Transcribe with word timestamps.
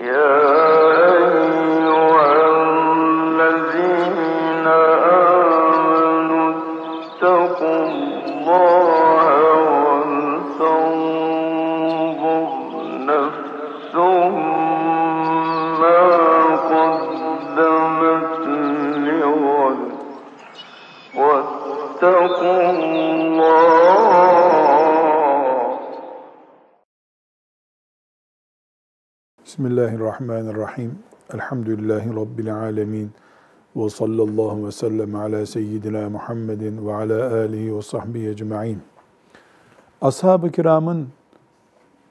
Yeah. 0.00 0.57
Bismillahirrahmanirrahim. 29.98 30.98
Elhamdülillahi 31.34 32.16
Rabbil 32.16 32.54
alemin. 32.54 33.10
Ve 33.76 33.90
sallallahu 33.90 34.66
ve 34.66 34.72
sellem 34.72 35.14
ala 35.14 35.46
seyyidina 35.46 36.10
Muhammedin 36.10 36.86
ve 36.86 36.94
ala 36.94 37.34
alihi 37.34 37.76
ve 37.76 37.82
sahbihi 37.82 38.28
ecma'in. 38.28 38.78
Ashab-ı 40.00 40.52
kiramın 40.52 41.08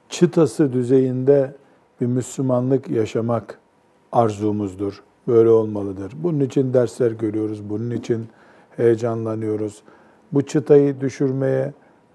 çıtası 0.08 0.72
düzeyinde 0.72 1.54
bir 2.00 2.06
Müslümanlık 2.06 2.90
yaşamak 2.90 3.58
arzumuzdur. 4.12 5.02
Böyle 5.28 5.48
olmalıdır. 5.48 6.12
Bunun 6.16 6.40
için 6.40 6.74
dersler 6.74 7.10
görüyoruz. 7.10 7.70
Bunun 7.70 7.90
için 7.90 8.26
heyecanlanıyoruz. 8.76 9.82
Bu 10.32 10.42
çıtayı 10.42 11.00
düşürmeye 11.00 11.72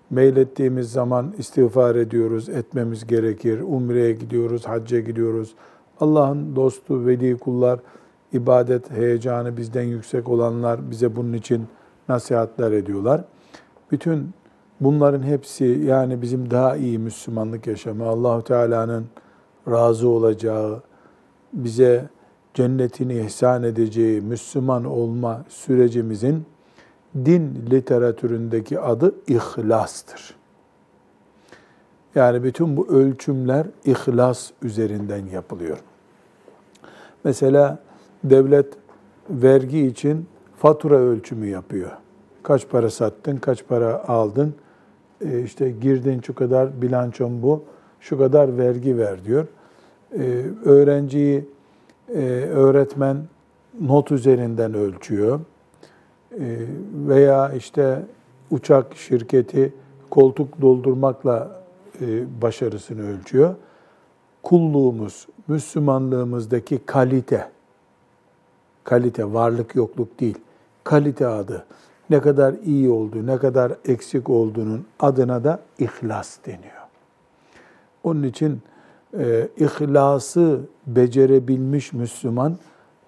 meylettiğimiz 0.09 0.91
zaman 0.91 1.33
istiğfar 1.37 1.95
ediyoruz, 1.95 2.49
etmemiz 2.49 3.07
gerekir. 3.07 3.59
Umre'ye 3.59 4.11
gidiyoruz, 4.11 4.65
hacca 4.65 4.99
gidiyoruz. 4.99 5.55
Allah'ın 5.99 6.55
dostu, 6.55 7.05
veli 7.05 7.37
kullar, 7.37 7.79
ibadet 8.33 8.91
heyecanı 8.91 9.57
bizden 9.57 9.83
yüksek 9.83 10.29
olanlar 10.29 10.91
bize 10.91 11.15
bunun 11.15 11.33
için 11.33 11.67
nasihatler 12.09 12.71
ediyorlar. 12.71 13.23
Bütün 13.91 14.29
bunların 14.81 15.23
hepsi 15.23 15.65
yani 15.65 16.21
bizim 16.21 16.51
daha 16.51 16.75
iyi 16.75 16.99
Müslümanlık 16.99 17.67
yaşamı, 17.67 18.05
Allahu 18.05 18.43
Teala'nın 18.43 19.05
razı 19.67 20.09
olacağı, 20.09 20.81
bize 21.53 22.09
cennetini 22.53 23.19
ihsan 23.19 23.63
edeceği 23.63 24.21
Müslüman 24.21 24.85
olma 24.85 25.45
sürecimizin 25.49 26.45
din 27.15 27.65
literatüründeki 27.71 28.79
adı 28.79 29.15
ihlastır. 29.27 30.35
Yani 32.15 32.43
bütün 32.43 32.77
bu 32.77 32.87
ölçümler 32.87 33.67
ihlas 33.85 34.51
üzerinden 34.61 35.25
yapılıyor. 35.25 35.77
Mesela 37.23 37.79
devlet 38.23 38.67
vergi 39.29 39.85
için 39.85 40.25
fatura 40.57 40.97
ölçümü 40.97 41.47
yapıyor. 41.47 41.91
Kaç 42.43 42.69
para 42.69 42.89
sattın, 42.89 43.37
kaç 43.37 43.67
para 43.67 44.03
aldın, 44.07 44.55
e, 45.25 45.41
işte 45.41 45.69
girdin 45.69 46.21
şu 46.21 46.35
kadar 46.35 46.81
bilançon 46.81 47.41
bu, 47.41 47.63
şu 47.99 48.17
kadar 48.17 48.57
vergi 48.57 48.97
ver 48.97 49.25
diyor. 49.25 49.47
E, 50.19 50.45
öğrenciyi 50.65 51.45
e, 52.09 52.19
öğretmen 52.53 53.17
not 53.81 54.11
üzerinden 54.11 54.73
ölçüyor. 54.73 55.39
E, 56.39 56.65
veya 57.07 57.53
işte 57.53 58.05
uçak 58.51 58.95
şirketi 58.95 59.73
koltuk 60.09 60.61
doldurmakla 60.61 61.61
e, 62.01 62.41
başarısını 62.41 63.07
ölçüyor. 63.07 63.55
Kulluğumuz, 64.43 65.27
Müslümanlığımızdaki 65.47 66.79
kalite, 66.85 67.49
kalite, 68.83 69.33
varlık 69.33 69.75
yokluk 69.75 70.19
değil, 70.19 70.37
kalite 70.83 71.27
adı. 71.27 71.65
Ne 72.09 72.21
kadar 72.21 72.55
iyi 72.65 72.89
olduğu, 72.89 73.25
ne 73.25 73.37
kadar 73.37 73.73
eksik 73.85 74.29
olduğunun 74.29 74.85
adına 74.99 75.43
da 75.43 75.59
ihlas 75.79 76.37
deniyor. 76.45 76.83
Onun 78.03 78.23
için 78.23 78.61
e, 79.19 79.47
ihlası 79.57 80.59
becerebilmiş 80.87 81.93
Müslüman, 81.93 82.57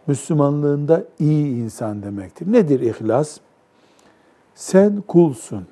Müslümanlığında 0.08 1.04
iyi 1.20 1.64
insan 1.64 2.04
demektir. 2.04 2.52
Nedir 2.52 2.80
ihlas? 2.80 3.38
Sen 4.56 5.02
kulsun. 5.08 5.68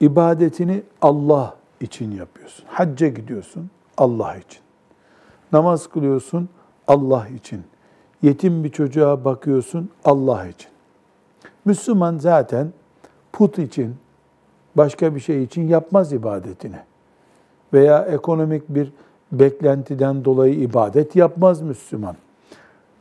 İbadetini 0.00 0.82
Allah 1.02 1.56
için 1.80 2.10
yapıyorsun. 2.10 2.64
Hacca 2.68 3.08
gidiyorsun 3.08 3.70
Allah 3.96 4.36
için. 4.36 4.60
Namaz 5.52 5.86
kılıyorsun 5.86 6.48
Allah 6.86 7.28
için. 7.28 7.62
Yetim 8.22 8.64
bir 8.64 8.70
çocuğa 8.70 9.24
bakıyorsun 9.24 9.90
Allah 10.04 10.46
için. 10.46 10.70
Müslüman 11.64 12.18
zaten 12.18 12.72
put 13.32 13.58
için, 13.58 13.96
başka 14.76 15.14
bir 15.14 15.20
şey 15.20 15.42
için 15.42 15.68
yapmaz 15.68 16.12
ibadetini. 16.12 16.78
Veya 17.72 18.04
ekonomik 18.04 18.68
bir 18.68 18.92
beklentiden 19.32 20.24
dolayı 20.24 20.54
ibadet 20.54 21.16
yapmaz 21.16 21.62
Müslüman. 21.62 22.16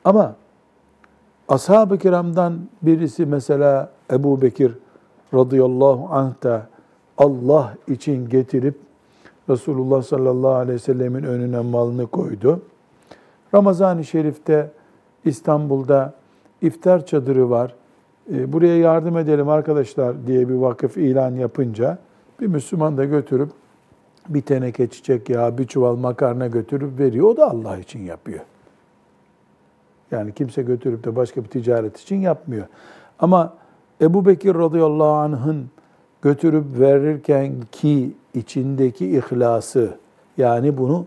Ama 0.05 0.35
ashab-ı 1.47 1.97
kiramdan 1.97 2.59
birisi 2.81 3.25
mesela 3.25 3.91
Ebu 4.11 4.41
Bekir 4.41 4.71
radıyallahu 5.33 6.15
anh 6.15 6.43
da 6.43 6.67
Allah 7.17 7.73
için 7.87 8.29
getirip 8.29 8.75
Resulullah 9.49 10.03
sallallahu 10.03 10.53
aleyhi 10.53 10.75
ve 10.75 10.79
sellemin 10.79 11.23
önüne 11.23 11.59
malını 11.59 12.07
koydu. 12.07 12.61
Ramazan-ı 13.53 14.03
Şerif'te 14.03 14.71
İstanbul'da 15.25 16.13
iftar 16.61 17.05
çadırı 17.05 17.49
var. 17.49 17.75
E, 18.33 18.53
buraya 18.53 18.77
yardım 18.77 19.17
edelim 19.17 19.49
arkadaşlar 19.49 20.27
diye 20.27 20.49
bir 20.49 20.53
vakıf 20.53 20.97
ilan 20.97 21.31
yapınca 21.31 21.97
bir 22.41 22.47
Müslüman 22.47 22.97
da 22.97 23.05
götürüp 23.05 23.49
bir 24.29 24.41
teneke 24.41 24.87
çiçek 24.87 25.29
yağı, 25.29 25.57
bir 25.57 25.67
çuval 25.67 25.95
makarna 25.95 26.47
götürüp 26.47 26.99
veriyor. 26.99 27.27
O 27.27 27.37
da 27.37 27.49
Allah 27.51 27.77
için 27.77 27.99
yapıyor. 27.99 28.41
Yani 30.15 30.33
kimse 30.33 30.61
götürüp 30.61 31.03
de 31.03 31.15
başka 31.15 31.43
bir 31.43 31.49
ticaret 31.49 31.99
için 31.99 32.15
yapmıyor. 32.15 32.65
Ama 33.19 33.53
Ebu 34.01 34.25
Bekir 34.25 34.55
radıyallahu 34.55 35.07
anh'ın 35.07 35.69
götürüp 36.21 36.79
verirken 36.79 37.53
ki 37.71 38.11
içindeki 38.33 39.17
ihlası 39.17 39.97
yani 40.37 40.77
bunu 40.77 41.05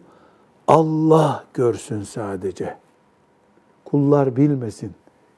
Allah 0.68 1.44
görsün 1.54 2.02
sadece. 2.02 2.76
Kullar 3.84 4.36
bilmesin 4.36 4.92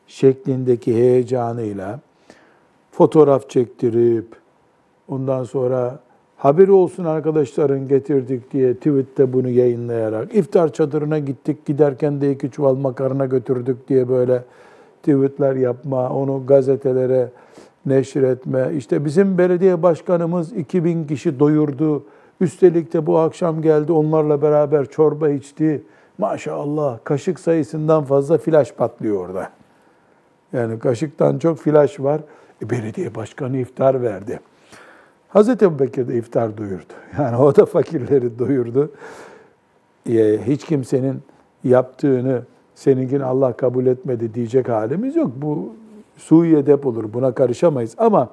şeklindeki 0.07 0.95
heyecanıyla 0.95 2.01
fotoğraf 2.93 3.51
çektirip 3.51 4.37
ondan 5.09 5.45
sonra 5.45 5.99
haberi 6.41 6.73
olsun 6.73 7.05
arkadaşların 7.05 7.89
getirdik 7.89 8.53
diye 8.53 8.75
tweette 8.75 9.33
bunu 9.33 9.49
yayınlayarak 9.49 10.35
iftar 10.35 10.73
çadırına 10.73 11.19
gittik 11.19 11.67
giderken 11.67 12.21
de 12.21 12.33
iki 12.33 12.51
çuval 12.51 12.75
makarna 12.75 13.27
götürdük 13.27 13.89
diye 13.89 14.09
böyle 14.09 14.43
tweetler 15.03 15.57
yapma, 15.57 16.11
onu 16.11 16.47
gazetelere 16.47 17.29
neşretme. 17.87 18.71
İşte 18.77 19.05
bizim 19.05 19.39
belediye 19.39 19.83
başkanımız 19.83 20.53
2000 20.53 21.07
kişi 21.07 21.41
doyurdu. 21.41 22.05
Üstelik 22.41 22.93
de 22.93 23.07
bu 23.07 23.19
akşam 23.19 23.63
geldi 23.63 23.93
onlarla 23.93 24.43
beraber 24.43 24.87
çorba 24.87 25.29
içti. 25.29 25.83
Maşallah 26.19 26.99
kaşık 27.05 27.41
sayısından 27.41 28.05
fazla 28.05 28.39
flash 28.39 28.73
patlıyor 28.73 29.29
orada. 29.29 29.51
Yani 30.53 30.79
kaşıktan 30.79 31.39
çok 31.39 31.59
flash 31.59 32.01
var. 32.01 32.21
E, 32.63 32.71
belediye 32.71 33.15
başkanı 33.15 33.57
iftar 33.57 34.03
verdi. 34.03 34.41
Hazreti 35.31 35.65
Ebu 35.65 35.79
Bekir 35.79 36.09
de 36.09 36.15
iftar 36.15 36.57
duyurdu. 36.57 36.93
Yani 37.19 37.37
o 37.37 37.57
da 37.57 37.67
fakirleri 37.67 38.39
doyurdu. 38.39 38.91
E, 40.09 40.39
hiç 40.47 40.65
kimsenin 40.65 41.23
yaptığını 41.65 42.43
seninkini 42.75 43.25
Allah 43.25 43.53
kabul 43.53 43.87
etmedi 43.87 44.35
diyecek 44.35 44.69
halimiz 44.69 45.17
yok. 45.17 45.31
Bu 45.37 45.75
sui 46.17 46.57
edep 46.57 46.87
olur. 46.87 47.13
Buna 47.13 47.33
karışamayız. 47.33 47.95
Ama 47.99 48.29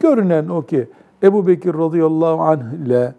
görünen 0.00 0.48
o 0.48 0.62
ki 0.62 0.88
Ebu 1.22 1.46
Bekir 1.46 1.74
radıyallahu 1.74 2.42
anh 2.42 2.86
ile 2.86 3.14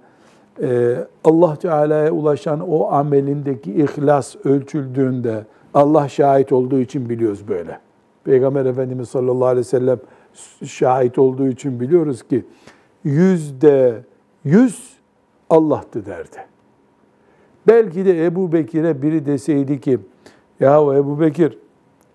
e, 0.61 0.97
Allah 1.23 1.55
Teala'ya 1.55 2.11
ulaşan 2.11 2.59
o 2.59 2.91
amelindeki 2.91 3.73
ihlas 3.73 4.35
ölçüldüğünde 4.45 5.45
Allah 5.73 6.09
şahit 6.09 6.51
olduğu 6.51 6.79
için 6.79 7.09
biliyoruz 7.09 7.47
böyle. 7.47 7.79
Peygamber 8.23 8.65
Efendimiz 8.65 9.09
sallallahu 9.09 9.45
aleyhi 9.45 9.65
ve 9.65 9.69
sellem 9.69 9.99
şahit 10.65 11.19
olduğu 11.19 11.47
için 11.47 11.79
biliyoruz 11.79 12.23
ki 12.23 12.45
yüzde 13.03 14.03
yüz 14.43 14.93
Allah'tı 15.49 16.05
derdi. 16.05 16.37
Belki 17.67 18.05
de 18.05 18.25
Ebu 18.25 18.51
Bekir'e 18.51 19.01
biri 19.01 19.25
deseydi 19.25 19.81
ki 19.81 19.99
ya 20.59 20.81
Ebu 20.81 21.19
Bekir 21.19 21.57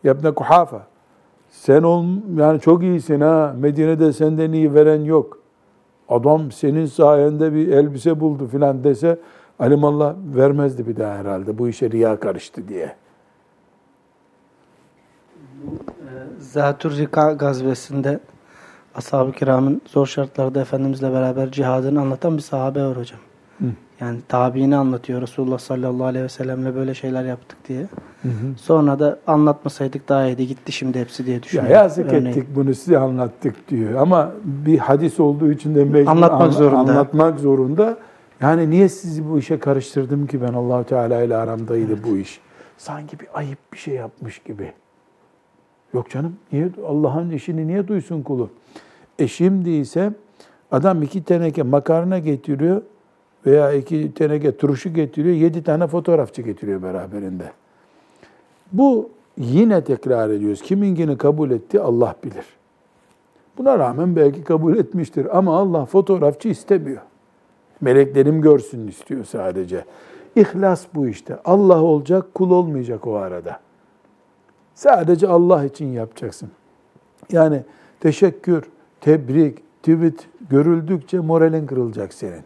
yapne 0.05 0.35
kuhafa 0.35 0.87
sen 1.51 1.83
ol, 1.83 2.05
yani 2.37 2.61
çok 2.61 2.83
iyisin 2.83 3.21
ha 3.21 3.55
Medine'de 3.59 4.13
senden 4.13 4.53
iyi 4.53 4.75
veren 4.75 5.01
yok. 5.01 5.39
Adam 6.09 6.53
senin 6.53 6.87
sayende 6.87 7.55
bir 7.55 7.69
elbise 7.69 8.21
buldu 8.21 8.47
filan 8.47 8.85
dese 8.85 9.19
Alimallah 9.59 10.15
vermezdi 10.37 10.87
bir 10.87 10.97
daha 10.97 11.15
herhalde 11.15 11.59
bu 11.59 11.69
işe 11.69 11.91
riya 11.91 12.21
karıştı 12.21 12.69
diye. 12.69 12.97
Zatür 16.39 16.97
Rika 16.97 17.33
gazvesinde 17.33 18.21
ashab-ı 18.99 19.33
kiramın 19.33 19.83
zor 19.87 20.07
şartlarda 20.07 20.61
Efendimizle 20.61 21.13
beraber 21.13 21.51
cihadını 21.51 22.01
anlatan 22.01 22.37
bir 22.37 22.43
sahabe 22.43 22.83
var 22.85 22.97
hocam. 22.97 23.21
Hı. 23.59 23.65
Yani 24.01 24.19
tabiini 24.29 24.77
anlatıyor 24.77 25.23
Resulullah 25.23 25.59
sallallahu 25.59 26.05
aleyhi 26.07 26.25
ve 26.25 26.29
sellemle 26.29 26.75
böyle 26.75 26.95
şeyler 26.95 27.25
yaptık 27.25 27.59
diye. 27.69 27.87
Sonra 28.57 28.99
da 28.99 29.19
anlatmasaydık 29.27 30.09
daha 30.09 30.27
iyiydi 30.27 30.47
gitti 30.47 30.73
şimdi 30.73 31.01
hepsi 31.01 31.27
diye 31.27 31.37
Ya 31.37 31.43
düşünüyor. 31.43 31.69
yazık 31.71 32.07
Örneğin. 32.07 32.27
ettik 32.27 32.47
bunu 32.57 32.75
size 32.75 32.99
anlattık 32.99 33.69
diyor. 33.69 33.95
Ama 33.95 34.33
bir 34.45 34.79
hadis 34.79 35.21
olduğu 35.21 35.53
için 35.53 35.75
de 35.75 35.85
mecbur 35.85 36.11
Anlatmak 36.11 36.41
anla- 36.43 36.51
zorunda. 36.53 36.79
anlatmak 36.93 37.39
zorunda. 37.41 37.97
Yani 38.41 38.71
niye 38.71 38.89
sizi 38.89 39.31
bu 39.31 39.39
işe 39.39 39.59
karıştırdım 39.59 40.27
ki 40.27 40.43
ben 40.43 40.53
Allahu 40.53 40.85
Teala 40.85 41.23
ile 41.23 41.37
aramdaydı 41.37 42.05
bu 42.05 42.17
iş. 42.17 42.41
Sanki 42.79 43.21
bir 43.21 43.27
ayıp 43.35 43.59
bir 43.73 43.79
şey 43.79 43.95
yapmış 43.95 44.39
gibi. 44.39 44.73
Yok 45.95 46.11
canım 46.11 46.37
niye 46.53 46.69
Allah'ın 46.89 47.31
işini 47.31 47.67
niye 47.67 47.89
duysun 47.89 48.23
kulu? 48.23 48.51
E 49.19 49.29
şimdi 49.29 49.71
ise 49.71 50.13
adam 50.71 51.03
iki 51.03 51.25
teneke 51.25 51.63
makarna 51.63 52.19
getiriyor 52.19 52.83
veya 53.47 53.73
iki 53.73 54.15
teneke 54.15 54.57
turşu 54.57 54.95
getiriyor, 54.95 55.35
yedi 55.35 55.63
tane 55.63 55.87
fotoğrafçı 55.87 56.43
getiriyor 56.43 56.83
beraberinde. 56.83 57.53
Bu 58.73 59.11
yine 59.37 59.85
tekrar 59.85 60.31
ediyoruz. 60.31 60.63
Kiminkini 60.63 61.19
kabul 61.19 61.51
etti 61.51 61.81
Allah 61.81 62.15
bilir. 62.25 62.45
Buna 63.59 63.79
rağmen 63.79 64.17
belki 64.17 64.45
kabul 64.45 64.77
etmiştir 64.77 65.39
ama 65.39 65.59
Allah 65.59 65.85
fotoğrafçı 65.85 66.49
istemiyor. 66.49 67.03
Meleklerim 67.81 68.41
görsün 68.41 68.89
istiyor 68.89 69.25
sadece. 69.25 69.85
İhlas 70.37 70.87
bu 70.95 71.09
işte. 71.09 71.39
Allah 71.45 71.83
olacak, 71.83 72.35
kul 72.35 72.51
olmayacak 72.51 73.07
o 73.07 73.15
arada. 73.15 73.61
Sadece 74.75 75.29
Allah 75.29 75.65
için 75.65 75.87
yapacaksın. 75.87 76.51
Yani 77.33 77.63
teşekkür, 78.01 78.65
tebrik, 79.09 79.59
tweet 79.83 80.29
görüldükçe 80.51 81.19
moralin 81.19 81.67
kırılacak 81.67 82.15
senin. 82.15 82.43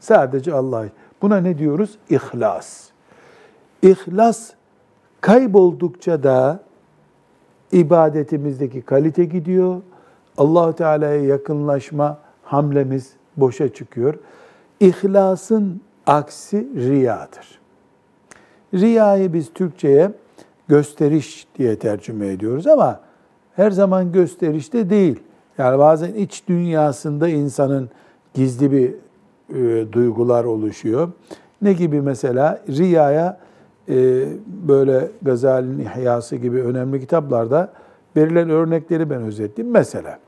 Sadece 0.00 0.54
Allah. 0.54 0.86
Buna 1.22 1.36
ne 1.36 1.58
diyoruz? 1.58 1.98
İhlas. 2.08 2.88
İhlas 3.82 4.50
kayboldukça 5.20 6.22
da 6.22 6.60
ibadetimizdeki 7.72 8.82
kalite 8.82 9.24
gidiyor. 9.24 9.82
Allahu 10.38 10.72
Teala'ya 10.72 11.24
yakınlaşma 11.24 12.18
hamlemiz 12.42 13.12
boşa 13.36 13.72
çıkıyor. 13.72 14.14
İhlasın 14.80 15.80
aksi 16.06 16.68
riyadır. 16.76 17.60
Riyayı 18.74 19.32
biz 19.32 19.52
Türkçe'ye 19.52 20.12
gösteriş 20.68 21.46
diye 21.58 21.78
tercüme 21.78 22.28
ediyoruz 22.28 22.66
ama 22.66 23.00
her 23.56 23.70
zaman 23.70 24.12
gösterişte 24.12 24.90
değil. 24.90 25.20
Yani 25.60 25.78
bazen 25.78 26.14
iç 26.14 26.42
dünyasında 26.48 27.28
insanın 27.28 27.90
gizli 28.34 28.72
bir 28.72 28.94
e, 29.54 29.92
duygular 29.92 30.44
oluşuyor. 30.44 31.12
Ne 31.62 31.72
gibi 31.72 32.00
mesela 32.00 32.62
riyaya 32.68 33.38
e, 33.88 34.26
böyle 34.46 35.08
Gazali'nin 35.22 35.78
İhyası 35.78 36.36
gibi 36.36 36.62
önemli 36.62 37.00
kitaplarda 37.00 37.72
verilen 38.16 38.50
örnekleri 38.50 39.10
ben 39.10 39.22
özetleyeyim. 39.22 39.72
Mesela 39.72 40.18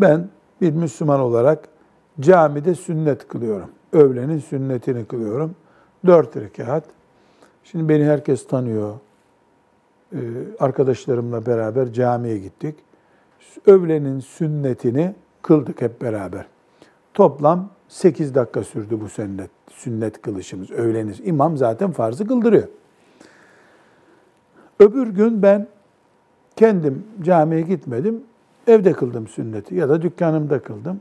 ben 0.00 0.28
bir 0.60 0.70
Müslüman 0.72 1.20
olarak 1.20 1.68
camide 2.20 2.74
sünnet 2.74 3.28
kılıyorum. 3.28 3.70
Öğlenin 3.92 4.38
sünnetini 4.38 5.04
kılıyorum. 5.04 5.54
Dört 6.06 6.36
rekat. 6.36 6.84
Şimdi 7.64 7.88
beni 7.88 8.04
herkes 8.04 8.46
tanıyor. 8.46 8.94
Ee, 10.12 10.18
arkadaşlarımla 10.60 11.46
beraber 11.46 11.92
camiye 11.92 12.38
gittik. 12.38 12.74
Öğlenin 13.66 14.20
sünnetini 14.20 15.14
kıldık 15.42 15.82
hep 15.82 16.02
beraber. 16.02 16.46
Toplam 17.14 17.70
8 17.88 18.34
dakika 18.34 18.64
sürdü 18.64 19.00
bu 19.00 19.08
sünnet, 19.08 19.50
sünnet 19.70 20.22
kılışımız, 20.22 20.70
öğleniz. 20.70 21.20
İmam 21.24 21.56
zaten 21.56 21.90
farzı 21.90 22.26
kıldırıyor. 22.26 22.68
Öbür 24.80 25.06
gün 25.06 25.42
ben 25.42 25.68
kendim 26.56 27.06
camiye 27.22 27.60
gitmedim, 27.60 28.24
evde 28.66 28.92
kıldım 28.92 29.28
sünneti 29.28 29.74
ya 29.74 29.88
da 29.88 30.02
dükkanımda 30.02 30.62
kıldım. 30.62 31.00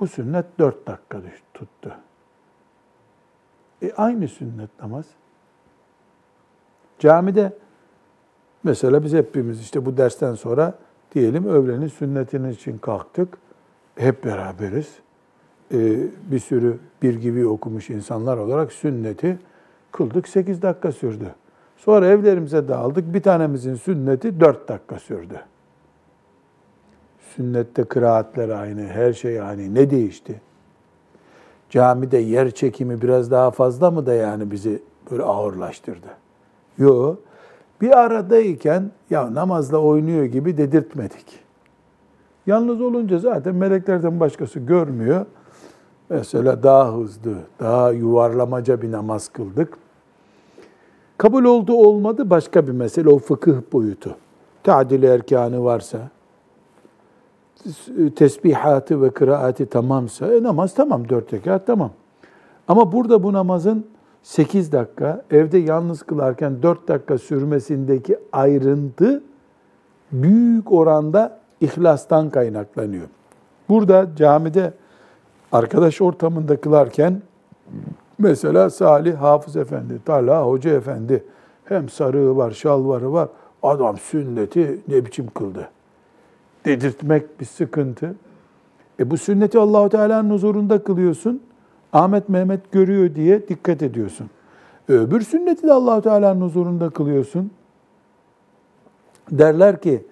Bu 0.00 0.06
sünnet 0.06 0.44
4 0.58 0.86
dakika 0.86 1.22
tuttu. 1.54 1.96
E 3.82 3.92
aynı 3.92 4.28
sünnet 4.28 4.70
namaz. 4.82 5.06
Camide 6.98 7.52
mesela 8.64 9.04
biz 9.04 9.12
hepimiz 9.12 9.60
işte 9.60 9.86
bu 9.86 9.96
dersten 9.96 10.34
sonra 10.34 10.74
diyelim 11.14 11.46
öğlenin 11.46 11.86
sünnetinin 11.86 12.50
için 12.50 12.78
kalktık. 12.78 13.38
Hep 13.96 14.24
beraberiz. 14.24 14.88
Ee, 15.74 15.96
bir 16.30 16.38
sürü 16.38 16.78
bir 17.02 17.14
gibi 17.14 17.46
okumuş 17.46 17.90
insanlar 17.90 18.36
olarak 18.36 18.72
sünneti 18.72 19.38
kıldık. 19.92 20.28
8 20.28 20.62
dakika 20.62 20.92
sürdü. 20.92 21.34
Sonra 21.76 22.06
evlerimize 22.06 22.68
dağıldık. 22.68 23.14
Bir 23.14 23.22
tanemizin 23.22 23.74
sünneti 23.74 24.40
4 24.40 24.68
dakika 24.68 24.98
sürdü. 24.98 25.40
Sünnette 27.36 27.84
kıraatler 27.84 28.48
aynı, 28.48 28.86
her 28.86 29.12
şey 29.12 29.40
aynı. 29.40 29.74
Ne 29.74 29.90
değişti? 29.90 30.40
Camide 31.70 32.18
yer 32.18 32.50
çekimi 32.50 33.02
biraz 33.02 33.30
daha 33.30 33.50
fazla 33.50 33.90
mı 33.90 34.06
da 34.06 34.14
yani 34.14 34.50
bizi 34.50 34.82
böyle 35.10 35.22
ağırlaştırdı? 35.22 36.06
Yok. 36.78 37.18
Bir 37.80 37.98
aradayken 37.98 38.90
ya 39.10 39.34
namazla 39.34 39.78
oynuyor 39.78 40.24
gibi 40.24 40.56
dedirtmedik. 40.56 41.40
Yalnız 42.46 42.80
olunca 42.80 43.18
zaten 43.18 43.54
meleklerden 43.54 44.20
başkası 44.20 44.60
görmüyor. 44.60 45.26
Mesela 46.10 46.62
daha 46.62 46.94
hızlı, 46.94 47.34
daha 47.60 47.90
yuvarlamaca 47.92 48.82
bir 48.82 48.92
namaz 48.92 49.28
kıldık. 49.28 49.78
Kabul 51.18 51.44
oldu 51.44 51.74
olmadı 51.74 52.30
başka 52.30 52.66
bir 52.66 52.72
mesele 52.72 53.08
o 53.08 53.18
fıkıh 53.18 53.56
boyutu. 53.72 54.16
Tadil 54.62 55.02
erkanı 55.02 55.64
varsa, 55.64 55.98
tesbihatı 58.16 59.02
ve 59.02 59.10
kıraati 59.10 59.66
tamamsa 59.66 60.34
e, 60.34 60.42
namaz 60.42 60.74
tamam 60.74 61.08
dört 61.08 61.32
rekat 61.32 61.66
tamam. 61.66 61.90
Ama 62.68 62.92
burada 62.92 63.22
bu 63.22 63.32
namazın 63.32 63.86
8 64.22 64.72
dakika 64.72 65.24
evde 65.30 65.58
yalnız 65.58 66.02
kılarken 66.02 66.62
4 66.62 66.88
dakika 66.88 67.18
sürmesindeki 67.18 68.18
ayrıntı 68.32 69.22
büyük 70.12 70.72
oranda 70.72 71.40
ihlastan 71.60 72.30
kaynaklanıyor. 72.30 73.06
Burada 73.68 74.08
camide 74.16 74.72
arkadaş 75.52 76.00
ortamında 76.00 76.60
kılarken 76.60 77.22
mesela 78.18 78.70
Salih 78.70 79.16
Hafız 79.16 79.56
Efendi, 79.56 80.04
Talha 80.04 80.42
Hoca 80.42 80.70
Efendi 80.70 81.24
hem 81.64 81.88
sarığı 81.88 82.36
var, 82.36 82.50
şalvarı 82.50 83.12
var. 83.12 83.28
Adam 83.62 83.98
sünneti 83.98 84.80
ne 84.88 85.06
biçim 85.06 85.26
kıldı 85.26 85.68
dedirtmek 86.64 87.40
bir 87.40 87.44
sıkıntı. 87.44 88.14
E 89.00 89.10
bu 89.10 89.18
sünneti 89.18 89.58
Allahu 89.58 89.88
Teala'nın 89.88 90.30
huzurunda 90.30 90.82
kılıyorsun. 90.82 91.42
Ahmet 91.92 92.28
Mehmet 92.28 92.72
görüyor 92.72 93.14
diye 93.14 93.48
dikkat 93.48 93.82
ediyorsun. 93.82 94.30
E 94.88 94.92
öbür 94.92 95.20
sünneti 95.20 95.62
de 95.66 95.72
Allahu 95.72 96.02
Teala'nın 96.02 96.40
huzurunda 96.40 96.90
kılıyorsun. 96.90 97.50
Derler 99.30 99.80
ki 99.80 100.04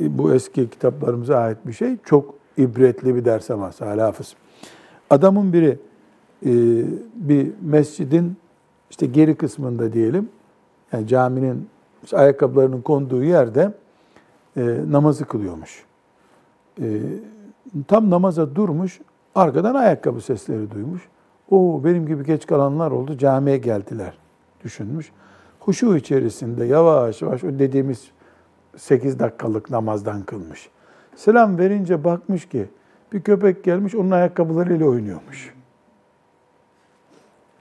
e, 0.00 0.18
bu 0.18 0.34
eski 0.34 0.70
kitaplarımıza 0.70 1.38
ait 1.38 1.58
bir 1.66 1.72
şey. 1.72 1.96
Çok 2.04 2.34
ibretli 2.56 3.14
bir 3.14 3.24
ders 3.24 3.50
ama 3.50 3.70
Hafız. 3.80 4.34
Adamın 5.10 5.52
biri 5.52 5.78
e, 6.46 6.50
bir 7.14 7.52
mescidin 7.60 8.36
işte 8.90 9.06
geri 9.06 9.34
kısmında 9.34 9.92
diyelim, 9.92 10.28
yani 10.92 11.06
caminin 11.06 11.68
ayakkabılarının 12.12 12.80
konduğu 12.80 13.24
yerde 13.24 13.72
namazı 14.90 15.24
kılıyormuş. 15.24 15.84
Tam 17.88 18.10
namaza 18.10 18.54
durmuş, 18.54 19.00
arkadan 19.34 19.74
ayakkabı 19.74 20.20
sesleri 20.20 20.70
duymuş. 20.70 21.08
O 21.50 21.80
benim 21.84 22.06
gibi 22.06 22.24
geç 22.24 22.46
kalanlar 22.46 22.90
oldu, 22.90 23.18
camiye 23.18 23.58
geldiler 23.58 24.18
düşünmüş. 24.64 25.12
Huşu 25.60 25.96
içerisinde 25.96 26.64
yavaş 26.64 27.22
yavaş 27.22 27.44
o 27.44 27.58
dediğimiz 27.58 28.10
8 28.76 29.18
dakikalık 29.18 29.70
namazdan 29.70 30.22
kılmış. 30.22 30.68
Selam 31.16 31.58
verince 31.58 32.04
bakmış 32.04 32.48
ki 32.48 32.66
bir 33.12 33.22
köpek 33.22 33.64
gelmiş 33.64 33.94
onun 33.94 34.10
ayakkabılarıyla 34.10 34.86
oynuyormuş. 34.86 35.54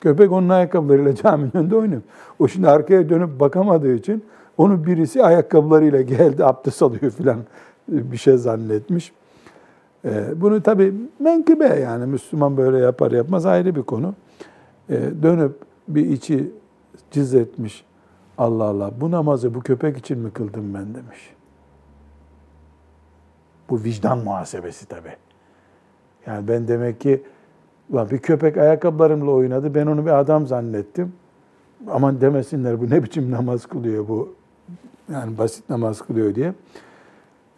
Köpek 0.02 0.32
onun 0.32 0.50
ayakkabılarıyla 0.50 1.16
caminin 1.16 1.58
önünde 1.58 1.76
oynuyor. 1.76 2.02
O 2.40 2.48
şimdi 2.48 2.70
arkaya 2.70 3.10
dönüp 3.10 3.40
bakamadığı 3.40 3.96
için 3.96 4.26
onu 4.58 4.86
birisi 4.86 5.24
ayakkabılarıyla 5.24 6.02
geldi 6.02 6.46
abdest 6.46 6.82
alıyor 6.82 7.12
filan 7.12 7.40
bir 7.88 8.18
şey 8.18 8.38
zannetmiş. 8.38 9.14
Ee, 10.06 10.42
bunu 10.42 10.64
tabii 10.64 10.94
menkıbe 11.20 11.66
yani 11.66 12.06
Müslüman 12.06 12.58
böyle 12.58 12.78
yapar 12.78 13.12
yapmaz 13.12 13.46
ayrı 13.46 13.76
bir 13.76 13.84
konu. 13.84 14.14
Ee, 14.90 15.02
dönüp 15.24 15.56
bir 15.88 16.10
içi 16.10 16.52
cız 17.12 17.34
etmiş. 17.34 17.86
Allah 18.38 18.64
Allah 18.64 18.92
bu 19.02 19.12
namazı 19.12 19.54
bu 19.54 19.60
köpek 19.60 19.98
için 19.98 20.20
mi 20.20 20.32
kıldım 20.32 20.74
ben 20.74 20.96
demiş. 20.96 21.34
Bu 23.70 23.84
vicdan 23.84 24.18
muhasebesi 24.18 24.86
tabii. 24.86 25.16
Yani 26.26 26.48
ben 26.48 26.68
demek 26.68 27.02
ki 27.02 27.24
ulan 27.90 28.10
bir 28.10 28.18
köpek 28.18 28.58
ayakkabılarımla 28.58 29.32
oynadı. 29.32 29.76
Ben 29.76 29.88
onu 29.88 30.06
bir 30.06 30.20
adam 30.20 30.48
zannettim. 30.48 31.14
Aman 31.92 32.22
demesinler 32.22 32.82
bu 32.82 32.90
ne 32.90 33.04
biçim 33.04 33.32
namaz 33.32 33.66
kılıyor 33.66 34.08
bu. 34.08 34.34
Yani 35.12 35.38
basit 35.38 35.70
namaz 35.70 36.02
kılıyor 36.02 36.36
diye. 36.36 36.54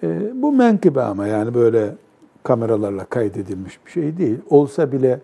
E, 0.03 0.41
bu 0.41 0.51
menkıbe 0.51 1.01
ama 1.01 1.27
yani 1.27 1.53
böyle 1.53 1.95
kameralarla 2.43 3.05
kaydedilmiş 3.05 3.85
bir 3.85 3.91
şey 3.91 4.17
değil. 4.17 4.39
Olsa 4.50 4.91
bile 4.91 5.19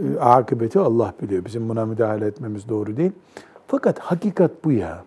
e, 0.00 0.18
akıbeti 0.18 0.78
Allah 0.78 1.14
biliyor. 1.22 1.44
Bizim 1.44 1.68
buna 1.68 1.86
müdahale 1.86 2.26
etmemiz 2.26 2.68
doğru 2.68 2.96
değil. 2.96 3.12
Fakat 3.66 3.98
hakikat 3.98 4.64
bu 4.64 4.72
ya. 4.72 5.04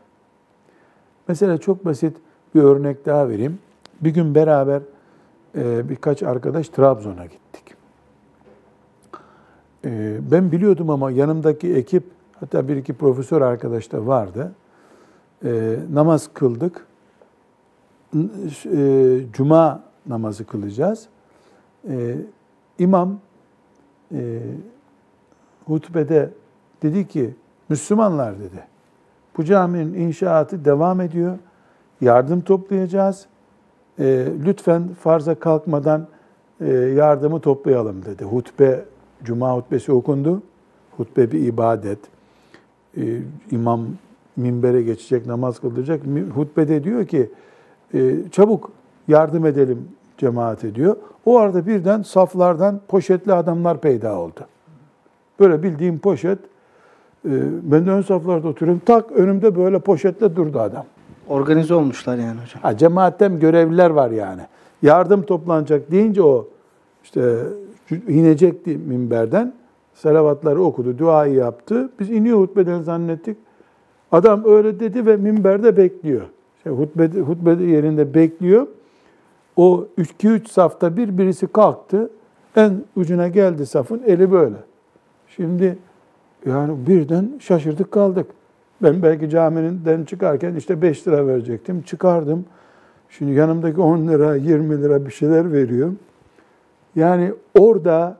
Mesela 1.27 1.57
çok 1.57 1.85
basit 1.85 2.17
bir 2.55 2.61
örnek 2.61 3.05
daha 3.05 3.29
vereyim. 3.29 3.59
Bir 4.01 4.09
gün 4.09 4.35
beraber 4.35 4.81
e, 5.55 5.89
birkaç 5.89 6.23
arkadaş 6.23 6.69
Trabzon'a 6.69 7.25
gittik. 7.25 7.75
E, 9.85 10.17
ben 10.31 10.51
biliyordum 10.51 10.89
ama 10.89 11.11
yanımdaki 11.11 11.73
ekip, 11.73 12.03
hatta 12.39 12.67
bir 12.67 12.77
iki 12.77 12.93
profesör 12.93 13.41
arkadaş 13.41 13.91
da 13.91 14.07
vardı. 14.07 14.51
E, 15.45 15.75
namaz 15.93 16.29
kıldık. 16.33 16.85
E, 18.65 19.19
Cuma 19.33 19.83
namazı 20.05 20.45
kılacağız. 20.45 21.07
E, 21.89 22.15
imam 22.79 23.19
e, 24.13 24.39
hutbede 25.65 26.29
dedi 26.81 27.07
ki, 27.07 27.33
Müslümanlar 27.69 28.39
dedi, 28.39 28.63
bu 29.37 29.43
caminin 29.43 29.93
inşaatı 29.93 30.65
devam 30.65 31.01
ediyor. 31.01 31.37
Yardım 32.01 32.41
toplayacağız. 32.41 33.25
E, 33.99 34.27
lütfen 34.45 34.89
farza 35.01 35.35
kalkmadan 35.35 36.07
e, 36.61 36.71
yardımı 36.73 37.39
toplayalım 37.39 38.05
dedi. 38.05 38.23
Hutbe, 38.23 38.85
cuma 39.23 39.55
hutbesi 39.55 39.91
okundu. 39.91 40.41
Hutbe 40.97 41.31
bir 41.31 41.39
ibadet. 41.47 41.99
E, 42.97 43.21
imam 43.51 43.85
minbere 44.35 44.81
geçecek, 44.81 45.25
namaz 45.25 45.59
kılacak. 45.59 46.05
Mi- 46.05 46.29
Hutbede 46.29 46.83
diyor 46.83 47.05
ki, 47.07 47.29
e, 47.93 48.15
çabuk 48.31 48.71
yardım 49.07 49.45
edelim 49.45 49.87
cemaate 50.19 50.75
diyor. 50.75 50.95
O 51.25 51.37
arada 51.37 51.67
birden 51.67 52.01
saflardan 52.01 52.79
poşetli 52.87 53.33
adamlar 53.33 53.81
peyda 53.81 54.17
oldu. 54.19 54.39
Böyle 55.39 55.63
bildiğim 55.63 55.99
poşet. 55.99 56.39
E, 57.25 57.31
ben 57.63 57.85
de 57.85 57.91
ön 57.91 58.01
saflarda 58.01 58.47
oturuyorum. 58.47 58.81
Tak 58.85 59.11
önümde 59.11 59.55
böyle 59.55 59.79
poşetle 59.79 60.35
durdu 60.35 60.59
adam. 60.59 60.85
Organize 61.29 61.73
olmuşlar 61.73 62.17
yani 62.17 62.41
hocam. 62.41 62.61
Ha, 62.61 62.77
cemaatten 62.77 63.39
görevliler 63.39 63.89
var 63.89 64.11
yani. 64.11 64.41
Yardım 64.81 65.21
toplanacak 65.21 65.91
deyince 65.91 66.23
o 66.23 66.47
işte 67.03 67.35
inecekti 68.07 68.77
minberden. 68.77 69.53
Salavatları 69.93 70.61
okudu, 70.61 70.97
duayı 70.97 71.33
yaptı. 71.33 71.89
Biz 71.99 72.09
iniyor 72.09 72.39
hutbeden 72.39 72.81
zannettik. 72.81 73.37
Adam 74.11 74.43
öyle 74.45 74.79
dedi 74.79 75.05
ve 75.05 75.17
minberde 75.17 75.77
bekliyor. 75.77 76.21
Şey, 76.63 76.71
hutbede, 76.71 77.19
hutbede 77.19 77.63
yerinde 77.63 78.13
bekliyor. 78.13 78.67
O 79.59 79.87
2-3 79.97 80.47
safta 80.47 80.97
bir 80.97 81.17
birisi 81.17 81.47
kalktı. 81.47 82.09
En 82.55 82.83
ucuna 82.95 83.27
geldi 83.27 83.65
safın 83.65 84.01
eli 84.05 84.31
böyle. 84.31 84.55
Şimdi 85.27 85.77
yani 86.45 86.87
birden 86.87 87.31
şaşırdık 87.39 87.91
kaldık. 87.91 88.25
Ben 88.83 89.03
belki 89.03 89.29
camiden 89.29 90.03
çıkarken 90.03 90.55
işte 90.55 90.81
5 90.81 91.07
lira 91.07 91.27
verecektim. 91.27 91.81
Çıkardım. 91.81 92.45
Şimdi 93.09 93.31
yanımdaki 93.31 93.81
10 93.81 94.07
lira, 94.07 94.35
20 94.35 94.81
lira 94.81 95.05
bir 95.05 95.11
şeyler 95.11 95.53
veriyor. 95.53 95.91
Yani 96.95 97.33
orada 97.59 98.17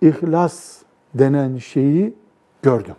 ihlas 0.00 0.82
denen 1.14 1.56
şeyi 1.56 2.14
gördüm. 2.62 2.94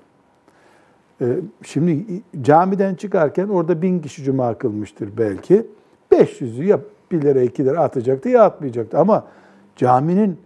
Ee, 1.21 1.39
Şimdi 1.63 2.05
camiden 2.41 2.95
çıkarken 2.95 3.47
orada 3.47 3.81
bin 3.81 3.99
kişi 3.99 4.23
cuma 4.23 4.57
kılmıştır 4.57 5.09
belki. 5.17 5.67
500'ü 6.11 6.63
ya 6.63 6.79
1 7.11 7.21
lira 7.21 7.41
2 7.41 7.65
lira 7.65 7.79
atacaktı 7.79 8.29
ya 8.29 8.43
atmayacaktı. 8.43 8.97
Ama 8.97 9.23
caminin 9.75 10.37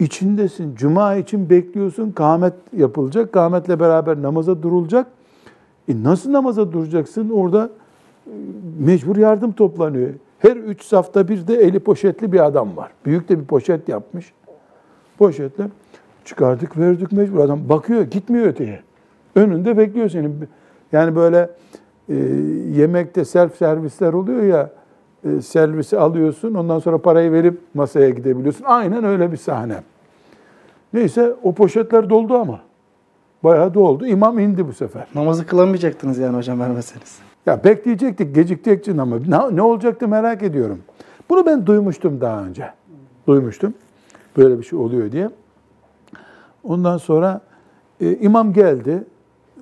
içindesin. 0.00 0.74
Cuma 0.74 1.14
için 1.14 1.50
bekliyorsun. 1.50 2.10
Kâhmet 2.10 2.54
yapılacak. 2.76 3.32
Kâhmetle 3.32 3.80
beraber 3.80 4.22
namaza 4.22 4.62
durulacak. 4.62 5.06
E 5.88 6.02
nasıl 6.02 6.32
namaza 6.32 6.72
duracaksın? 6.72 7.30
Orada 7.30 7.70
e, 8.26 8.32
mecbur 8.78 9.16
yardım 9.16 9.52
toplanıyor. 9.52 10.10
Her 10.38 10.56
üç 10.56 10.84
safta 10.84 11.28
bir 11.28 11.46
de 11.46 11.54
eli 11.54 11.80
poşetli 11.80 12.32
bir 12.32 12.46
adam 12.46 12.76
var. 12.76 12.90
Büyük 13.06 13.28
de 13.28 13.40
bir 13.40 13.44
poşet 13.44 13.88
yapmış. 13.88 14.32
Poşetle 15.18 15.64
çıkardık 16.24 16.78
verdik 16.78 17.12
mecbur. 17.12 17.38
Adam 17.38 17.68
bakıyor 17.68 18.02
gitmiyor 18.02 18.46
öteye. 18.46 18.80
Önünde 19.34 19.78
bekliyor 19.78 20.08
seni. 20.08 20.30
Yani 20.92 21.16
böyle 21.16 21.50
e, 22.08 22.14
yemekte 22.74 23.24
self 23.24 23.56
servisler 23.56 24.12
oluyor 24.12 24.42
ya 24.42 24.70
servisi 25.42 25.98
alıyorsun 25.98 26.54
ondan 26.54 26.78
sonra 26.78 26.98
parayı 26.98 27.32
verip 27.32 27.60
masaya 27.74 28.10
gidebiliyorsun. 28.10 28.64
Aynen 28.64 29.04
öyle 29.04 29.32
bir 29.32 29.36
sahne. 29.36 29.82
Neyse 30.92 31.34
o 31.42 31.54
poşetler 31.54 32.10
doldu 32.10 32.34
ama. 32.34 32.60
Bayağı 33.44 33.74
doldu. 33.74 34.06
İmam 34.06 34.38
indi 34.38 34.68
bu 34.68 34.72
sefer. 34.72 35.06
Namazı 35.14 35.46
kılamayacaktınız 35.46 36.18
yani 36.18 36.36
hocam 36.36 36.60
vermeseniz. 36.60 37.18
Ya 37.46 37.64
bekleyecektik, 37.64 38.66
için 38.82 38.98
ama 38.98 39.16
ne, 39.28 39.56
ne 39.56 39.62
olacaktı 39.62 40.08
merak 40.08 40.42
ediyorum. 40.42 40.78
Bunu 41.30 41.46
ben 41.46 41.66
duymuştum 41.66 42.20
daha 42.20 42.44
önce. 42.44 42.70
Duymuştum. 43.26 43.74
Böyle 44.36 44.58
bir 44.58 44.64
şey 44.64 44.78
oluyor 44.78 45.12
diye. 45.12 45.30
Ondan 46.64 46.96
sonra 46.96 47.40
e, 48.00 48.16
imam 48.16 48.52
geldi. 48.52 49.04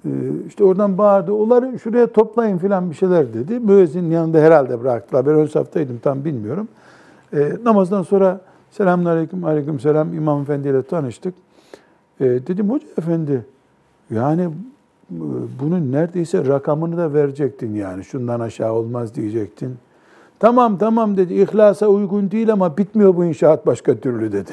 E, 0.05 0.11
işte 0.49 0.65
oradan 0.65 0.99
bağırdı. 0.99 1.33
Onları 1.33 1.79
şuraya 1.79 2.07
toplayın 2.07 2.59
filan 2.59 2.91
bir 2.91 2.95
şeyler 2.95 3.35
dedi. 3.35 3.59
Müezzinin 3.59 4.11
yanında 4.11 4.39
herhalde 4.39 4.81
bıraktılar. 4.81 5.27
Ben 5.27 5.35
ön 5.35 5.47
saftaydım 5.47 5.99
tam 5.99 6.25
bilmiyorum. 6.25 6.69
E, 7.33 7.53
namazdan 7.65 8.03
sonra 8.03 8.41
selamun 8.71 9.05
aleyküm, 9.45 9.81
selam 9.81 10.15
imam 10.15 10.43
efendiyle 10.43 10.83
tanıştık. 10.83 11.35
E, 12.21 12.25
dedim 12.25 12.71
hoca 12.71 12.87
efendi 12.99 13.45
yani 14.11 14.43
e, 14.43 14.49
bunun 15.61 15.93
neredeyse 15.93 16.47
rakamını 16.47 16.97
da 16.97 17.15
verecektin 17.15 17.75
yani. 17.75 18.05
Şundan 18.05 18.41
aşağı 18.41 18.73
olmaz 18.73 19.15
diyecektin. 19.15 19.77
Tamam 20.41 20.79
tamam 20.79 21.17
dedi. 21.17 21.35
İhlasa 21.35 21.87
uygun 21.87 22.31
değil 22.31 22.53
ama 22.53 22.77
bitmiyor 22.77 23.17
bu 23.17 23.25
inşaat 23.25 23.67
başka 23.67 23.95
türlü 23.95 24.33
dedi. 24.33 24.53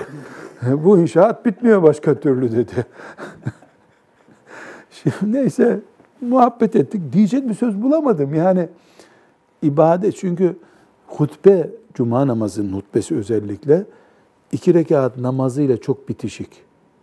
bu 0.83 0.97
inşaat 0.97 1.45
bitmiyor 1.45 1.83
başka 1.83 2.15
türlü 2.15 2.51
dedi. 2.51 2.85
Neyse 5.21 5.79
muhabbet 6.21 6.75
ettik. 6.75 7.01
Diyecek 7.13 7.50
bir 7.50 7.53
söz 7.53 7.81
bulamadım. 7.81 8.33
Yani 8.33 8.67
ibadet 9.62 10.17
çünkü 10.17 10.55
hutbe, 11.07 11.69
cuma 11.93 12.27
namazının 12.27 12.74
hutbesi 12.74 13.15
özellikle 13.15 13.85
iki 14.51 14.74
rekat 14.74 15.17
namazıyla 15.17 15.77
çok 15.77 16.09
bitişik. 16.09 16.50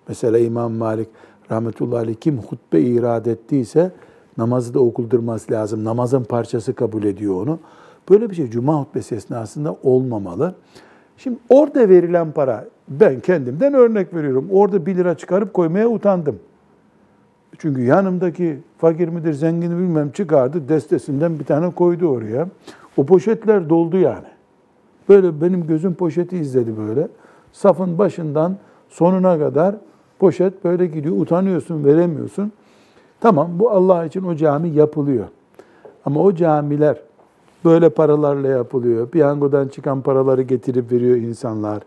Mesela 0.09 0.39
İmam 0.39 0.73
Malik 0.73 1.09
rahmetullahi 1.51 2.01
aleyh 2.03 2.17
kim 2.21 2.39
hutbe 2.39 2.81
irad 2.81 3.27
ettiyse 3.27 3.93
namazı 4.39 4.75
da 4.75 4.81
okuldurması 4.81 5.53
lazım. 5.53 5.85
Namazın 5.85 6.25
parçası 6.25 6.75
kabul 6.75 7.05
ediyor 7.05 7.43
onu. 7.47 7.59
Böyle 8.11 8.31
bir 8.31 8.35
şey 8.35 8.51
cuma 8.51 8.81
hutbesi 8.81 9.15
esnasında 9.15 9.77
olmamalı. 9.83 10.55
Şimdi 11.17 11.39
orada 11.49 11.89
verilen 11.89 12.33
para, 12.33 12.69
ben 12.89 13.21
kendimden 13.21 13.75
örnek 13.75 14.15
veriyorum. 14.15 14.49
Orada 14.51 14.87
bir 14.87 14.97
lira 14.97 15.17
çıkarıp 15.17 15.55
koymaya 15.55 15.89
utandım. 15.89 16.39
Çünkü 17.59 17.83
yanımdaki 17.83 18.59
fakir 18.79 19.09
midir, 19.09 19.33
zengin 19.33 19.73
mi 19.73 19.83
bilmem 19.83 20.11
çıkardı, 20.11 20.69
destesinden 20.69 21.39
bir 21.39 21.45
tane 21.45 21.71
koydu 21.71 22.07
oraya. 22.07 22.49
O 22.97 23.07
poşetler 23.07 23.69
doldu 23.69 23.97
yani. 23.97 24.27
Böyle 25.09 25.41
benim 25.41 25.67
gözüm 25.67 25.95
poşeti 25.95 26.39
izledi 26.39 26.77
böyle. 26.77 27.09
Safın 27.53 27.99
başından 27.99 28.57
sonuna 28.89 29.39
kadar 29.39 29.75
poşet 30.19 30.65
böyle 30.65 30.87
gidiyor. 30.87 31.17
Utanıyorsun, 31.21 31.85
veremiyorsun. 31.85 32.53
Tamam 33.21 33.51
bu 33.59 33.71
Allah 33.71 34.05
için 34.05 34.23
o 34.23 34.37
cami 34.37 34.69
yapılıyor. 34.69 35.25
Ama 36.05 36.21
o 36.21 36.35
camiler 36.35 36.97
böyle 37.65 37.89
paralarla 37.89 38.49
yapılıyor. 38.49 39.09
Piyangodan 39.09 39.69
çıkan 39.69 40.03
paraları 40.03 40.43
getirip 40.43 40.93
veriyor 40.93 41.17
insanlar. 41.17 41.83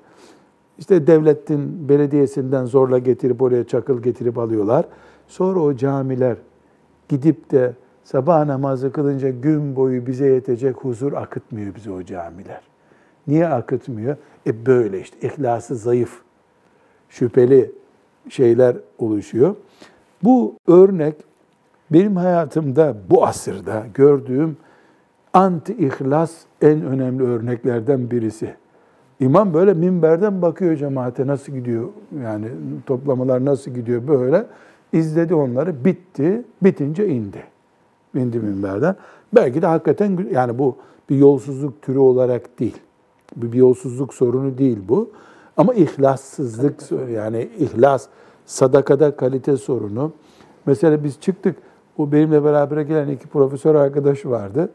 İşte 0.77 1.07
devletin 1.07 1.89
belediyesinden 1.89 2.65
zorla 2.65 2.97
getirip 2.97 3.41
oraya 3.41 3.63
çakıl 3.63 4.01
getirip 4.01 4.37
alıyorlar. 4.37 4.85
Sonra 5.27 5.59
o 5.59 5.75
camiler 5.75 6.37
gidip 7.09 7.51
de 7.51 7.73
sabah 8.03 8.45
namazı 8.45 8.91
kılınca 8.91 9.29
gün 9.29 9.75
boyu 9.75 10.07
bize 10.07 10.27
yetecek 10.27 10.75
huzur 10.75 11.13
akıtmıyor 11.13 11.75
bize 11.75 11.91
o 11.91 12.03
camiler. 12.03 12.61
Niye 13.27 13.47
akıtmıyor? 13.47 14.17
E 14.47 14.65
böyle 14.65 14.99
işte 14.99 15.27
ihlası 15.27 15.75
zayıf, 15.75 16.21
şüpheli 17.09 17.71
şeyler 18.29 18.77
oluşuyor. 18.97 19.55
Bu 20.23 20.55
örnek 20.67 21.15
benim 21.91 22.15
hayatımda 22.15 22.95
bu 23.09 23.25
asırda 23.25 23.83
gördüğüm 23.93 24.57
anti-ihlas 25.33 26.31
en 26.61 26.85
önemli 26.85 27.23
örneklerden 27.23 28.11
birisi. 28.11 28.55
İmam 29.19 29.53
böyle 29.53 29.73
minberden 29.73 30.41
bakıyor 30.41 30.75
cemaate 30.75 31.27
nasıl 31.27 31.53
gidiyor 31.53 31.89
yani 32.23 32.47
toplamalar 32.85 33.45
nasıl 33.45 33.71
gidiyor 33.71 34.07
böyle 34.07 34.45
izledi 34.93 35.35
onları 35.35 35.85
bitti 35.85 36.43
bitince 36.61 37.07
indi. 37.07 37.43
İndi 38.15 38.39
minberden. 38.39 38.95
Belki 39.35 39.61
de 39.61 39.67
hakikaten 39.67 40.27
yani 40.31 40.59
bu 40.59 40.75
bir 41.09 41.17
yolsuzluk 41.17 41.81
türü 41.81 41.97
olarak 41.97 42.59
değil. 42.59 42.77
Bir, 43.35 43.51
bir 43.51 43.57
yolsuzluk 43.57 44.13
sorunu 44.13 44.57
değil 44.57 44.79
bu. 44.87 45.09
Ama 45.57 45.73
ihlassızlık 45.73 46.75
yani 47.13 47.49
ihlas 47.59 48.07
sadakada 48.45 49.15
kalite 49.15 49.57
sorunu. 49.57 50.11
Mesela 50.65 51.03
biz 51.03 51.19
çıktık 51.19 51.55
o 51.97 52.11
benimle 52.11 52.43
beraber 52.43 52.81
gelen 52.81 53.07
iki 53.07 53.27
profesör 53.27 53.75
arkadaş 53.75 54.25
vardı. 54.25 54.69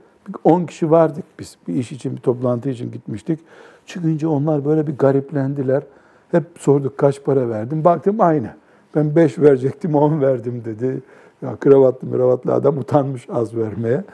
10 0.45 0.67
kişi 0.67 0.91
vardık 0.91 1.25
biz. 1.39 1.57
Bir 1.69 1.75
iş 1.75 1.93
için, 1.93 2.17
bir 2.17 2.21
toplantı 2.21 2.71
için 2.71 2.93
gitmiştik. 2.93 3.41
Çıkınca 3.87 4.29
onlar 4.29 4.65
böyle 4.65 4.87
bir 4.87 4.99
gariplendiler. 4.99 5.83
Hep 6.31 6.45
sorduk 6.59 6.99
kaç 6.99 7.25
para 7.25 7.49
verdim. 7.49 7.85
Baktım 7.85 8.17
aynı. 8.21 8.51
Ben 8.95 9.17
5 9.17 9.39
verecektim, 9.39 9.95
10 9.95 10.21
verdim 10.21 10.63
dedi. 10.65 11.03
Ya 11.43 11.57
kravatlı 11.57 12.13
kravatlı 12.13 12.55
adam 12.55 12.79
utanmış 12.79 13.27
az 13.33 13.57
vermeye. 13.57 14.05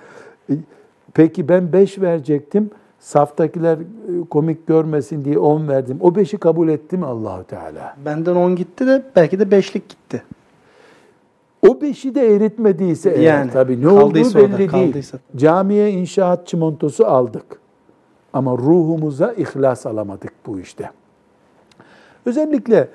E, 0.50 0.54
Peki 1.14 1.48
ben 1.48 1.72
5 1.72 2.00
verecektim. 2.00 2.70
Saftakiler 3.00 3.78
e, 3.78 3.84
komik 4.30 4.66
görmesin 4.66 5.24
diye 5.24 5.38
10 5.38 5.68
verdim. 5.68 5.96
O 6.00 6.08
5'i 6.08 6.38
kabul 6.38 6.68
etti 6.68 6.96
mi 6.96 7.06
Allahu 7.06 7.44
Teala? 7.44 7.96
Benden 8.04 8.34
10 8.34 8.56
gitti 8.56 8.86
de 8.86 9.02
belki 9.16 9.38
de 9.40 9.42
5'lik 9.42 9.88
gitti. 9.88 10.22
O 11.68 11.80
beşi 11.80 12.14
de 12.14 12.34
eritmediyse 12.36 13.10
eğer 13.10 13.38
Yani, 13.38 13.50
tabii 13.50 13.82
ne 13.82 13.88
olduğu 13.88 14.00
kaldıysa 14.00 14.38
orada, 14.38 14.48
belli 14.48 14.58
değil. 14.58 14.70
kaldıysa. 14.70 15.18
Camiye 15.36 15.90
inşaat 15.90 16.46
çimentosu 16.46 17.06
aldık. 17.06 17.44
Ama 18.32 18.52
ruhumuza 18.52 19.32
ihlas 19.32 19.86
alamadık 19.86 20.32
bu 20.46 20.60
işte. 20.60 20.90
Özellikle 22.26 22.88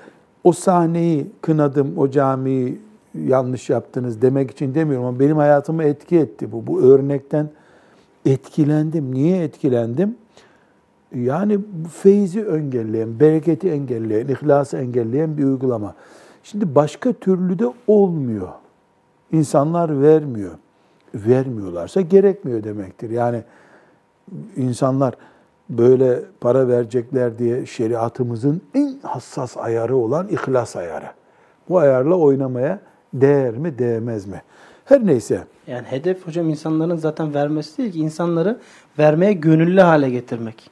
o 0.43 0.51
sahneyi 0.51 1.27
kınadım, 1.41 1.97
o 1.97 2.11
camiyi 2.11 2.79
yanlış 3.27 3.69
yaptınız 3.69 4.21
demek 4.21 4.51
için 4.51 4.75
demiyorum 4.75 5.05
ama 5.05 5.19
benim 5.19 5.37
hayatımı 5.37 5.83
etki 5.83 6.19
etti 6.19 6.51
bu. 6.51 6.67
Bu 6.67 6.81
örnekten 6.81 7.49
etkilendim. 8.25 9.13
Niye 9.15 9.43
etkilendim? 9.43 10.15
Yani 11.15 11.59
feyzi 11.93 12.39
engelleyen, 12.39 13.19
bereketi 13.19 13.69
engelleyen, 13.69 14.27
ihlası 14.27 14.77
engelleyen 14.77 15.37
bir 15.37 15.43
uygulama. 15.43 15.95
Şimdi 16.43 16.75
başka 16.75 17.13
türlü 17.13 17.59
de 17.59 17.73
olmuyor. 17.87 18.47
İnsanlar 19.31 20.01
vermiyor. 20.01 20.51
Vermiyorlarsa 21.15 22.01
gerekmiyor 22.01 22.63
demektir. 22.63 23.09
Yani 23.09 23.43
insanlar 24.55 25.13
böyle 25.71 26.19
para 26.41 26.67
verecekler 26.67 27.37
diye 27.39 27.65
şeriatımızın 27.65 28.61
en 28.75 28.99
hassas 29.03 29.57
ayarı 29.57 29.95
olan 29.95 30.27
ihlas 30.27 30.75
ayarı. 30.75 31.05
Bu 31.69 31.79
ayarla 31.79 32.15
oynamaya 32.15 32.79
değer 33.13 33.57
mi, 33.57 33.79
değmez 33.79 34.27
mi? 34.27 34.41
Her 34.85 35.05
neyse. 35.05 35.43
Yani 35.67 35.85
hedef 35.87 36.27
hocam 36.27 36.49
insanların 36.49 36.95
zaten 36.95 37.33
vermesi 37.33 37.77
değil 37.77 37.91
ki 37.91 37.99
insanları 37.99 38.57
vermeye 38.99 39.33
gönüllü 39.33 39.81
hale 39.81 40.09
getirmek. 40.09 40.69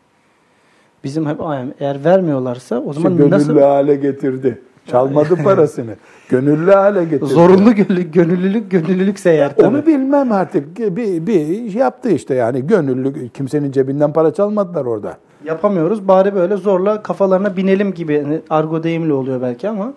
Bizim 1.03 1.25
hep 1.25 1.39
eğer 1.79 2.03
vermiyorlarsa 2.03 2.79
o 2.79 2.93
zaman 2.93 3.11
İşte 3.11 3.23
gönüllü 3.23 3.35
nasıl 3.35 3.59
hale 3.59 3.95
getirdi. 3.95 4.61
Çalmadı 4.89 5.35
parasını. 5.43 5.95
gönüllü 6.29 6.71
hale 6.71 7.03
getirdi. 7.03 7.25
zorunlu 7.25 7.75
gönüllü, 7.75 8.11
gönüllülük 8.11 8.71
gönüllülükse 8.71 9.29
eğer 9.29 9.55
tabii. 9.55 9.67
Onu 9.67 9.85
bilmem 9.85 10.31
artık. 10.31 10.77
Bir, 10.79 11.27
bir 11.27 11.73
yaptı 11.73 12.09
işte 12.09 12.35
yani 12.35 12.67
gönüllü. 12.67 13.29
Kimsenin 13.29 13.71
cebinden 13.71 14.13
para 14.13 14.33
çalmadılar 14.33 14.85
orada. 14.85 15.17
yapamıyoruz. 15.45 16.07
Bari 16.07 16.35
böyle 16.35 16.55
zorla 16.57 17.03
kafalarına 17.03 17.57
binelim 17.57 17.93
gibi 17.93 18.13
yani 18.13 18.41
argo 18.49 18.83
deyimli 18.83 19.13
oluyor 19.13 19.41
belki 19.41 19.69
ama 19.69 19.93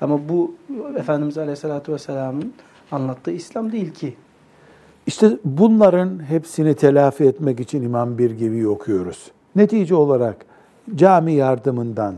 ama 0.00 0.28
bu 0.28 0.54
Efendimiz 0.98 1.38
Aleyhisselatü 1.38 1.92
Vesselam'ın 1.92 2.52
anlattığı 2.92 3.30
İslam 3.30 3.72
değil 3.72 3.90
ki. 3.90 4.14
İşte 5.06 5.30
bunların 5.44 6.22
hepsini 6.28 6.74
telafi 6.74 7.24
etmek 7.24 7.60
için 7.60 7.82
İmam 7.82 8.18
Bir 8.18 8.30
gibi 8.30 8.68
okuyoruz. 8.68 9.30
Netice 9.56 9.94
olarak 9.94 10.36
cami 10.94 11.32
yardımından, 11.32 12.14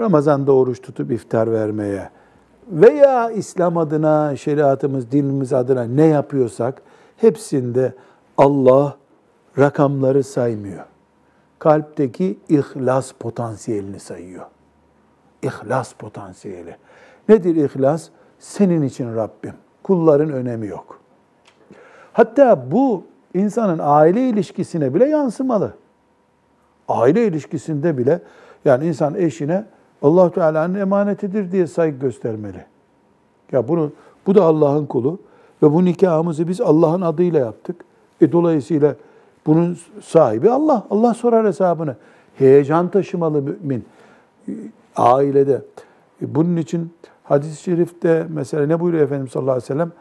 Ramazan'da 0.00 0.52
oruç 0.52 0.82
tutup 0.82 1.12
iftar 1.12 1.52
vermeye 1.52 2.10
veya 2.68 3.30
İslam 3.30 3.76
adına, 3.76 4.36
şeriatımız, 4.36 5.12
dinimiz 5.12 5.52
adına 5.52 5.82
ne 5.84 6.06
yapıyorsak 6.06 6.82
hepsinde 7.16 7.94
Allah 8.38 8.96
rakamları 9.58 10.24
saymıyor. 10.24 10.84
Kalpteki 11.58 12.38
ihlas 12.48 13.12
potansiyelini 13.12 14.00
sayıyor. 14.00 14.46
İhlas 15.42 15.92
potansiyeli. 15.92 16.76
Nedir 17.28 17.56
ihlas? 17.56 18.08
Senin 18.38 18.82
için 18.82 19.16
Rabbim. 19.16 19.54
Kulların 19.82 20.32
önemi 20.32 20.66
yok. 20.66 21.00
Hatta 22.12 22.70
bu 22.70 23.04
insanın 23.34 23.78
aile 23.82 24.28
ilişkisine 24.28 24.94
bile 24.94 25.04
yansımalı. 25.04 25.74
Aile 26.88 27.26
ilişkisinde 27.26 27.98
bile 27.98 28.22
yani 28.64 28.86
insan 28.86 29.14
eşine 29.14 29.64
Allah 30.02 30.30
Teala'nın 30.30 30.74
emanetidir 30.74 31.52
diye 31.52 31.66
saygı 31.66 31.98
göstermeli. 31.98 32.64
Ya 33.52 33.68
bunu 33.68 33.92
bu 34.26 34.34
da 34.34 34.44
Allah'ın 34.44 34.86
kulu 34.86 35.18
ve 35.62 35.72
bu 35.72 35.84
nikahımızı 35.84 36.48
biz 36.48 36.60
Allah'ın 36.60 37.00
adıyla 37.00 37.38
yaptık. 37.40 37.84
E 38.20 38.32
dolayısıyla 38.32 38.94
bunun 39.46 39.78
sahibi 40.02 40.50
Allah. 40.50 40.86
Allah 40.90 41.14
sorar 41.14 41.46
hesabını. 41.46 41.96
Heyecan 42.34 42.88
taşımalı 42.88 43.42
mümin 43.42 43.84
ailede. 44.96 45.62
E 46.22 46.34
bunun 46.34 46.56
için 46.56 46.92
hadis-i 47.24 47.62
şerifte 47.62 48.26
mesela 48.28 48.66
ne 48.66 48.80
buyuruyor 48.80 49.04
Efendimiz 49.04 49.32
sallallahu 49.32 49.52
aleyhi 49.52 49.64
ve 49.64 49.66
sellem? 49.74 49.92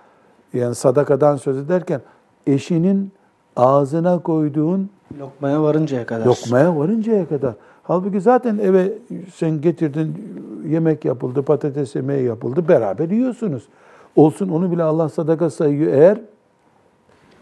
Yani 0.54 0.76
sadakadan 0.76 1.36
söz 1.36 1.58
ederken 1.58 2.02
eşinin 2.48 3.12
ağzına 3.56 4.20
koyduğun 4.20 4.90
Lokmaya 5.20 5.64
varıncaya 5.64 6.06
kadar. 6.06 6.26
lokmaya 6.26 6.78
varıncaya 6.78 7.28
kadar. 7.30 7.54
Halbuki 7.90 8.22
zaten 8.22 8.58
eve 8.58 8.94
sen 9.34 9.62
getirdin 9.62 10.16
yemek 10.68 11.06
yapıldı, 11.06 11.44
patates 11.44 11.96
yemeği 11.96 12.26
yapıldı, 12.26 12.68
beraber 12.68 13.10
yiyorsunuz. 13.10 13.64
Olsun 14.16 14.50
onu 14.50 14.72
bile 14.72 14.84
Allah 14.84 15.10
sadaka 15.10 15.50
sayıyor 15.50 15.94
eğer 15.94 16.22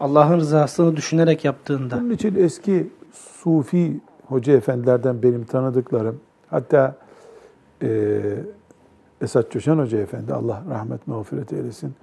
Allah'ın 0.00 0.36
rızasını 0.36 0.96
düşünerek 0.96 1.44
yaptığında. 1.44 2.00
Bunun 2.00 2.10
için 2.10 2.34
eski 2.34 2.90
Sufi 3.12 4.00
hoca 4.26 4.52
efendilerden 4.52 5.22
benim 5.22 5.44
tanıdıklarım, 5.44 6.20
hatta 6.50 6.96
e, 7.82 8.20
Esat 9.20 9.50
Coşan 9.50 9.78
Hoca 9.78 9.98
Efendi, 9.98 10.34
Allah 10.34 10.62
rahmet 10.70 11.06
mağfiret 11.06 11.52
eylesin, 11.52 11.94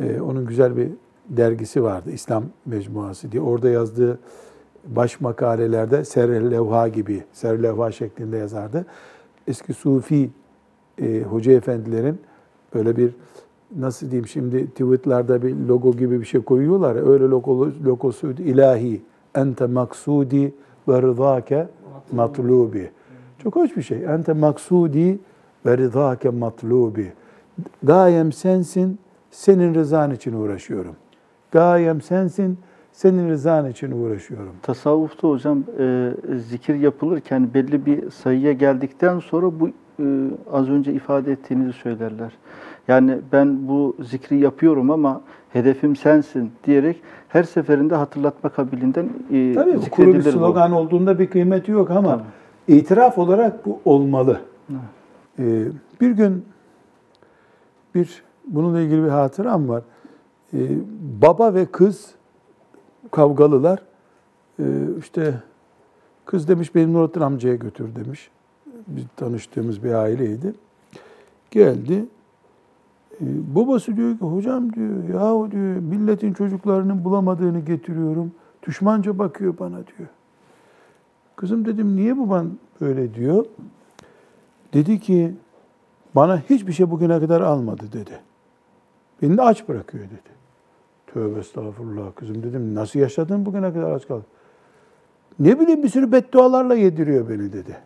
e, 0.00 0.20
onun 0.20 0.46
güzel 0.46 0.76
bir 0.76 0.88
dergisi 1.28 1.82
vardı, 1.82 2.10
İslam 2.10 2.44
Mecmuası 2.66 3.32
diye. 3.32 3.42
Orada 3.42 3.70
yazdığı 3.70 4.18
baş 4.86 5.20
makalelerde 5.20 6.04
ser 6.04 6.50
levha 6.50 6.88
gibi, 6.88 7.24
ser 7.32 7.62
levha 7.62 7.92
şeklinde 7.92 8.36
yazardı. 8.36 8.86
Eski 9.46 9.74
Sufi 9.74 10.30
e, 11.02 11.22
hoca 11.22 11.52
efendilerin 11.52 12.20
böyle 12.74 12.96
bir 12.96 13.14
nasıl 13.76 14.10
diyeyim 14.10 14.28
şimdi 14.28 14.70
tweetlarda 14.70 15.42
bir 15.42 15.56
logo 15.56 15.92
gibi 15.92 16.20
bir 16.20 16.26
şey 16.26 16.42
koyuyorlar. 16.42 17.10
Öyle 17.12 17.24
logo, 17.24 17.68
logosu 17.84 18.30
ilahi 18.30 19.02
ente 19.34 19.66
maksudi 19.66 20.54
ve 20.88 21.02
rızake 21.02 21.68
matlubi. 22.12 22.90
Çok 23.38 23.56
hoş 23.56 23.76
bir 23.76 23.82
şey. 23.82 24.04
Ente 24.04 24.32
maksudi 24.32 25.18
ve 25.66 25.78
rızake 25.78 26.30
matlubi. 26.30 27.12
Gayem 27.82 28.32
sensin, 28.32 28.98
senin 29.30 29.74
rızan 29.74 30.10
için 30.10 30.32
uğraşıyorum. 30.32 30.96
Gayem 31.50 32.00
sensin, 32.00 32.58
senin 32.92 33.28
rızan 33.30 33.70
için 33.70 33.90
uğraşıyorum. 33.90 34.52
Tasavvufta 34.62 35.28
hocam 35.28 35.64
e, 35.78 36.10
zikir 36.48 36.74
yapılırken 36.74 37.54
belli 37.54 37.86
bir 37.86 38.10
sayıya 38.10 38.52
geldikten 38.52 39.18
sonra 39.18 39.60
bu 39.60 39.68
e, 39.68 39.72
az 40.52 40.68
önce 40.70 40.92
ifade 40.92 41.32
ettiğinizi 41.32 41.72
söylerler. 41.72 42.32
Yani 42.88 43.18
ben 43.32 43.68
bu 43.68 43.96
zikri 44.00 44.38
yapıyorum 44.38 44.90
ama 44.90 45.20
hedefim 45.52 45.96
sensin 45.96 46.50
diyerek 46.64 47.02
her 47.28 47.42
seferinde 47.42 47.94
hatırlatma 47.94 48.50
kabilinden 48.50 49.08
e, 49.32 49.52
Tabii 49.54 49.70
bu 49.76 49.76
kuru 49.76 49.76
bir 49.76 49.80
zikredilir 49.82 50.24
bu. 50.24 50.30
slogan 50.38 50.72
olduğunda 50.72 51.18
bir 51.18 51.26
kıymeti 51.26 51.70
yok 51.70 51.90
ama 51.90 52.08
Tabii. 52.68 52.78
itiraf 52.78 53.18
olarak 53.18 53.66
bu 53.66 53.80
olmalı. 53.84 54.40
Ee, 55.38 55.64
bir 56.00 56.10
gün 56.10 56.44
bir 57.94 58.22
bununla 58.46 58.80
ilgili 58.80 59.04
bir 59.04 59.08
hatıram 59.08 59.68
var. 59.68 59.82
Ee, 60.54 60.58
baba 61.22 61.54
ve 61.54 61.66
kız 61.66 62.14
kavgalılar. 63.10 63.82
Ee, 64.60 64.64
işte 64.98 65.42
Kız 66.30 66.48
demiş 66.48 66.74
benim 66.74 66.92
Nurattin 66.92 67.20
amcaya 67.20 67.54
götür 67.54 67.94
demiş. 67.94 68.30
Biz 68.86 69.04
tanıştığımız 69.16 69.84
bir 69.84 69.92
aileydi. 69.92 70.54
Geldi. 71.50 72.06
Ee, 73.20 73.24
babası 73.54 73.96
diyor 73.96 74.18
ki 74.18 74.24
hocam 74.24 74.72
diyor 74.72 75.08
yahu 75.08 75.50
diyor 75.50 75.76
milletin 75.76 76.32
çocuklarının 76.32 77.04
bulamadığını 77.04 77.60
getiriyorum. 77.60 78.32
Düşmanca 78.66 79.18
bakıyor 79.18 79.58
bana 79.58 79.76
diyor. 79.76 80.08
Kızım 81.36 81.64
dedim 81.64 81.96
niye 81.96 82.18
baban 82.18 82.50
böyle 82.80 83.14
diyor? 83.14 83.46
Dedi 84.74 85.00
ki 85.00 85.34
bana 86.14 86.42
hiçbir 86.50 86.72
şey 86.72 86.90
bugüne 86.90 87.20
kadar 87.20 87.40
almadı 87.40 87.92
dedi. 87.92 88.20
Beni 89.22 89.36
de 89.36 89.42
aç 89.42 89.68
bırakıyor 89.68 90.04
dedi. 90.04 90.39
Tövbe 91.14 91.40
estağfurullah 91.40 92.14
kızım 92.14 92.42
dedim. 92.42 92.74
Nasıl 92.74 93.00
yaşadın 93.00 93.46
bugüne 93.46 93.72
kadar 93.72 93.92
aç 93.92 94.08
kaldın? 94.08 94.24
Ne 95.38 95.60
bileyim 95.60 95.82
bir 95.82 95.88
sürü 95.88 96.12
beddualarla 96.12 96.74
yediriyor 96.74 97.28
beni 97.28 97.52
dedi. 97.52 97.76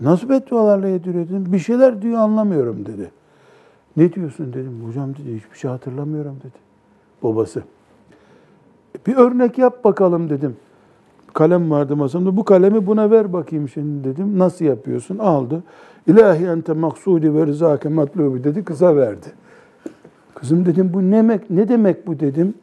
Nasıl 0.00 0.28
beddualarla 0.28 0.88
yediriyor 0.88 1.28
dedim. 1.28 1.52
Bir 1.52 1.58
şeyler 1.58 2.02
diyor 2.02 2.18
anlamıyorum 2.18 2.86
dedi. 2.86 3.10
Ne 3.96 4.12
diyorsun 4.12 4.52
dedim. 4.52 4.82
Hocam 4.86 5.14
dedi 5.14 5.36
hiçbir 5.36 5.58
şey 5.58 5.70
hatırlamıyorum 5.70 6.36
dedi. 6.40 6.58
Babası. 7.22 7.62
Bir 9.06 9.16
örnek 9.16 9.58
yap 9.58 9.84
bakalım 9.84 10.30
dedim. 10.30 10.56
Kalem 11.34 11.70
vardı 11.70 11.96
masamda. 11.96 12.36
Bu 12.36 12.44
kalemi 12.44 12.86
buna 12.86 13.10
ver 13.10 13.32
bakayım 13.32 13.68
şimdi 13.68 14.04
dedim. 14.04 14.38
Nasıl 14.38 14.64
yapıyorsun? 14.64 15.18
Aldı. 15.18 15.62
İlahi 16.06 16.44
ente 16.44 16.72
maksudi 16.72 17.34
ve 17.34 17.46
rızake 17.46 17.88
matlubi 17.88 18.44
dedi. 18.44 18.64
Kıza 18.64 18.96
verdi. 18.96 19.26
Kızım 20.40 20.66
dedim 20.66 20.90
bu 20.94 21.02
ne 21.02 21.16
demek, 21.16 21.50
ne 21.50 21.68
demek 21.68 22.06
bu 22.06 22.20
dedim. 22.20 22.54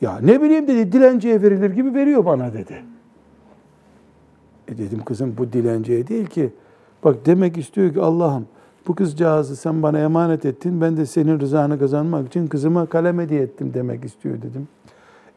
Ya 0.00 0.18
ne 0.22 0.42
bileyim 0.42 0.68
dedi 0.68 0.92
dilenciye 0.92 1.42
verilir 1.42 1.70
gibi 1.70 1.94
veriyor 1.94 2.24
bana 2.24 2.52
dedi. 2.52 2.82
E 4.68 4.78
dedim 4.78 5.04
kızım 5.04 5.34
bu 5.38 5.52
dilenciye 5.52 6.06
değil 6.06 6.26
ki. 6.26 6.52
Bak 7.04 7.26
demek 7.26 7.58
istiyor 7.58 7.92
ki 7.92 8.00
Allah'ım 8.00 8.46
bu 8.88 8.94
kızcağızı 8.94 9.56
sen 9.56 9.82
bana 9.82 9.98
emanet 9.98 10.44
ettin. 10.44 10.80
Ben 10.80 10.96
de 10.96 11.06
senin 11.06 11.40
rızanı 11.40 11.78
kazanmak 11.78 12.26
için 12.26 12.46
kızıma 12.46 12.86
kalem 12.86 13.18
hediye 13.18 13.42
ettim 13.42 13.70
demek 13.74 14.04
istiyor 14.04 14.42
dedim. 14.42 14.68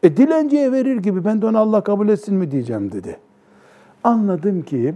E 0.02 0.16
dilenciye 0.16 0.72
verir 0.72 0.96
gibi 0.96 1.24
ben 1.24 1.42
de 1.42 1.46
ona 1.46 1.58
Allah 1.58 1.80
kabul 1.80 2.08
etsin 2.08 2.34
mi 2.34 2.50
diyeceğim 2.50 2.92
dedi. 2.92 3.16
Anladım 4.04 4.62
ki 4.62 4.94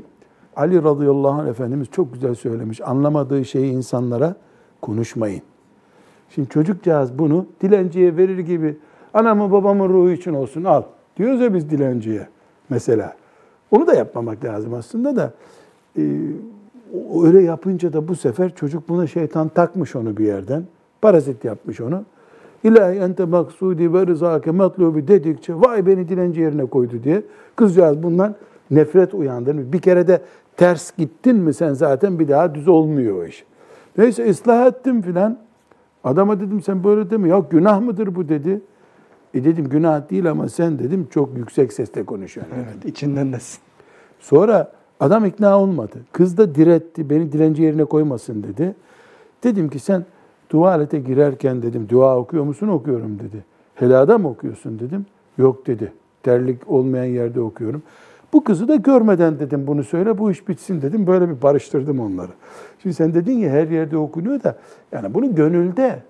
Ali 0.57 0.83
radıyallahu 0.83 1.41
anh 1.41 1.49
Efendimiz 1.49 1.89
çok 1.91 2.13
güzel 2.13 2.35
söylemiş. 2.35 2.81
Anlamadığı 2.81 3.45
şeyi 3.45 3.73
insanlara 3.73 4.35
konuşmayın. 4.83 5.43
Şimdi 6.31 6.49
çocukcağız 6.49 7.19
bunu 7.19 7.47
dilenciye 7.63 8.17
verir 8.17 8.39
gibi 8.39 8.77
anamın 9.15 9.53
babamın 9.53 9.89
ruhu 9.89 10.11
için 10.11 10.35
olsun 10.35 10.65
al. 10.65 10.83
Diyoruz 11.17 11.41
ya 11.41 11.55
biz 11.55 11.71
dilenciye 11.71 12.29
mesela. 12.71 13.15
Onu 13.71 13.87
da 13.87 13.95
yapmamak 13.95 14.45
lazım 14.45 14.75
aslında 14.75 15.17
da. 15.17 15.33
E, 15.99 16.03
o- 17.13 17.27
öyle 17.27 17.43
yapınca 17.43 17.93
da 17.93 18.09
bu 18.09 18.15
sefer 18.15 18.55
çocuk 18.55 18.89
buna 18.89 19.07
şeytan 19.07 19.49
takmış 19.49 19.97
onu 19.97 20.17
bir 20.17 20.25
yerden. 20.27 20.65
Parazit 21.03 21.45
yapmış 21.45 21.81
onu. 21.81 22.05
İlahi 22.65 22.97
ente 22.99 23.25
maksudi 23.25 23.93
ve 23.93 24.07
rızake 24.07 24.51
matlubi 24.51 25.09
dedikçe 25.09 25.55
vay 25.55 25.87
beni 25.87 26.09
dilenci 26.09 26.41
yerine 26.41 26.67
koydu 26.67 26.95
diye 27.05 27.23
kızcağız 27.57 28.03
bundan 28.03 28.35
nefret 28.71 29.15
uyandırmış. 29.15 29.73
Bir 29.73 29.79
kere 29.79 30.09
de 30.09 30.21
ters 30.57 30.97
gittin 30.97 31.37
mi 31.37 31.55
sen 31.55 31.73
zaten 31.75 32.19
bir 32.19 32.29
daha 32.29 32.55
düz 32.55 32.69
olmuyor 32.69 33.23
o 33.23 33.25
iş. 33.27 33.45
Neyse 33.99 34.31
ıslah 34.31 34.67
ettim 34.67 35.03
filan. 35.03 35.39
Adama 36.05 36.41
dedim 36.41 36.63
sen 36.63 36.85
böyle 36.85 37.11
deme. 37.11 37.29
Ya 37.29 37.45
günah 37.51 37.81
mıdır 37.81 38.15
bu 38.15 38.29
dedi. 38.29 38.61
E 39.35 39.45
dedim 39.45 39.69
günah 39.69 40.11
değil 40.11 40.31
ama 40.31 40.49
sen 40.49 40.79
dedim 40.79 41.09
çok 41.11 41.37
yüksek 41.37 41.73
sesle 41.73 42.05
konuşuyorsun. 42.05 42.55
Evet, 42.57 42.85
içinden 42.85 43.33
desin. 43.33 43.61
Sonra 44.21 44.73
adam 45.01 45.25
ikna 45.25 45.59
olmadı. 45.59 45.97
Kız 46.13 46.39
da 46.39 46.55
diretti. 46.55 47.11
Beni 47.11 47.33
dilenci 47.33 47.63
yerine 47.63 47.85
koymasın 47.85 48.43
dedi. 48.43 48.75
Dedim 49.45 49.69
ki 49.69 49.79
sen 49.79 50.05
tuvalete 50.49 50.99
girerken 50.99 51.63
dedim 51.63 51.89
dua 51.89 52.19
okuyor 52.19 52.45
musun? 52.45 52.69
Okuyorum 52.69 53.19
dedi. 53.19 53.45
Helada 53.75 54.19
mı 54.19 54.29
okuyorsun 54.29 54.79
dedim. 54.79 55.07
Yok 55.39 55.67
dedi. 55.67 55.93
Terlik 56.23 56.71
olmayan 56.71 57.05
yerde 57.05 57.41
okuyorum. 57.41 57.83
Bu 58.33 58.45
kızı 58.45 58.69
da 58.69 58.75
görmeden 58.75 59.39
dedim 59.39 59.67
bunu 59.67 59.85
söyle 59.85 60.19
bu 60.19 60.31
iş 60.31 60.49
bitsin 60.49 60.83
dedim. 60.83 61.07
Böyle 61.07 61.29
bir 61.29 61.43
barıştırdım 61.43 62.01
onları. 62.01 62.31
Şimdi 62.83 62.95
sen 62.95 63.15
dedin 63.15 63.39
ya 63.39 63.51
her 63.51 63.69
yerde 63.69 63.97
okunuyor 63.97 64.43
da 64.43 64.59
yani 64.93 65.15
bunu 65.15 65.35
gönülde 65.35 66.03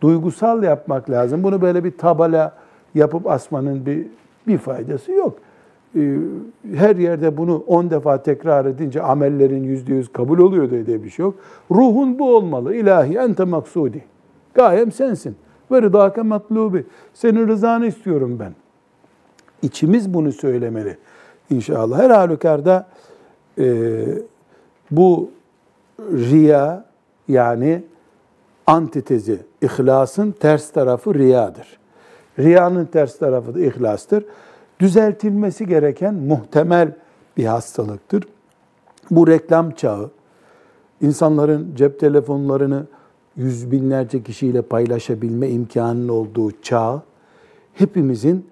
duygusal 0.00 0.62
yapmak 0.62 1.10
lazım. 1.10 1.42
Bunu 1.42 1.62
böyle 1.62 1.84
bir 1.84 1.98
tabela 1.98 2.52
yapıp 2.94 3.26
asmanın 3.26 3.86
bir 3.86 4.06
bir 4.46 4.58
faydası 4.58 5.12
yok. 5.12 5.38
Ee, 5.96 6.16
Her 6.74 6.96
yerde 6.96 7.36
bunu 7.36 7.56
10 7.66 7.90
defa 7.90 8.22
tekrar 8.22 8.66
edince 8.66 9.02
amellerin 9.02 9.64
yüzde 9.64 9.94
yüz 9.94 10.12
kabul 10.12 10.38
oluyor 10.38 10.70
diye 10.70 11.02
bir 11.02 11.10
şey 11.10 11.22
yok. 11.22 11.34
Ruhun 11.70 12.18
bu 12.18 12.36
olmalı. 12.36 12.74
İlahi 12.74 13.16
ente 13.16 13.44
maksudi. 13.44 14.04
Gayem 14.54 14.92
sensin. 14.92 15.36
Ve 15.70 15.82
rıdâke 15.82 16.22
matlubi. 16.22 16.84
Senin 17.14 17.48
rızanı 17.48 17.86
istiyorum 17.86 18.36
ben. 18.40 18.52
İçimiz 19.62 20.14
bunu 20.14 20.32
söylemeli 20.32 20.96
inşallah. 21.52 21.98
Her 21.98 22.10
halükarda 22.10 22.86
e, 23.58 24.04
bu 24.90 25.30
riya 26.00 26.84
yani 27.28 27.82
antitezi, 28.66 29.38
ihlasın 29.62 30.32
ters 30.32 30.70
tarafı 30.70 31.14
riyadır. 31.14 31.78
Riyanın 32.38 32.84
ters 32.84 33.18
tarafı 33.18 33.54
da 33.54 33.60
ihlastır. 33.60 34.24
Düzeltilmesi 34.80 35.66
gereken 35.66 36.14
muhtemel 36.14 36.92
bir 37.36 37.44
hastalıktır. 37.44 38.24
Bu 39.10 39.26
reklam 39.26 39.70
çağı, 39.70 40.10
insanların 41.00 41.74
cep 41.76 42.00
telefonlarını 42.00 42.86
yüz 43.36 43.70
binlerce 43.70 44.22
kişiyle 44.22 44.62
paylaşabilme 44.62 45.48
imkanının 45.48 46.08
olduğu 46.08 46.50
çağ, 46.62 47.02
hepimizin 47.74 48.46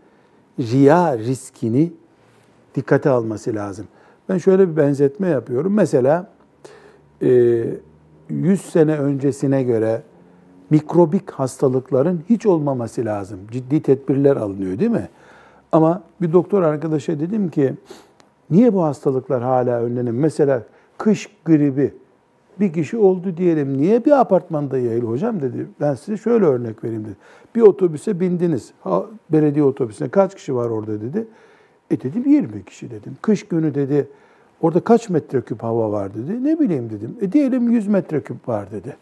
riya 0.59 1.19
riskini 1.19 1.93
dikkate 2.75 3.11
alması 3.11 3.55
lazım. 3.55 3.87
Ben 4.29 4.39
şöyle 4.39 4.69
bir 4.69 4.77
benzetme 4.77 5.29
yapıyorum. 5.29 5.75
Mesela 5.75 6.31
e, 7.23 7.65
100 8.29 8.61
sene 8.61 8.99
öncesine 8.99 9.63
göre 9.63 10.03
mikrobik 10.71 11.31
hastalıkların 11.31 12.21
hiç 12.29 12.47
olmaması 12.47 13.05
lazım. 13.05 13.39
Ciddi 13.51 13.83
tedbirler 13.83 14.37
alınıyor 14.37 14.79
değil 14.79 14.91
mi? 14.91 15.09
Ama 15.73 16.03
bir 16.21 16.33
doktor 16.33 16.63
arkadaşa 16.63 17.21
dedim 17.21 17.49
ki 17.49 17.75
niye 18.51 18.75
bu 18.75 18.85
hastalıklar 18.85 19.43
hala 19.43 19.81
önlenim? 19.81 20.19
Mesela 20.19 20.63
kış 20.99 21.29
gribi 21.45 21.95
bir 22.61 22.73
kişi 22.73 22.97
oldu 22.97 23.37
diyelim. 23.37 23.79
Niye 23.79 24.05
bir 24.05 24.21
apartmanda 24.21 24.79
yayıl 24.79 25.07
hocam 25.07 25.43
dedi. 25.43 25.67
Ben 25.81 25.95
size 25.95 26.17
şöyle 26.17 26.45
örnek 26.45 26.85
vereyim 26.85 27.05
dedi. 27.05 27.17
Bir 27.55 27.61
otobüse 27.61 28.21
bindiniz. 28.21 28.73
Belediye 29.33 29.65
otobüsüne 29.65 30.09
kaç 30.09 30.35
kişi 30.35 30.55
var 30.55 30.71
orada 30.71 31.01
dedi. 31.01 31.27
E 31.91 32.01
dedim 32.01 32.25
20 32.27 32.65
kişi 32.65 32.91
dedim. 32.91 33.17
Kış 33.23 33.49
günü 33.49 33.75
dedi. 33.75 34.09
Orada 34.63 34.81
kaç 34.81 35.09
metreküp 35.09 35.63
hava 35.63 35.93
var 35.93 36.15
dedi. 36.15 36.45
Ne 36.45 36.61
bileyim 36.61 36.91
dedim. 36.91 37.17
E 37.21 37.33
diyelim 37.33 37.71
100 37.71 37.87
metreküp 37.87 38.49
var 38.49 38.71
dedi. 38.71 38.97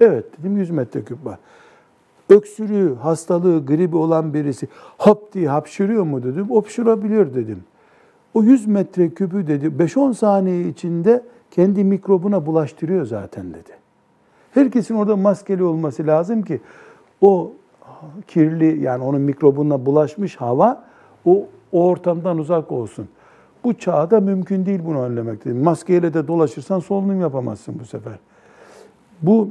Evet 0.00 0.24
dedim 0.38 0.56
100 0.56 0.70
metreküp 0.70 1.24
var. 1.24 1.38
Öksürüğü, 2.30 2.94
hastalığı, 2.94 3.66
gribi 3.66 3.96
olan 3.96 4.34
birisi 4.34 4.68
hop 4.98 5.32
diye 5.32 5.48
hapşırıyor 5.48 6.02
mu 6.02 6.22
dedim. 6.22 6.50
Hapşırabiliyor 6.50 7.34
dedim. 7.34 7.64
O 8.34 8.42
100 8.42 8.66
metreküpü 8.66 9.46
dedi 9.46 9.66
5-10 9.66 10.14
saniye 10.14 10.68
içinde 10.68 11.22
kendi 11.50 11.84
mikrobuna 11.84 12.46
bulaştırıyor 12.46 13.06
zaten 13.06 13.50
dedi. 13.50 13.72
Herkesin 14.54 14.94
orada 14.94 15.16
maskeli 15.16 15.64
olması 15.64 16.06
lazım 16.06 16.42
ki 16.42 16.60
o 17.20 17.52
kirli 18.26 18.82
yani 18.82 19.04
onun 19.04 19.20
mikrobuna 19.20 19.86
bulaşmış 19.86 20.36
hava 20.36 20.84
o, 21.24 21.46
o 21.72 21.86
ortamdan 21.86 22.38
uzak 22.38 22.72
olsun. 22.72 23.08
Bu 23.64 23.74
çağda 23.74 24.20
mümkün 24.20 24.66
değil 24.66 24.80
bunu 24.84 25.02
önlemek. 25.02 25.46
Maskeyle 25.46 26.14
de 26.14 26.28
dolaşırsan 26.28 26.78
solunum 26.78 27.20
yapamazsın 27.20 27.78
bu 27.80 27.84
sefer. 27.84 28.18
Bu 29.22 29.50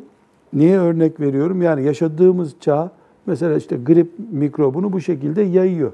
niye 0.53 0.79
örnek 0.79 1.19
veriyorum? 1.19 1.61
Yani 1.61 1.83
yaşadığımız 1.83 2.55
çağ 2.59 2.91
mesela 3.25 3.57
işte 3.57 3.77
grip 3.77 4.11
mikrobunu 4.31 4.93
bu 4.93 5.01
şekilde 5.01 5.41
yayıyor. 5.41 5.91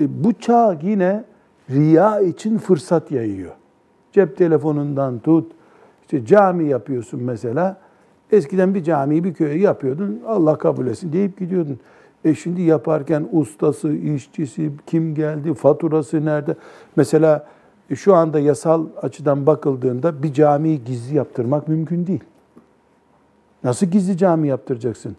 E, 0.00 0.24
bu 0.24 0.32
çağ 0.32 0.78
yine 0.82 1.24
riya 1.70 2.20
için 2.20 2.58
fırsat 2.58 3.10
yayıyor. 3.10 3.52
Cep 4.12 4.36
telefonundan 4.36 5.18
tut, 5.18 5.52
işte 6.02 6.26
cami 6.26 6.68
yapıyorsun 6.68 7.22
mesela. 7.22 7.76
Eskiden 8.32 8.74
bir 8.74 8.84
camiyi 8.84 9.24
bir 9.24 9.34
köye 9.34 9.58
yapıyordun, 9.58 10.20
Allah 10.26 10.58
kabul 10.58 10.86
etsin 10.86 11.12
deyip 11.12 11.38
gidiyordun. 11.38 11.78
E 12.26 12.34
şimdi 12.34 12.62
yaparken 12.62 13.28
ustası, 13.32 13.92
işçisi, 13.92 14.70
kim 14.86 15.14
geldi, 15.14 15.54
faturası 15.54 16.24
nerede? 16.24 16.56
Mesela 16.96 17.46
e, 17.90 17.96
şu 17.96 18.14
anda 18.14 18.40
yasal 18.40 18.86
açıdan 19.02 19.46
bakıldığında 19.46 20.22
bir 20.22 20.32
camiyi 20.32 20.84
gizli 20.84 21.16
yaptırmak 21.16 21.68
mümkün 21.68 22.06
değil. 22.06 22.24
Nasıl 23.64 23.86
gizli 23.86 24.16
cami 24.18 24.48
yaptıracaksın? 24.48 25.16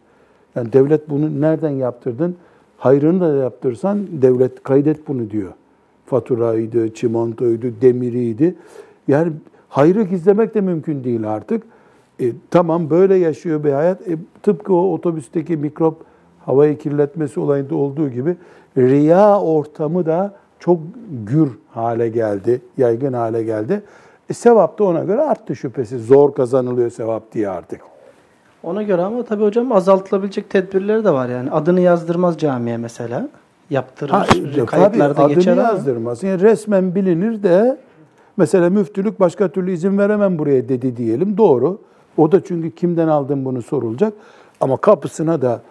Yani 0.55 0.73
devlet 0.73 1.09
bunu 1.09 1.41
nereden 1.41 1.69
yaptırdın? 1.69 2.35
Hayrını 2.77 3.21
da 3.21 3.27
yaptırsan 3.27 4.07
devlet 4.11 4.63
kaydet 4.63 5.07
bunu 5.07 5.29
diyor. 5.29 5.53
faturaydı, 6.05 6.93
çimentoydu, 6.93 7.67
demiriydi. 7.81 8.55
Yani 9.07 9.31
hayrı 9.69 10.03
gizlemek 10.03 10.55
de 10.55 10.61
mümkün 10.61 11.03
değil 11.03 11.29
artık. 11.29 11.63
E, 12.21 12.31
tamam 12.51 12.89
böyle 12.89 13.15
yaşıyor 13.15 13.63
bir 13.63 13.71
hayat. 13.71 14.07
E, 14.07 14.17
tıpkı 14.43 14.73
o 14.73 14.93
otobüsteki 14.93 15.57
mikrop 15.57 16.07
havayı 16.47 16.77
kirletmesi 16.77 17.39
olayında 17.39 17.75
olduğu 17.75 18.09
gibi 18.09 18.35
riya 18.77 19.41
ortamı 19.41 20.05
da 20.05 20.33
çok 20.59 20.79
gür 21.25 21.49
hale 21.71 22.09
geldi, 22.09 22.61
yaygın 22.77 23.13
hale 23.13 23.43
geldi. 23.43 23.81
E, 24.29 24.33
sevap 24.33 24.79
da 24.79 24.83
ona 24.83 25.03
göre 25.03 25.21
arttı 25.21 25.55
şüphesiz. 25.55 26.05
Zor 26.05 26.33
kazanılıyor 26.33 26.89
sevap 26.89 27.31
diye 27.33 27.49
artık. 27.49 27.81
Ona 28.63 28.83
göre 28.83 29.01
ama 29.01 29.23
tabii 29.23 29.43
hocam 29.43 29.71
azaltılabilecek 29.71 30.49
tedbirleri 30.49 31.03
de 31.05 31.11
var 31.13 31.29
yani. 31.29 31.51
Adını 31.51 31.81
yazdırmaz 31.81 32.37
camiye 32.37 32.77
mesela. 32.77 33.27
Yaptırır, 33.69 34.11
Ha, 34.11 34.25
tabii 34.29 34.65
kayıtlarda 34.65 35.23
adını 35.23 35.33
geçer 35.35 35.51
ama. 35.51 35.61
yazdırmaz. 35.61 36.23
Yani 36.23 36.41
resmen 36.41 36.95
bilinir 36.95 37.43
de 37.43 37.77
mesela 38.37 38.69
müftülük 38.69 39.19
başka 39.19 39.47
türlü 39.47 39.71
izin 39.71 39.97
veremem 39.97 40.39
buraya 40.39 40.69
dedi 40.69 40.97
diyelim. 40.97 41.37
Doğru. 41.37 41.77
O 42.17 42.31
da 42.31 42.43
çünkü 42.43 42.71
kimden 42.71 43.07
aldın 43.07 43.45
bunu 43.45 43.61
sorulacak. 43.61 44.13
Ama 44.61 44.77
kapısına 44.77 45.41
da 45.41 45.61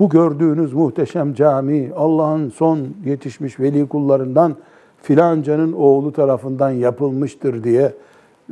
bu 0.00 0.08
gördüğünüz 0.08 0.72
muhteşem 0.72 1.34
cami 1.34 1.90
Allah'ın 1.96 2.48
son 2.50 2.88
yetişmiş 3.04 3.60
veli 3.60 3.88
kullarından 3.88 4.56
filancanın 5.02 5.72
oğlu 5.72 6.12
tarafından 6.12 6.70
yapılmıştır 6.70 7.64
diye 7.64 7.92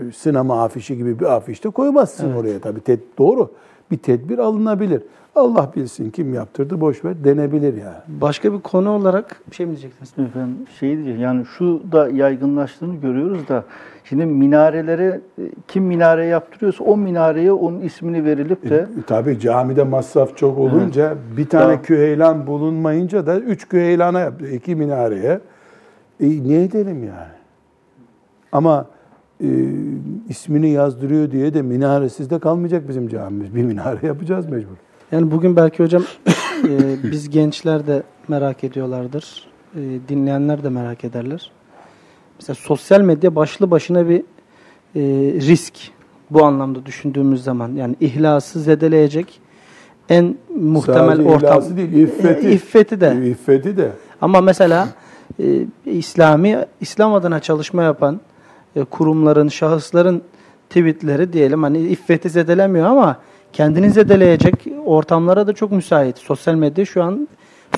e, 0.01 0.13
sinema 0.13 0.65
afişi 0.65 0.97
gibi 0.97 1.21
bir 1.21 1.25
afiş 1.25 1.65
de 1.65 1.71
koymazsın 1.71 2.33
oraya 2.33 2.59
tabii. 2.59 2.81
Doğru. 3.19 3.51
Bir 3.90 3.96
tedbir 3.96 4.38
alınabilir. 4.38 5.03
Allah 5.35 5.72
bilsin 5.77 6.11
kim 6.11 6.35
yaptırdı 6.35 6.81
boş 6.81 7.05
ver 7.05 7.24
denebilir 7.24 7.74
yani. 7.77 7.96
Başka 8.09 8.53
bir 8.53 8.61
konu 8.61 8.90
olarak 8.90 9.40
bir 9.51 9.57
şey 9.57 9.66
mi 9.66 9.70
diyecektiniz? 9.70 10.29
Efendim 10.29 10.57
şey 10.81 10.96
diyeceğim 10.96 11.20
yani 11.20 11.44
şu 11.59 11.83
da 11.92 12.09
yaygınlaştığını 12.09 12.94
görüyoruz 12.96 13.48
da 13.48 13.64
şimdi 14.05 14.27
minarelere 14.27 15.20
e, 15.38 15.42
kim 15.68 15.85
minare 15.85 16.27
yaptırıyorsa 16.27 16.85
o 16.85 16.96
minareye 16.96 17.53
onun 17.53 17.81
ismini 17.81 18.24
verilip 18.24 18.70
de 18.70 18.77
E, 18.77 19.03
tabii 19.07 19.40
camide 19.40 19.85
masraf 19.85 20.37
çok 20.37 20.59
olunca 20.59 21.14
bir 21.37 21.48
tane 21.48 21.64
Tamam. 21.64 21.83
küheylan 21.83 22.46
bulunmayınca 22.46 23.27
da 23.27 23.38
üç 23.38 23.68
küheylana 23.68 24.20
yaptı. 24.20 24.46
iki 24.48 24.74
minareye. 24.74 25.40
E, 26.20 26.27
ne 26.48 26.62
edelim 26.62 27.05
yani? 27.05 27.38
Ama 28.53 28.87
e, 29.44 29.48
ismini 30.29 30.70
yazdırıyor 30.70 31.31
diye 31.31 31.55
de 31.55 31.62
minaresiz 31.62 32.31
de 32.31 32.38
kalmayacak 32.38 32.88
bizim 32.88 33.09
camimiz. 33.09 33.55
Bir 33.55 33.62
minare 33.62 34.07
yapacağız 34.07 34.46
mecbur. 34.46 34.77
Yani 35.12 35.31
bugün 35.31 35.57
belki 35.57 35.83
hocam 35.83 36.03
e, 36.68 36.96
biz 37.12 37.31
gençler 37.31 37.87
de 37.87 38.03
merak 38.29 38.64
ediyorlardır. 38.64 39.48
E, 39.74 39.81
dinleyenler 40.09 40.64
de 40.64 40.68
merak 40.68 41.05
ederler. 41.05 41.51
Mesela 42.40 42.55
sosyal 42.55 43.01
medya 43.01 43.35
başlı 43.37 43.70
başına 43.70 44.09
bir 44.09 44.20
e, 44.20 44.22
risk 45.40 45.74
bu 46.31 46.44
anlamda 46.44 46.87
düşündüğümüz 46.87 47.44
zaman. 47.44 47.72
Yani 47.72 47.96
ihlası 48.01 48.61
zedeleyecek 48.61 49.40
en 50.09 50.37
muhtemel 50.61 51.16
Sadece 51.16 51.29
ortam. 51.29 51.77
değil, 51.77 51.92
iffeti. 51.92 52.48
E, 52.48 52.53
iffeti 52.53 53.01
de. 53.01 53.29
İffeti 53.31 53.77
de. 53.77 53.92
Ama 54.20 54.40
mesela 54.40 54.88
e, 55.40 55.66
İslami 55.87 56.59
İslam 56.81 57.14
adına 57.14 57.40
çalışma 57.40 57.83
yapan 57.83 58.20
e, 58.77 58.85
kurumların, 58.85 59.49
şahısların 59.49 60.23
tweetleri 60.69 61.33
diyelim 61.33 61.63
hani 61.63 61.79
iffeti 61.79 62.31
zedelemiyor 62.31 62.87
ama 62.87 63.17
kendini 63.53 63.91
zedeleyecek 63.91 64.55
ortamlara 64.85 65.47
da 65.47 65.53
çok 65.53 65.73
müsait. 65.73 66.19
Sosyal 66.19 66.55
medya 66.55 66.85
şu 66.85 67.03
an 67.03 67.29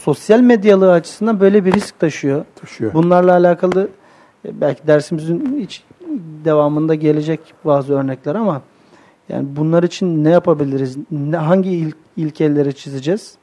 sosyal 0.00 0.40
medyalığı 0.40 0.92
açısından 0.92 1.40
böyle 1.40 1.64
bir 1.64 1.72
risk 1.72 1.98
taşıyor. 1.98 2.44
Taşıyor. 2.61 2.94
Bunlarla 2.94 3.33
alakalı 3.33 3.88
e, 4.44 4.61
belki 4.61 4.87
dersimizin 4.87 5.59
hiç 5.61 5.85
devamında 6.44 6.94
gelecek 6.94 7.40
bazı 7.64 7.94
örnekler 7.94 8.35
ama 8.35 8.62
yani 9.29 9.46
bunlar 9.57 9.83
için 9.83 10.24
ne 10.24 10.31
yapabiliriz? 10.31 10.96
Ne, 11.11 11.37
hangi 11.37 11.70
il, 11.70 11.92
ilkeleri 12.16 12.74
çizeceğiz? 12.74 13.35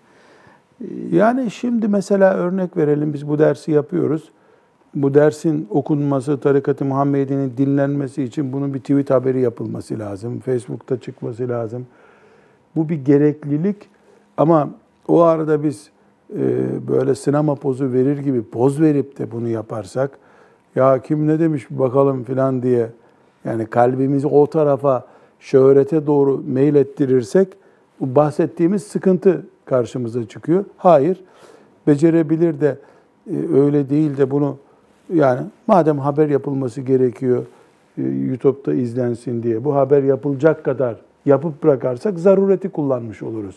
Yani 1.11 1.51
şimdi 1.51 1.87
mesela 1.87 2.33
örnek 2.33 2.77
verelim 2.77 3.13
biz 3.13 3.27
bu 3.27 3.39
dersi 3.39 3.71
yapıyoruz. 3.71 4.23
Bu 4.95 5.13
dersin 5.13 5.67
okunması, 5.69 6.39
tarikat-ı 6.39 6.85
Muhammedi'nin 6.85 7.53
dinlenmesi 7.57 8.23
için 8.23 8.53
bunun 8.53 8.73
bir 8.73 8.79
tweet 8.79 9.09
haberi 9.09 9.41
yapılması 9.41 9.99
lazım. 9.99 10.39
Facebook'ta 10.39 10.99
çıkması 10.99 11.49
lazım. 11.49 11.87
Bu 12.75 12.89
bir 12.89 13.05
gereklilik 13.05 13.89
ama 14.37 14.69
o 15.07 15.21
arada 15.21 15.63
biz 15.63 15.89
e, 16.33 16.65
böyle 16.87 17.15
sinema 17.15 17.55
pozu 17.55 17.93
verir 17.93 18.17
gibi 18.17 18.43
poz 18.43 18.81
verip 18.81 19.19
de 19.19 19.31
bunu 19.31 19.47
yaparsak 19.47 20.19
ya 20.75 21.01
kim 21.01 21.27
ne 21.27 21.39
demiş 21.39 21.67
bakalım 21.69 22.23
filan 22.23 22.63
diye 22.63 22.89
yani 23.45 23.65
kalbimizi 23.65 24.27
o 24.27 24.47
tarafa 24.47 25.07
şöhrete 25.39 26.07
doğru 26.07 26.43
meylettirirsek 26.47 27.47
bu 27.99 28.15
bahsettiğimiz 28.15 28.83
sıkıntı 28.83 29.45
karşımıza 29.65 30.27
çıkıyor. 30.27 30.65
Hayır, 30.77 31.23
becerebilir 31.87 32.61
de 32.61 32.77
e, 33.31 33.35
öyle 33.53 33.89
değil 33.89 34.17
de 34.17 34.31
bunu 34.31 34.57
yani 35.13 35.41
madem 35.67 35.99
haber 35.99 36.29
yapılması 36.29 36.81
gerekiyor 36.81 37.43
e, 37.97 38.01
YouTube'da 38.01 38.73
izlensin 38.73 39.43
diye 39.43 39.63
bu 39.63 39.75
haber 39.75 40.03
yapılacak 40.03 40.63
kadar 40.63 40.95
yapıp 41.25 41.63
bırakarsak 41.63 42.19
zarureti 42.19 42.69
kullanmış 42.69 43.23
oluruz. 43.23 43.55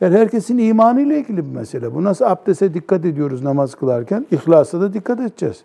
Yani 0.00 0.16
herkesin 0.16 0.58
imanıyla 0.58 1.16
ilgili 1.16 1.36
bir 1.36 1.56
mesele. 1.56 1.94
Bu 1.94 2.04
nasıl 2.04 2.24
abdeste 2.24 2.74
dikkat 2.74 3.04
ediyoruz 3.04 3.42
namaz 3.42 3.74
kılarken? 3.74 4.26
İhlasa 4.30 4.80
da 4.80 4.94
dikkat 4.94 5.20
edeceğiz. 5.20 5.64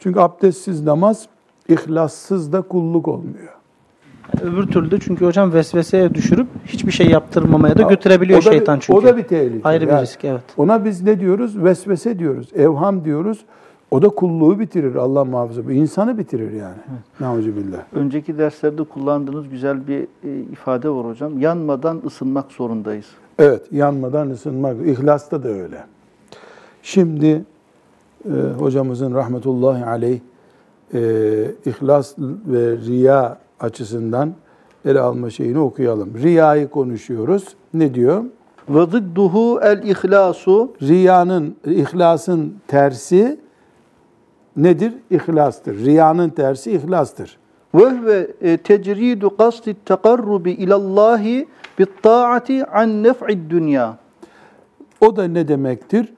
Çünkü 0.00 0.20
abdestsiz 0.20 0.82
namaz, 0.84 1.26
ihlassız 1.68 2.52
da 2.52 2.62
kulluk 2.62 3.08
olmuyor. 3.08 3.48
Öbür 4.42 4.66
türlü 4.66 4.90
de 4.90 4.98
çünkü 5.00 5.26
hocam 5.26 5.52
vesveseye 5.52 6.14
düşürüp 6.14 6.46
hiçbir 6.66 6.92
şey 6.92 7.06
yaptırmamaya 7.06 7.78
da 7.78 7.82
götürebiliyor 7.82 8.38
O 8.38 8.42
da 8.42 8.50
bir- 8.50 8.56
şeytan 8.56 8.78
çünkü. 8.78 8.98
O 8.98 9.02
da 9.02 9.16
bir 9.16 9.22
tehlike. 9.22 9.68
Ayrı 9.68 9.86
bir 9.86 9.92
Yani 9.92 10.02
risk 10.02 10.24
evet. 10.24 10.42
Ona 10.56 10.84
biz 10.84 11.02
ne 11.02 11.20
diyoruz? 11.20 11.64
Vesvese 11.64 12.18
diyoruz, 12.18 12.48
evham 12.56 13.04
diyoruz. 13.04 13.44
O 13.90 14.02
da 14.02 14.08
kulluğu 14.08 14.58
bitirir 14.58 14.94
Allah 14.94 15.24
muhafaza. 15.24 15.72
İnsanı 15.72 16.18
bitirir 16.18 16.52
yani. 16.52 16.76
Nauzubillah. 17.20 17.78
önceki 17.92 18.38
derslerde 18.38 18.84
kullandığınız 18.84 19.48
güzel 19.48 19.88
bir 19.88 20.06
e, 20.24 20.40
ifade 20.52 20.90
var 20.90 21.06
hocam. 21.06 21.38
Yanmadan 21.38 22.02
ısınmak 22.06 22.52
zorundayız. 22.52 23.06
Evet, 23.38 23.62
yanmadan 23.72 24.30
ısınmak. 24.30 24.76
İhlasta 24.86 25.42
da 25.42 25.48
öyle. 25.48 25.84
Şimdi 26.82 27.44
e, 28.24 28.30
hocamızın 28.58 29.14
rahmetullahi 29.14 29.84
aleyh 29.84 30.20
e, 30.94 31.00
ihlas 31.66 32.14
ve 32.46 32.76
riya 32.76 33.38
açısından 33.60 34.32
ele 34.84 35.00
alma 35.00 35.30
şeyini 35.30 35.58
okuyalım. 35.58 36.10
Riyayı 36.22 36.68
konuşuyoruz. 36.68 37.44
Ne 37.74 37.94
diyor? 37.94 38.24
Ve 38.68 38.86
zidduhu 38.86 39.60
el 39.62 39.82
ihlasu 39.82 40.72
Riyanın, 40.82 41.56
ihlasın 41.66 42.54
tersi 42.66 43.40
nedir? 44.62 44.94
İhlastır. 45.10 45.84
Riyanın 45.84 46.30
tersi 46.30 46.72
ihlastır. 46.72 47.38
ve 47.74 47.90
huve 47.90 48.28
e, 48.40 48.56
tecridu 48.56 49.36
kasdi 49.36 49.76
tekarrubi 49.84 50.52
ilallahi 50.52 51.48
bit 51.78 52.02
taati 52.02 52.66
an 52.66 53.02
nef'id 53.02 53.50
dünya. 53.50 53.96
O 55.00 55.16
da 55.16 55.24
ne 55.24 55.48
demektir? 55.48 56.12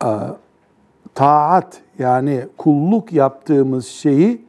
Aa, 0.00 0.28
Taat 1.18 1.80
yani 1.98 2.46
kulluk 2.58 3.12
yaptığımız 3.12 3.86
şeyi 3.86 4.44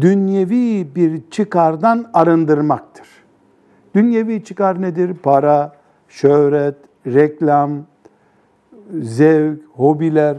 dünyevi 0.00 0.94
bir 0.94 1.22
çıkardan 1.30 2.10
arındırmaktır. 2.12 3.08
Dünyevi 3.94 4.44
çıkar 4.44 4.82
nedir? 4.82 5.14
Para, 5.14 5.72
şöhret, 6.08 6.74
reklam, 7.06 7.70
zevk, 9.00 9.60
hobiler 9.72 10.36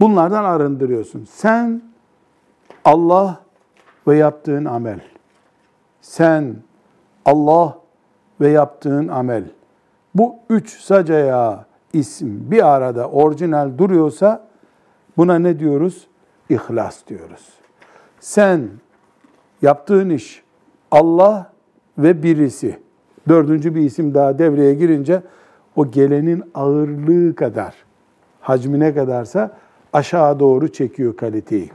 bunlardan 0.00 0.44
arındırıyorsun. 0.44 1.24
Sen 1.30 1.82
Allah 2.84 3.40
ve 4.08 4.16
yaptığın 4.16 4.64
amel. 4.64 5.00
Sen 6.00 6.56
Allah 7.24 7.78
ve 8.40 8.48
yaptığın 8.48 9.08
amel. 9.08 9.44
Bu 10.14 10.34
üç 10.50 10.80
sacaya 10.80 11.64
isim 11.92 12.50
bir 12.50 12.74
arada 12.74 13.08
orijinal 13.08 13.78
duruyorsa 13.78 14.46
buna 15.16 15.38
ne 15.38 15.58
diyoruz? 15.58 16.06
İhlas 16.48 17.06
diyoruz. 17.06 17.48
Sen 18.20 18.68
yaptığın 19.62 20.10
iş 20.10 20.42
Allah 20.90 21.52
ve 21.98 22.22
birisi. 22.22 22.78
Dördüncü 23.28 23.74
bir 23.74 23.80
isim 23.80 24.14
daha 24.14 24.38
devreye 24.38 24.74
girince 24.74 25.22
o 25.76 25.90
gelenin 25.90 26.44
ağırlığı 26.54 27.34
kadar, 27.34 27.74
hacmine 28.40 28.94
kadarsa 28.94 29.56
aşağı 29.92 30.40
doğru 30.40 30.72
çekiyor 30.72 31.16
kaliteyi. 31.16 31.70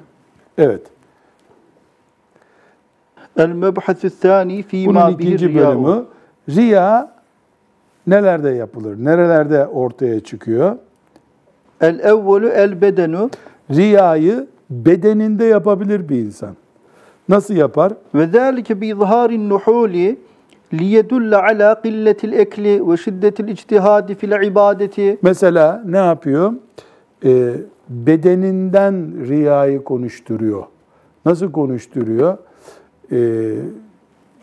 Evet. 0.58 0.82
El 3.38 3.50
mebhasu 3.50 4.10
sani 4.10 4.64
fi 4.64 4.88
ma 4.90 5.10
ikinci 5.10 5.56
bölümü 5.56 6.06
riya 6.50 7.12
nelerde 8.08 8.50
yapılır? 8.50 9.06
Nerelerde 9.06 9.68
ortaya 9.68 10.20
çıkıyor? 10.20 10.76
El 11.82 12.00
evvelu 12.00 12.48
el 12.48 12.82
bedenu 12.82 13.30
riyayı 13.72 14.48
bedeninde 14.70 15.46
yapabilir 15.46 16.10
bir 16.10 16.16
insan. 16.16 16.56
Nasıl 17.30 17.54
yapar? 17.54 17.94
Ve 18.16 18.28
zâlike 18.28 18.82
bi 18.82 18.88
izhârin 18.88 19.50
nuhûli 19.50 20.16
liyedulle 20.74 21.38
ala 21.38 21.82
qilletil 21.82 22.34
ekli 22.34 22.90
ve 22.90 22.98
şiddetil 22.98 23.48
içtihadi 23.48 24.16
fil 24.16 24.44
ibadeti. 24.44 25.18
Mesela 25.22 25.84
ne 25.86 25.98
yapıyor? 25.98 26.54
Ee, 27.26 27.54
bedeninden 27.90 29.28
riyayı 29.28 29.84
konuşturuyor. 29.84 30.64
Nasıl 31.26 31.52
konuşturuyor? 31.52 32.38
Ee, 33.12 33.56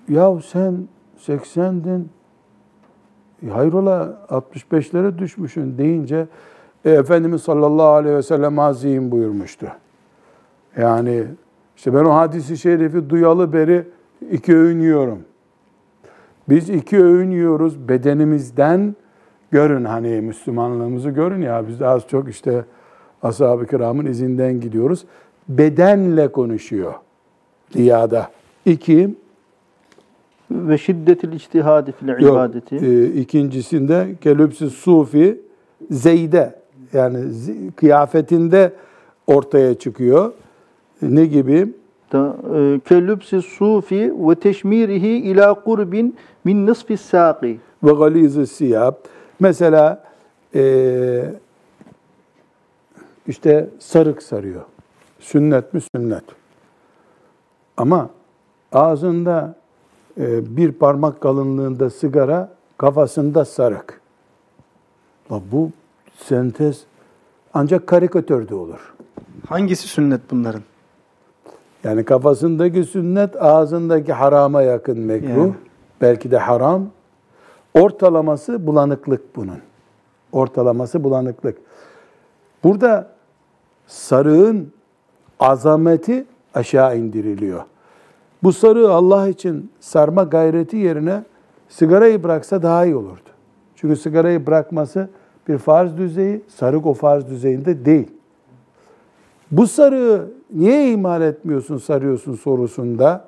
ya 0.09 0.41
sen 0.47 0.89
80'din, 1.19 2.09
e, 3.47 3.51
hayrola 3.51 4.27
65'lere 4.29 5.19
düşmüşsün 5.19 5.79
deyince 5.79 6.27
e, 6.85 6.91
Efendimiz 6.91 7.43
sallallahu 7.43 7.87
aleyhi 7.87 8.17
ve 8.17 8.23
sellem 8.23 8.59
azim 8.59 9.11
buyurmuştu. 9.11 9.67
Yani 10.77 11.25
işte 11.77 11.95
ben 11.95 12.05
o 12.05 12.15
hadisi 12.15 12.59
şerifi 12.59 13.11
duyalı 13.11 13.53
beri 13.53 13.85
iki 14.31 14.57
öğün. 14.57 15.25
Biz 16.49 16.71
iki 16.71 17.05
öğün 17.05 17.31
bedenimizden 17.89 18.97
görün 19.51 19.85
hani 19.85 20.21
Müslümanlığımızı 20.21 21.11
görün 21.11 21.43
ya 21.43 21.69
biz 21.69 21.83
az 21.83 22.09
çok 22.09 22.29
işte 22.29 22.65
ashab-ı 23.23 23.67
kiramın 23.67 24.07
izinden 24.07 24.61
gidiyoruz. 24.61 25.05
Bedenle 25.49 26.29
konuşuyor 26.33 26.95
riyada. 27.77 28.29
İki, 28.67 29.15
ve 30.51 30.79
şiddetil 30.79 31.33
ictihadi 31.33 31.93
fil 31.93 32.09
ibadeti. 32.09 32.77
e, 32.77 33.05
ikincisinde 33.07 34.07
kelüpsü 34.21 34.71
sufi 34.71 35.41
zeyde 35.91 36.55
yani 36.93 37.25
kıyafetinde 37.77 38.73
ortaya 39.27 39.75
çıkıyor. 39.75 40.33
Ne 41.03 41.27
gibi? 41.27 41.69
E, 42.15 42.81
Kellübsi 42.89 43.43
sufi 43.43 44.13
ve 44.29 44.35
teşmirihi 44.35 45.09
ila 45.09 45.55
kurbin 45.55 46.17
min 46.45 46.67
nisfi 46.67 46.97
saqi. 46.97 47.61
ve 47.85 47.93
galiz 47.93 48.51
siyab. 48.51 48.95
Mesela 49.41 50.05
eee, 50.55 51.35
işte 53.27 53.71
sarık 53.79 54.23
sarıyor. 54.23 54.63
Sünnet 55.21 55.75
mi 55.75 55.81
sünnet. 55.97 56.25
Ama 57.77 58.11
ağzında 58.73 59.55
eee, 60.17 60.41
bir 60.47 60.73
parmak 60.73 61.21
kalınlığında 61.21 61.91
sigara, 61.91 62.49
kafasında 62.79 63.45
sarık. 63.45 64.01
Bu 65.31 65.71
sentez 66.17 66.85
ancak 67.55 67.87
karikatörde 67.87 68.55
olur. 68.55 68.95
Hangisi 69.49 69.89
sünnet 69.89 70.21
bunların? 70.31 70.63
Yani 71.85 72.05
kafasındaki 72.05 72.85
sünnet, 72.85 73.43
ağzındaki 73.43 74.13
harama 74.13 74.63
yakın 74.63 74.99
mekruh. 74.99 75.29
Yani. 75.29 75.55
Belki 76.01 76.31
de 76.31 76.39
haram. 76.39 76.87
Ortalaması 77.75 78.67
bulanıklık 78.67 79.37
bunun. 79.37 79.59
Ortalaması 80.33 81.05
bulanıklık. 81.05 81.59
Burada 82.64 83.09
sarığın 83.87 84.72
azameti 85.40 86.25
aşağı 86.55 86.98
indiriliyor. 86.98 87.62
Bu 88.42 88.53
sarığı 88.53 88.92
Allah 88.92 89.29
için 89.29 89.70
sarma 89.81 90.22
gayreti 90.22 90.77
yerine 90.77 91.25
sigarayı 91.68 92.22
bıraksa 92.22 92.62
daha 92.62 92.85
iyi 92.85 92.96
olurdu. 92.96 93.31
Çünkü 93.77 93.96
sigarayı 93.96 94.46
bırakması 94.46 95.09
bir 95.48 95.59
farz 95.59 95.96
düzeyi, 95.96 96.42
sarık 96.48 96.87
o 96.87 96.94
farz 96.94 97.27
düzeyinde 97.27 97.85
değil. 97.85 98.09
Bu 99.51 99.66
sarığı 99.66 100.31
niye 100.55 100.92
ihmal 100.92 101.22
etmiyorsun, 101.22 101.79
sarıyorsun 101.79 102.35
sorusunda 102.35 103.25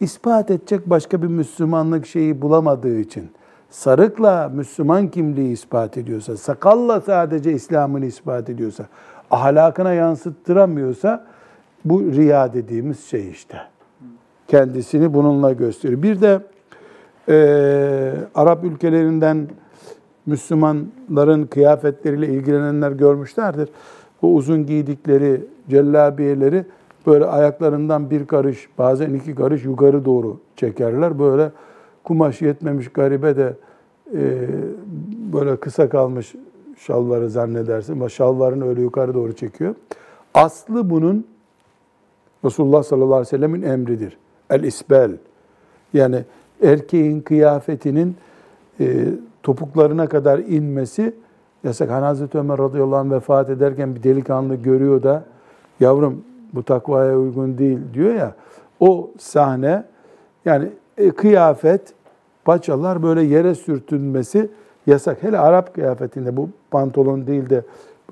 ispat 0.00 0.50
edecek 0.50 0.90
başka 0.90 1.22
bir 1.22 1.26
Müslümanlık 1.26 2.06
şeyi 2.06 2.42
bulamadığı 2.42 2.98
için 2.98 3.30
sarıkla 3.72 4.50
Müslüman 4.54 5.08
kimliği 5.08 5.52
ispat 5.52 5.98
ediyorsa, 5.98 6.36
sakalla 6.36 7.00
sadece 7.00 7.52
İslam'ını 7.52 8.06
ispat 8.06 8.50
ediyorsa, 8.50 8.86
ahlakına 9.30 9.92
yansıttıramıyorsa 9.92 11.24
bu 11.84 12.02
riya 12.02 12.52
dediğimiz 12.52 13.04
şey 13.04 13.30
işte. 13.30 13.58
Kendisini 14.48 15.14
bununla 15.14 15.52
gösteriyor. 15.52 16.02
Bir 16.02 16.20
de 16.20 16.40
eee, 17.28 18.14
Arap 18.34 18.64
ülkelerinden 18.64 19.48
Müslümanların 20.26 21.46
kıyafetleriyle 21.46 22.28
ilgilenenler 22.28 22.92
görmüşlerdir. 22.92 23.68
Bu 24.22 24.34
uzun 24.34 24.66
giydikleri 24.66 25.40
cellabiyeleri 25.70 26.64
böyle 27.06 27.24
ayaklarından 27.24 28.10
bir 28.10 28.26
karış, 28.26 28.68
bazen 28.78 29.14
iki 29.14 29.34
karış 29.34 29.64
yukarı 29.64 30.04
doğru 30.04 30.40
çekerler. 30.56 31.18
Böyle 31.18 31.50
kumaş 32.04 32.42
yetmemiş 32.42 32.88
garibe 32.88 33.36
de 33.36 33.56
e, 34.14 34.48
böyle 35.32 35.56
kısa 35.56 35.88
kalmış 35.88 36.34
şalvarı 36.78 37.30
zannedersin. 37.30 37.92
Ama 37.92 38.08
şalvarını 38.08 38.68
öyle 38.68 38.80
yukarı 38.82 39.14
doğru 39.14 39.32
çekiyor. 39.32 39.74
Aslı 40.34 40.90
bunun 40.90 41.26
Resulullah 42.44 42.82
sallallahu 42.82 43.14
aleyhi 43.14 43.26
ve 43.26 43.36
sellemin 43.36 43.62
emridir. 43.62 44.18
El 44.50 44.62
isbel. 44.62 45.10
Yani 45.94 46.24
erkeğin 46.62 47.20
kıyafetinin 47.20 48.16
e, 48.80 49.04
topuklarına 49.42 50.06
kadar 50.06 50.38
inmesi 50.38 51.14
yasak. 51.64 51.90
Hani 51.90 52.04
Hazreti 52.04 52.38
Ömer 52.38 52.58
radıyallahu 52.58 52.96
anh 52.96 53.10
vefat 53.10 53.50
ederken 53.50 53.94
bir 53.94 54.02
delikanlı 54.02 54.54
görüyor 54.54 55.02
da 55.02 55.24
yavrum 55.80 56.24
bu 56.52 56.62
takvaya 56.62 57.18
uygun 57.18 57.58
değil 57.58 57.78
diyor 57.94 58.14
ya. 58.14 58.34
O 58.80 59.10
sahne 59.18 59.84
yani 60.44 60.68
kıyafet, 61.10 61.94
paçalar 62.44 63.02
böyle 63.02 63.22
yere 63.22 63.54
sürtünmesi 63.54 64.50
yasak. 64.86 65.22
Hele 65.22 65.38
Arap 65.38 65.74
kıyafetinde 65.74 66.36
bu 66.36 66.48
pantolon 66.70 67.26
değil 67.26 67.50
de 67.50 67.62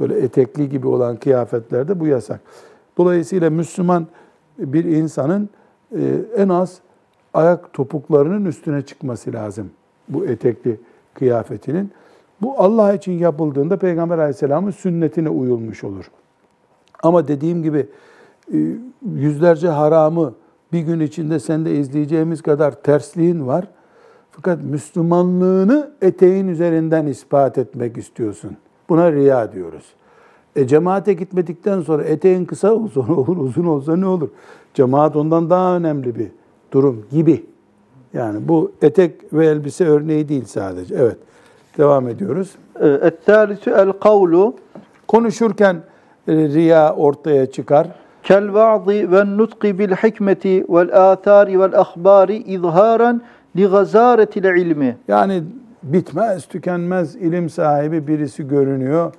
böyle 0.01 0.19
etekli 0.19 0.69
gibi 0.69 0.87
olan 0.87 1.17
kıyafetlerde 1.17 2.01
bu 2.01 2.07
yasak. 2.07 2.41
Dolayısıyla 2.99 3.51
Müslüman 3.51 4.07
bir 4.59 4.85
insanın 4.85 5.49
e, 5.93 6.01
en 6.37 6.49
az 6.49 6.79
ayak 7.35 7.73
topuklarının 7.73 8.45
üstüne 8.45 8.83
çıkması 8.83 9.33
lazım 9.33 9.71
bu 10.09 10.27
etekli 10.27 10.81
kıyafetinin. 11.15 11.91
Bu 12.43 12.55
Allah 12.59 12.95
için 12.95 13.13
yapıldığında 13.13 13.77
Peygamber 13.77 14.19
Aleyhisselam'ın 14.19 14.71
sünnetine 14.71 15.29
uyulmuş 15.29 15.85
olur. 15.85 16.11
Ama 17.03 17.29
dediğim 17.29 17.63
gibi 17.63 17.87
e, 18.55 18.59
yüzlerce 19.15 19.69
haramı 19.69 20.35
bir 20.73 20.81
gün 20.81 21.01
içinde 21.01 21.41
sende 21.41 21.75
izleyeceğimiz 21.75 22.43
kadar 22.43 22.83
tersliğin 22.83 23.47
var. 23.47 23.65
Fakat 24.31 24.63
Müslümanlığını 24.63 25.91
eteğin 26.03 26.49
üzerinden 26.49 27.07
ispat 27.07 27.59
etmek 27.59 27.97
istiyorsun. 27.97 28.57
Buna 28.89 29.13
riya 29.13 29.53
diyoruz. 29.53 29.85
E 30.57 30.67
cemaate 30.67 31.13
gitmedikten 31.13 31.81
sonra 31.81 32.03
eteğin 32.03 32.45
kısa 32.45 32.75
olsa 32.75 33.05
ne 33.09 33.13
olur, 33.13 33.37
uzun 33.37 33.65
olsa 33.67 33.97
ne 33.97 34.07
olur? 34.07 34.29
Cemaat 34.75 35.17
ondan 35.17 35.51
daha 35.51 35.77
önemli 35.77 36.19
bir 36.19 36.29
durum 36.73 37.07
gibi. 37.11 37.47
Yani 38.13 38.49
bu 38.49 38.73
etek 38.83 39.33
ve 39.33 39.47
elbise 39.47 39.85
örneği 39.85 40.29
değil 40.29 40.45
sadece. 40.45 40.95
Evet. 40.95 41.17
Devam 41.79 42.09
ediyoruz. 42.09 42.55
E, 42.81 42.89
Et-tâlisü 42.89 43.71
el-kavlu. 43.71 44.55
Konuşurken 45.09 45.77
e, 46.29 46.33
riya 46.33 46.95
ortaya 46.95 47.47
çıkar 47.47 47.89
kel 48.23 48.55
va'zi 48.55 49.13
ve 49.13 49.37
nutqi 49.37 49.79
bil 49.79 49.91
hikmeti 49.91 50.65
vel 50.69 51.11
athari 51.11 51.61
vel 51.61 51.81
ahbari 51.81 52.37
izharan 52.37 53.23
li 53.57 53.67
gazaretil 53.67 54.45
ilmi. 54.45 54.97
Yani 55.09 55.43
bitmez, 55.83 56.47
tükenmez 56.47 57.17
ilim 57.17 57.51
sahibi 57.51 58.07
birisi 58.07 58.49
görünüyor. 58.49 59.13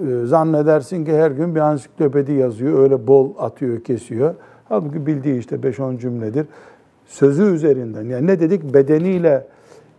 Ee, 0.00 0.26
zannedersin 0.26 1.04
ki 1.04 1.16
her 1.16 1.30
gün 1.30 1.54
bir 1.54 1.60
ansiklopedi 1.60 2.32
yazıyor, 2.32 2.78
öyle 2.78 3.06
bol 3.06 3.30
atıyor, 3.38 3.84
kesiyor. 3.84 4.34
Halbuki 4.68 5.06
bildiği 5.06 5.38
işte 5.38 5.56
5-10 5.56 5.98
cümledir. 5.98 6.46
Sözü 7.06 7.54
üzerinden, 7.54 8.04
yani 8.04 8.26
ne 8.26 8.40
dedik? 8.40 8.74
Bedeniyle 8.74 9.46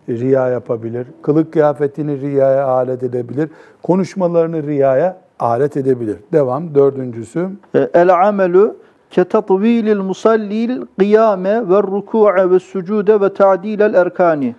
riya 0.09 0.49
yapabilir, 0.49 1.07
kılık 1.21 1.53
kıyafetini 1.53 2.21
riyaya 2.21 2.65
alet 2.65 3.03
edebilir, 3.03 3.49
konuşmalarını 3.83 4.63
riyaya 4.63 5.17
alet 5.39 5.77
edebilir. 5.77 6.17
Devam 6.33 6.75
dördüncüsü. 6.75 7.49
E, 7.75 7.89
el 7.93 8.27
amelu 8.27 8.75
ketatvilil 9.09 9.99
musallil 9.99 10.81
kıyame 10.99 11.69
ve 11.69 11.83
ruku'a 11.83 12.51
ve 12.51 12.59
sucude 12.59 13.21
ve 13.21 13.33
ta'dilel 13.33 13.93
erkani. 13.93 14.55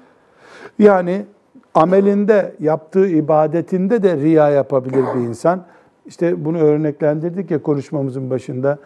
Yani 0.78 1.24
amelinde, 1.74 2.54
yaptığı 2.60 3.06
ibadetinde 3.06 4.02
de 4.02 4.16
riya 4.16 4.50
yapabilir 4.50 5.04
bir 5.14 5.20
insan. 5.20 5.62
İşte 6.06 6.44
bunu 6.44 6.58
örneklendirdik 6.58 7.50
ya 7.50 7.62
konuşmamızın 7.62 8.30
başında. 8.30 8.78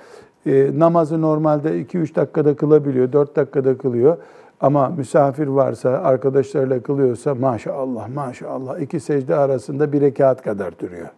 E, 0.46 0.70
namazı 0.78 1.22
normalde 1.22 1.82
2-3 1.82 2.14
dakikada 2.14 2.56
kılabiliyor, 2.56 3.12
4 3.12 3.36
dakikada 3.36 3.78
kılıyor. 3.78 4.16
Ama 4.60 4.88
misafir 4.88 5.46
varsa, 5.46 5.90
arkadaşlarıyla 5.90 6.82
kılıyorsa 6.82 7.34
maşallah 7.34 8.08
maşallah 8.08 8.80
iki 8.80 9.00
secde 9.00 9.36
arasında 9.36 9.92
bir 9.92 10.00
rekat 10.00 10.42
kadar 10.42 10.78
duruyor. 10.78 11.08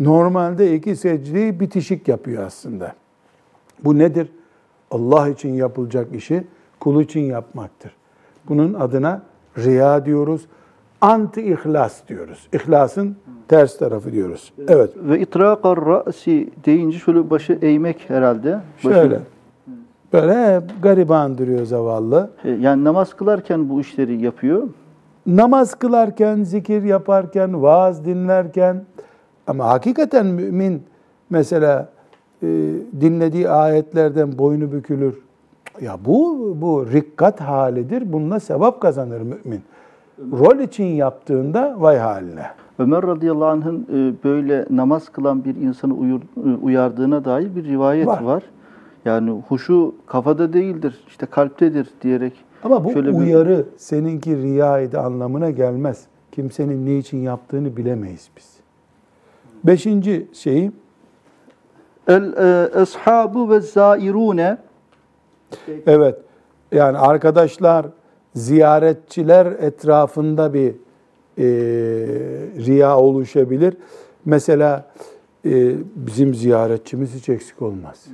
Normalde 0.00 0.74
iki 0.74 0.96
secdeyi 0.96 1.60
bitişik 1.60 2.08
yapıyor 2.08 2.42
aslında. 2.46 2.92
Bu 3.84 3.98
nedir? 3.98 4.28
Allah 4.90 5.28
için 5.28 5.54
yapılacak 5.54 6.14
işi 6.14 6.44
kul 6.80 7.00
için 7.00 7.20
yapmaktır. 7.20 7.92
Bunun 8.48 8.74
adına 8.74 9.22
riya 9.58 10.06
diyoruz. 10.06 10.46
Anti 11.00 11.42
ihlas 11.42 12.08
diyoruz. 12.08 12.48
İhlasın 12.52 13.16
ters 13.48 13.78
tarafı 13.78 14.12
diyoruz. 14.12 14.52
Evet. 14.68 14.90
Ve 14.96 15.20
itrakar 15.20 15.86
ra'si 15.86 16.50
deyince 16.66 16.98
şöyle 16.98 17.30
başı 17.30 17.52
eğmek 17.62 18.10
herhalde. 18.10 18.60
Başı- 18.84 18.94
Şöyle. 18.94 19.20
Böyle 20.12 20.62
gariban 20.82 21.38
duruyor 21.38 21.64
zavallı. 21.66 22.30
Yani 22.60 22.84
namaz 22.84 23.14
kılarken 23.14 23.68
bu 23.68 23.80
işleri 23.80 24.22
yapıyor. 24.22 24.62
namaz 25.26 25.74
kılarken, 25.74 26.42
zikir 26.44 26.82
yaparken, 26.82 27.62
vaaz 27.62 28.04
dinlerken 28.04 28.84
ama 29.46 29.64
hakikaten 29.68 30.26
mümin 30.26 30.82
mesela 31.30 31.88
e, 32.42 32.46
dinlediği 33.00 33.48
ayetlerden 33.48 34.38
boynu 34.38 34.72
bükülür. 34.72 35.14
Ya 35.80 35.98
bu 36.04 36.56
bu 36.60 36.86
rikkat 36.92 37.40
halidir. 37.40 38.12
Bununla 38.12 38.40
sevap 38.40 38.80
kazanır 38.80 39.20
mümin. 39.20 39.60
Rol 40.32 40.58
için 40.58 40.84
yaptığında 40.84 41.74
vay 41.78 41.98
haline. 41.98 42.46
Ömer 42.78 43.02
radıyallahu 43.02 43.44
anh'ın 43.48 43.86
e, 43.92 44.24
böyle 44.24 44.66
namaz 44.70 45.08
kılan 45.08 45.44
bir 45.44 45.56
insanı 45.56 45.92
uyur- 45.94 46.52
e, 46.54 46.56
uyardığına 46.64 47.24
dair 47.24 47.56
bir 47.56 47.64
rivayet 47.64 48.06
Var. 48.06 48.22
var. 48.22 48.42
Yani 49.04 49.30
huşu 49.48 49.94
kafada 50.06 50.52
değildir, 50.52 51.04
işte 51.08 51.26
kalptedir 51.26 51.88
diyerek. 52.02 52.32
Ama 52.62 52.84
bu 52.84 52.92
Şöyle 52.92 53.08
bir- 53.12 53.14
uyarı 53.18 53.66
seninki 53.76 54.36
riyaydı 54.36 55.00
anlamına 55.00 55.50
gelmez. 55.50 56.04
Kimsenin 56.32 56.86
ne 56.86 56.98
için 56.98 57.18
yaptığını 57.18 57.76
bilemeyiz 57.76 58.28
biz. 58.36 58.54
Beşinci 59.64 60.26
şeyi 60.32 60.72
El 62.08 62.32
e, 62.32 62.78
ashabu 62.80 63.50
ve 63.50 63.60
zairune 63.60 64.58
Evet. 65.86 66.18
Yani 66.72 66.98
arkadaşlar, 66.98 67.86
ziyaretçiler 68.34 69.46
etrafında 69.46 70.54
bir 70.54 70.74
e, 71.38 71.44
riya 72.66 72.98
oluşabilir. 72.98 73.76
Mesela 74.24 74.90
e, 75.44 75.74
bizim 75.96 76.34
ziyaretçimiz 76.34 77.14
hiç 77.14 77.28
eksik 77.28 77.62
olmaz. 77.62 78.06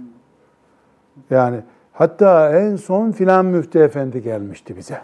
Yani 1.30 1.60
hatta 1.92 2.58
en 2.58 2.76
son 2.76 3.12
filan 3.12 3.46
müftü 3.46 3.78
efendi 3.78 4.22
gelmişti 4.22 4.76
bize. 4.76 5.00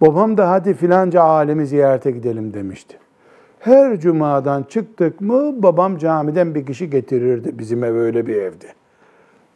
Babam 0.00 0.36
da 0.36 0.50
hadi 0.50 0.74
filanca 0.74 1.22
alemi 1.22 1.66
ziyarete 1.66 2.10
gidelim 2.10 2.54
demişti. 2.54 2.98
Her 3.60 4.00
cumadan 4.00 4.62
çıktık 4.62 5.20
mı 5.20 5.62
babam 5.62 5.98
camiden 5.98 6.54
bir 6.54 6.66
kişi 6.66 6.90
getirirdi 6.90 7.58
bizim 7.58 7.84
ev 7.84 7.94
öyle 7.94 8.26
bir 8.26 8.36
evdi. 8.36 8.66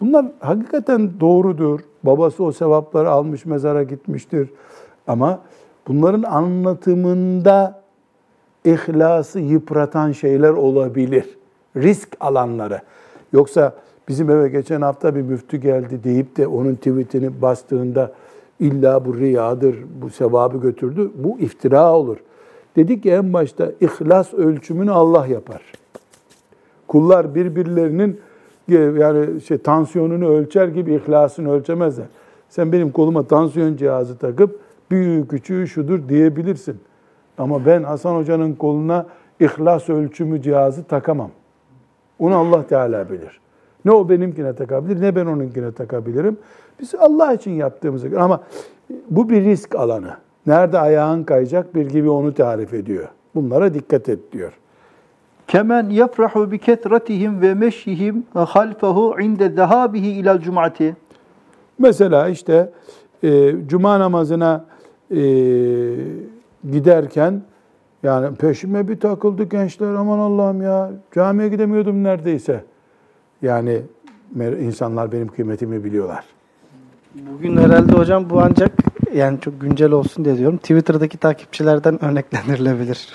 Bunlar 0.01 0.27
hakikaten 0.41 1.21
doğrudur. 1.21 1.81
Babası 2.03 2.45
o 2.45 2.53
sevapları 2.53 3.11
almış 3.11 3.45
mezara 3.45 3.83
gitmiştir. 3.83 4.51
Ama 5.07 5.41
bunların 5.89 6.23
anlatımında 6.23 7.83
ihlası 8.65 9.41
yıpratan 9.41 10.13
şeyler 10.13 10.51
olabilir. 10.51 11.39
Risk 11.77 12.17
alanları. 12.21 12.81
Yoksa 13.33 13.73
bizim 14.09 14.31
eve 14.31 14.49
geçen 14.49 14.83
hafta 14.83 15.15
bir 15.15 15.23
müftü 15.23 15.57
geldi 15.57 16.05
deyip 16.05 16.37
de 16.37 16.47
onun 16.47 16.75
tweetini 16.75 17.43
bastığında 17.43 18.13
illa 18.61 19.05
bu 19.05 19.17
riyadır, 19.19 19.77
bu 20.03 20.11
sevabı 20.11 20.59
götürdü. 20.59 21.11
Bu 21.15 21.39
iftira 21.39 21.93
olur. 21.93 22.17
Dedik 22.77 23.03
ki 23.03 23.11
en 23.11 23.33
başta 23.33 23.73
ihlas 23.81 24.35
ölçümünü 24.35 24.91
Allah 24.91 25.27
yapar. 25.27 25.63
Kullar 26.89 27.35
birbirlerinin 27.35 28.21
e, 28.69 28.75
yani 28.75 29.41
şey 29.41 29.59
tansiyonunu 29.59 30.29
ölçer 30.29 30.69
gibi 30.69 30.95
ihlasını 30.95 31.53
ölçemezler. 31.53 32.07
Sen 32.49 32.73
benim 32.73 32.93
koluma 32.93 33.23
tansiyon 33.23 33.77
cihazı 33.77 34.19
takıp 34.19 34.61
büyüğü 34.91 35.29
küçüğü 35.29 35.69
şudur 35.69 36.09
diyebilirsin. 36.09 36.77
Ama 37.39 37.67
ben 37.67 37.83
Hasan 37.83 38.17
Hoca'nın 38.17 38.55
koluna 38.55 39.07
ihlas 39.41 39.89
ölçümü 39.89 40.43
cihazı 40.43 40.85
takamam. 40.85 41.31
Onu 42.19 42.37
Allah 42.37 42.67
Teala 42.67 43.11
bilir. 43.11 43.41
Ne 43.85 43.91
o 43.93 44.09
benimkine 44.09 44.55
takabilir 44.55 45.01
ne 45.01 45.17
ben 45.17 45.27
onunkine 45.27 45.73
takabilirim. 45.73 46.39
Biz 46.81 46.95
Allah 46.95 47.33
için 47.33 47.51
yaptığımızı 47.51 48.21
ama 48.21 48.41
bu 49.11 49.31
bir 49.31 49.45
risk 49.45 49.75
alanı. 49.75 50.17
Nerede 50.47 50.79
ayağın 50.79 51.25
kayacak 51.25 51.75
bir 51.75 51.87
gibi 51.87 52.11
onu 52.11 52.35
tarif 52.35 52.75
ediyor. 52.75 53.09
Bunlara 53.35 53.75
dikkat 53.75 54.09
et 54.09 54.33
diyor. 54.33 54.53
kemen 55.49 55.91
yefrahu 55.91 56.51
bi 56.51 56.59
ketratihim 56.59 57.41
ve 57.41 57.55
meşyihim 57.55 58.25
halfahu 58.35 59.21
inde 59.21 59.51
zahabihi 59.51 60.11
ilal 60.11 60.41
cum'ati. 60.41 60.97
Mesela 61.79 62.29
işte 62.29 62.71
e, 63.23 63.55
cuma 63.67 64.01
namazına 64.01 64.65
e, 65.11 65.21
giderken 66.71 67.43
yani 68.03 68.37
peşime 68.37 68.89
bir 68.89 69.01
takıldı 69.01 69.45
gençler 69.45 69.95
aman 69.95 70.19
Allah'ım 70.19 70.63
ya 70.63 70.91
camiye 71.15 71.49
gidemiyordum 71.49 72.05
neredeyse. 72.05 72.65
Yani 73.43 73.83
insanlar 74.41 75.13
benim 75.13 75.29
kıymetimi 75.29 75.85
biliyorlar. 75.85 76.25
Bugün 77.15 77.57
herhalde 77.57 77.93
hocam 77.93 78.31
bu 78.31 78.41
ancak 78.41 78.73
yani 79.15 79.41
çok 79.41 79.61
güncel 79.61 79.93
olsun 79.93 80.25
diye 80.25 80.39
diyorum. 80.39 80.59
Twitter'daki 80.59 81.19
takipçilerden 81.19 82.05
örneklendirilebilir. 82.05 83.09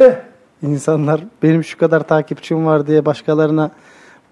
Eh. 0.00 0.12
İnsanlar 0.62 1.20
benim 1.42 1.64
şu 1.64 1.78
kadar 1.78 2.00
takipçim 2.08 2.66
var 2.66 2.86
diye 2.86 3.06
başkalarına 3.06 3.70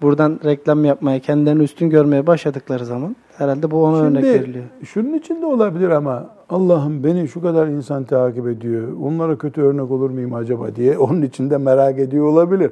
buradan 0.01 0.39
reklam 0.45 0.85
yapmaya, 0.85 1.19
kendilerini 1.19 1.63
üstün 1.63 1.89
görmeye 1.89 2.27
başladıkları 2.27 2.85
zaman 2.85 3.15
herhalde 3.37 3.71
bu 3.71 3.83
ona 3.83 4.01
örnek 4.01 4.23
veriliyor. 4.23 4.65
şunun 4.85 5.13
için 5.13 5.41
de 5.41 5.45
olabilir 5.45 5.89
ama 5.89 6.29
Allah'ım 6.49 7.03
beni 7.03 7.27
şu 7.27 7.41
kadar 7.41 7.67
insan 7.67 8.03
takip 8.03 8.47
ediyor. 8.47 8.87
Onlara 9.03 9.37
kötü 9.37 9.61
örnek 9.61 9.91
olur 9.91 10.09
muyum 10.09 10.33
acaba 10.33 10.75
diye 10.75 10.97
onun 10.97 11.21
için 11.21 11.49
de 11.49 11.57
merak 11.57 11.99
ediyor 11.99 12.25
olabilir. 12.25 12.71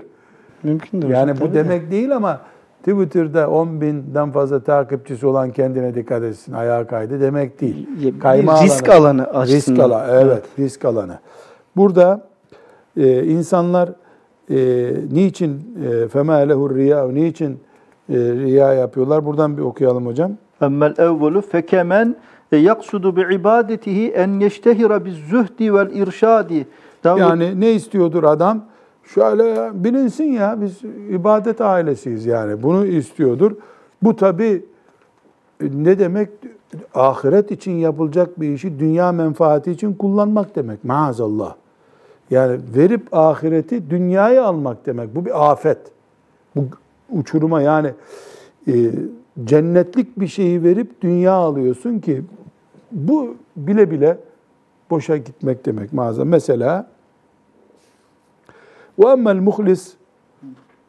Mümkündür. 0.64 1.10
Yani 1.10 1.32
bu 1.32 1.40
tabii 1.40 1.50
de. 1.50 1.56
demek 1.56 1.92
değil 1.92 2.16
ama 2.16 2.42
Twitter'da 2.88 3.50
10 3.50 3.82
binden 3.82 4.32
fazla 4.32 4.60
takipçisi 4.60 5.28
olan 5.28 5.52
kendine 5.52 5.96
dikkat 5.96 6.24
etsin, 6.24 6.54
ayağa 6.54 6.88
kaydı 6.88 7.22
demek 7.22 7.62
değil. 7.62 7.88
Bir 8.02 8.20
Kayma 8.20 8.64
risk 8.64 8.90
alanı 8.90 9.24
açısından. 9.24 9.84
Risk 9.84 9.94
alanı, 9.94 10.22
evet, 10.22 10.44
risk 10.60 10.86
alanı. 10.86 11.20
Burada 11.76 12.28
e, 12.98 13.24
insanlar 13.24 13.90
e, 14.50 14.58
niçin 15.12 15.78
e, 15.86 16.08
fema 16.08 16.34
lehu 16.34 16.76
riya, 16.76 17.08
niçin 17.08 17.60
e, 18.10 18.16
riya 18.16 18.74
yapıyorlar? 18.74 19.26
Buradan 19.26 19.58
bir 19.58 19.62
okuyalım 19.62 20.06
hocam. 20.06 20.32
Emmel 20.62 20.94
evvelu 20.98 21.42
fekemen 21.42 22.16
yaksudu 22.52 23.16
bi 23.16 23.36
ibadetihi 23.36 24.12
en 24.12 24.40
yeştehira 24.40 25.06
biz 25.06 25.16
zühdi 25.16 25.74
vel 25.74 25.90
irşadi. 25.92 26.68
Yani 27.06 27.62
ne 27.62 27.72
istiyordur 27.72 28.24
adam? 28.24 28.66
Şöyle 29.14 29.72
bilinsin 29.84 30.24
ya 30.24 30.62
biz 30.62 30.84
ibadet 31.10 31.62
ailesiyiz 31.62 32.26
yani. 32.26 32.64
Bunu 32.64 32.86
istiyordur. 32.86 33.52
Bu 34.04 34.16
tabi 34.16 34.66
ne 35.62 36.00
demek? 36.00 36.30
Ahiret 36.94 37.52
için 37.52 37.72
yapılacak 37.72 38.42
bir 38.42 38.50
işi 38.50 38.80
dünya 38.80 39.12
menfaati 39.12 39.72
için 39.72 39.94
kullanmak 39.94 40.56
demek. 40.56 40.84
Maazallah. 40.84 41.56
Yani 42.30 42.60
verip 42.76 43.08
ahireti 43.12 43.90
dünyaya 43.90 44.44
almak 44.46 44.86
demek. 44.86 45.16
Bu 45.16 45.26
bir 45.26 45.52
afet. 45.52 45.78
Bu 46.56 46.62
uçuruma 47.12 47.62
yani 47.62 47.94
e, 48.68 48.74
cennetlik 49.46 50.20
bir 50.20 50.28
şeyi 50.28 50.64
verip 50.64 51.02
dünya 51.02 51.34
alıyorsun 51.34 52.00
ki 52.00 52.22
bu 52.92 53.36
bile 53.56 53.92
bile 53.92 54.18
boşa 54.90 55.18
gitmek 55.18 55.66
demek 55.66 55.94
maazallah. 55.94 56.28
Mesela 56.28 56.88
ve 58.99 59.11
emmel 59.11 59.37
muhlis 59.37 59.93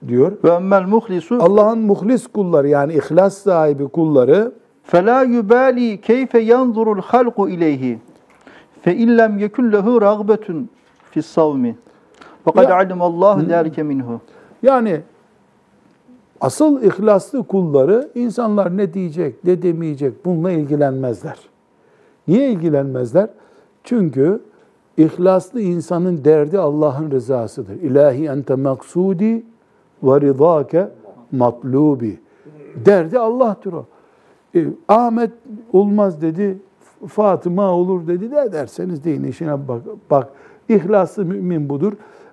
diyor. 0.08 0.32
ve 0.44 0.50
emmel 0.50 0.84
muhlisu 0.84 1.38
Allah'ın 1.42 1.80
muhlis 1.80 2.28
kulları 2.28 2.68
yani 2.68 2.94
ihlas 2.94 3.38
sahibi 3.38 3.88
kulları 3.88 4.52
فَلَا 4.92 5.20
يُبَالِي 5.38 5.90
كَيْفَ 6.10 6.32
يَنْظُرُ 6.54 6.88
الْخَلْقُ 7.00 7.38
إِلَيْهِ 7.54 7.84
فَاِنْ 8.84 9.10
لَمْ 9.20 9.32
يَكُنْ 9.46 9.66
لَهُ 9.76 9.88
رَغْبَةٌ 10.10 10.46
فِي 11.12 11.20
الصَّوْمِ 11.26 11.64
وَقَدْ 12.46 12.64
Ya- 12.70 12.76
عَلِمَ 12.80 13.02
اللّٰهُ 13.12 13.36
ذَٰلِكَ 13.54 13.78
مِنْهُ 13.92 14.20
yani 14.64 15.02
asıl 16.42 16.82
ihlaslı 16.82 17.44
kulları 17.44 18.10
insanlar 18.16 18.78
ne 18.78 18.94
diyecek, 18.94 19.44
ne 19.44 19.62
demeyecek 19.62 20.26
bununla 20.26 20.52
ilgilenmezler. 20.52 21.38
Niye 22.28 22.50
ilgilenmezler? 22.52 23.30
Çünkü 23.84 24.40
ihlaslı 24.99 25.61
insanın 25.61 26.25
derdi 26.25 26.59
Allah'ın 26.59 27.11
rızasıdır. 27.11 27.75
İlahi 27.75 28.27
ente 28.27 28.55
maksudi 28.55 29.43
ve 30.03 30.21
rızake 30.21 30.89
matlubi. 31.33 32.21
Derdi 32.85 33.19
Allah'tır 33.19 33.73
o. 33.73 33.87
E, 34.55 34.67
Ahmet 34.89 35.31
olmaz 35.73 36.23
dedi, 36.23 36.59
Fatıma 37.07 37.71
olur 37.73 38.07
dedi. 38.07 38.31
Ne 38.31 38.53
derseniz 38.53 39.05
deyin 39.05 39.25
işine 39.25 39.69
bak. 39.69 39.83
Bak 40.11 40.29
ihlaslı 40.69 41.25
mümin 41.25 41.69
budur. 41.69 41.93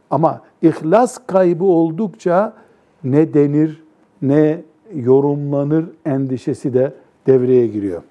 Ama 0.10 0.42
ihlas 0.62 1.18
kaybı 1.28 1.64
oldukça 1.64 2.54
ne 3.04 3.34
denir, 3.34 3.84
ne 4.22 4.62
yorumlanır 4.94 5.86
endişesi 6.06 6.74
de 6.74 6.94
devreye 7.28 7.68
giriyor. 7.68 8.02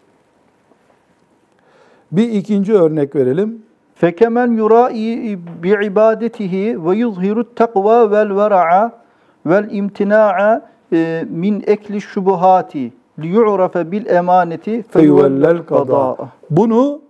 Bir 2.12 2.28
ikinci 2.28 2.74
örnek 2.74 3.16
verelim. 3.16 3.63
Fekemen 3.94 4.52
yurai 4.52 5.38
bi 5.62 5.86
ibadetihi 5.86 6.84
ve 6.86 6.96
yuzhiru 6.96 7.54
takva 7.54 8.10
vel 8.10 8.36
vera'a 8.36 8.92
vel 9.46 9.68
imtina'a 9.70 10.62
min 11.30 11.64
ekli 11.66 12.00
şubuhati 12.00 12.92
liyu'rafe 13.18 13.92
bil 13.92 14.06
emaneti 14.06 14.82
feyuvellel 14.82 15.58
kada. 15.62 16.16
Bunu 16.50 17.00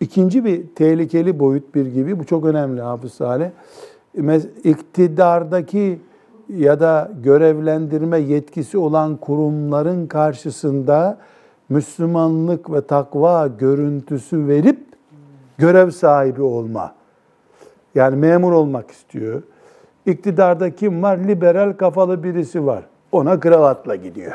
ikinci 0.00 0.44
bir 0.44 0.66
tehlikeli 0.74 1.38
boyut 1.38 1.74
bir 1.74 1.86
gibi, 1.86 2.18
bu 2.18 2.24
çok 2.24 2.44
önemli 2.44 2.80
Hafız 2.80 3.12
Salih. 3.12 3.50
İktidardaki 4.64 5.98
ya 6.48 6.80
da 6.80 7.10
görevlendirme 7.22 8.18
yetkisi 8.18 8.78
olan 8.78 9.16
kurumların 9.16 10.06
karşısında 10.06 11.18
Müslümanlık 11.68 12.72
ve 12.72 12.80
takva 12.80 13.46
görüntüsü 13.46 14.48
verip 14.48 14.79
görev 15.60 15.90
sahibi 15.90 16.42
olma. 16.42 16.94
Yani 17.94 18.16
memur 18.16 18.52
olmak 18.52 18.90
istiyor. 18.90 19.42
İktidarda 20.06 20.70
kim 20.70 21.02
var? 21.02 21.18
Liberal 21.18 21.72
kafalı 21.72 22.22
birisi 22.22 22.66
var. 22.66 22.84
Ona 23.12 23.40
kravatla 23.40 23.96
gidiyor. 23.96 24.32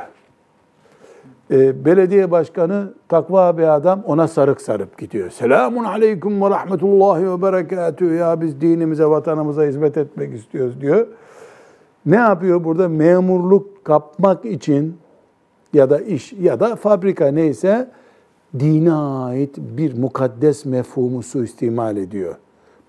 Ee, 1.51 1.85
belediye 1.85 2.31
başkanı 2.31 2.93
takva 3.09 3.57
bir 3.57 3.75
adam 3.75 4.03
ona 4.05 4.27
sarık 4.27 4.61
sarıp 4.61 4.97
gidiyor. 4.97 5.29
Selamun 5.29 5.83
aleyküm 5.83 6.41
ve 6.41 6.49
rahmetullahi 6.49 7.31
ve 7.31 7.41
berekatühü. 7.41 8.15
Ya 8.15 8.41
biz 8.41 8.61
dinimize, 8.61 9.05
vatanımıza 9.05 9.63
hizmet 9.63 9.97
etmek 9.97 10.33
istiyoruz 10.33 10.81
diyor. 10.81 11.07
Ne 12.05 12.15
yapıyor 12.15 12.63
burada? 12.63 12.89
Memurluk 12.89 13.85
kapmak 13.85 14.45
için 14.45 14.97
ya 15.73 15.89
da 15.89 15.99
iş 15.99 16.33
ya 16.33 16.59
da 16.59 16.75
fabrika 16.75 17.27
neyse 17.27 17.89
dine 18.59 18.93
ait 18.93 19.57
bir 19.57 19.97
mukaddes 19.97 20.65
mefhumu 20.65 21.23
suistimal 21.23 21.97
ediyor. 21.97 22.35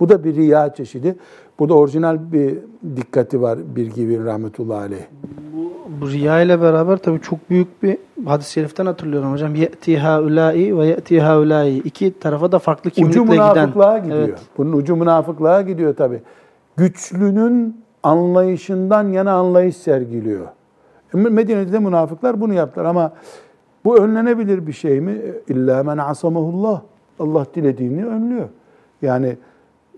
Bu 0.00 0.08
da 0.08 0.24
bir 0.24 0.34
riya 0.34 0.74
çeşidi. 0.74 1.16
Burada 1.58 1.74
orijinal 1.74 2.32
bir 2.32 2.58
dikkati 2.96 3.42
var 3.42 3.58
bir 3.76 3.86
gibi 3.86 4.24
rahmetullahi 4.24 4.78
aleyh. 4.78 5.04
Bu 6.00 6.10
riya 6.10 6.40
ile 6.40 6.60
beraber 6.60 6.96
tabii 6.96 7.20
çok 7.20 7.50
büyük 7.50 7.82
bir 7.82 7.98
hadis-i 8.24 8.52
şeriften 8.52 8.86
hatırlıyorum 8.86 9.32
hocam. 9.32 9.54
Ye'ti 9.54 9.98
haulâi 9.98 10.78
ve 10.78 10.86
ye'ti 10.86 11.20
haulâi. 11.20 11.78
İki 11.78 12.18
tarafa 12.18 12.52
da 12.52 12.58
farklı 12.58 12.90
kimlikle 12.90 13.20
Ucu 13.20 13.32
giden. 13.32 13.44
münafıklığa 13.52 13.98
gidiyor. 13.98 14.18
Evet. 14.18 14.38
Bunun 14.58 14.72
ucu 14.72 14.96
münafıklığa 14.96 15.62
gidiyor 15.62 15.96
tabi. 15.96 16.22
Güçlünün 16.76 17.80
anlayışından 18.02 19.08
yana 19.08 19.32
anlayış 19.32 19.76
sergiliyor. 19.76 20.46
Medine'de 21.12 21.78
münafıklar 21.78 22.40
bunu 22.40 22.54
yaptılar 22.54 22.84
ama 22.84 23.12
bu 23.86 23.98
önlenebilir 23.98 24.66
bir 24.66 24.72
şey 24.72 25.00
mi? 25.00 25.20
İlla 25.48 25.82
men 25.82 25.98
asamahullah. 25.98 26.82
Allah 27.18 27.46
dilediğini 27.54 28.06
önlüyor. 28.06 28.48
Yani 29.02 29.36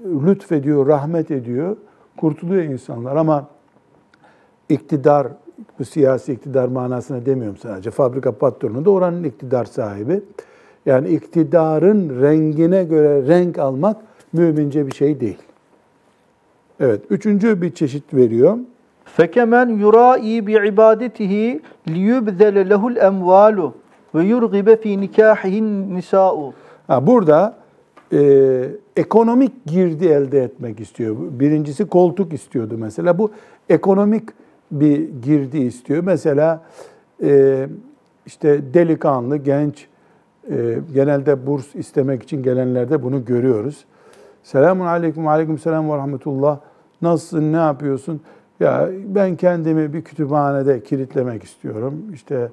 lütfediyor, 0.05 0.87
rahmet 0.87 1.31
ediyor, 1.31 1.77
kurtuluyor 2.17 2.63
insanlar 2.63 3.17
ama 3.17 3.47
iktidar, 4.69 5.27
bu 5.79 5.85
siyasi 5.85 6.33
iktidar 6.33 6.69
manasına 6.69 7.27
demiyorum 7.27 7.57
sadece. 7.57 7.91
Fabrika 7.91 8.33
patronu 8.33 8.85
da 8.85 8.91
oranın 8.91 9.25
iktidar 9.25 9.65
sahibi. 9.65 10.23
Yani 10.87 11.09
iktidarın 11.09 12.23
rengine 12.23 12.85
göre 12.85 13.29
renk 13.29 13.59
almak 13.59 13.97
mümince 14.33 14.87
bir 14.87 14.95
şey 14.95 15.21
değil. 15.21 15.39
Evet, 16.81 17.03
üçüncü 17.11 17.63
bir 17.63 17.75
çeşit 17.75 18.15
veriyor. 18.15 18.59
Fekemen 19.05 19.69
yurai 19.69 20.47
bi 20.47 20.53
ibadetihi 20.53 21.61
liyubzele 21.89 22.69
lehul 22.69 22.97
ve 24.15 24.25
yurgibe 24.25 24.77
fi 24.77 25.01
nikahihin 25.01 25.95
nisa'u. 25.95 26.55
Burada 27.03 27.55
e, 28.13 28.71
ekonomik 28.97 29.67
girdi 29.67 30.07
elde 30.07 30.43
etmek 30.43 30.81
istiyor. 30.81 31.17
Birincisi 31.21 31.87
koltuk 31.87 32.33
istiyordu 32.33 32.75
mesela. 32.79 33.19
Bu 33.19 33.31
ekonomik 33.69 34.29
bir 34.71 35.09
girdi 35.23 35.59
istiyor. 35.59 36.05
Mesela 36.05 36.63
e, 37.23 37.67
işte 38.27 38.75
delikanlı, 38.75 39.37
genç, 39.37 39.87
e, 40.51 40.79
genelde 40.95 41.47
burs 41.47 41.75
istemek 41.75 42.23
için 42.23 42.43
gelenlerde 42.43 43.03
bunu 43.03 43.25
görüyoruz. 43.25 43.85
Selamun 44.43 44.87
aleyküm, 44.87 45.29
aleyküm 45.29 45.59
selam 45.59 45.91
ve 45.91 45.97
rahmetullah. 45.97 46.59
Nasılsın, 47.03 47.53
ne 47.53 47.57
yapıyorsun? 47.57 48.21
Ya 48.61 48.89
ben 49.07 49.37
kendimi 49.37 49.93
bir 49.93 50.03
kütüphanede 50.03 50.83
kilitlemek 50.83 51.45
istiyorum. 51.45 51.95
İşte 52.15 52.49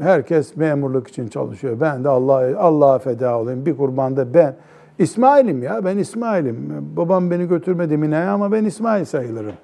herkes 0.00 0.56
memurluk 0.56 1.08
için 1.08 1.28
çalışıyor. 1.28 1.80
Ben 1.80 2.04
de 2.04 2.08
Allah'a 2.08 2.58
Allah'a 2.58 2.98
feda 2.98 3.38
olayım. 3.38 3.66
Bir 3.66 3.76
kurbanda 3.76 4.34
ben 4.34 4.56
İsmail'im 4.98 5.62
ya. 5.62 5.84
Ben 5.84 5.98
İsmail'im. 5.98 6.86
Babam 6.96 7.30
beni 7.30 7.48
götürmedi 7.48 7.96
Mine'ye 7.96 8.24
ama 8.24 8.52
ben 8.52 8.64
İsmail 8.64 9.04
sayılırım. 9.04 9.54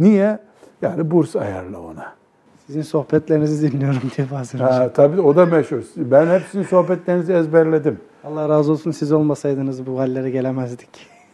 Niye? 0.00 0.38
Yani 0.82 1.10
burs 1.10 1.36
ayarla 1.36 1.80
ona. 1.80 2.18
Sizin 2.66 2.82
sohbetlerinizi 2.82 3.72
dinliyorum 3.72 4.02
diye 4.16 4.26
bazen 4.30 4.58
hocam. 4.58 4.72
Ha, 4.72 4.88
tabii 4.92 5.20
o 5.20 5.36
da 5.36 5.46
meşhur. 5.46 5.82
Ben 5.96 6.26
hepsinin 6.26 6.62
sohbetlerinizi 6.62 7.32
ezberledim. 7.32 7.98
Allah 8.24 8.48
razı 8.48 8.72
olsun 8.72 8.90
siz 8.90 9.12
olmasaydınız 9.12 9.86
bu 9.86 9.98
hallere 9.98 10.30
gelemezdik. 10.30 10.88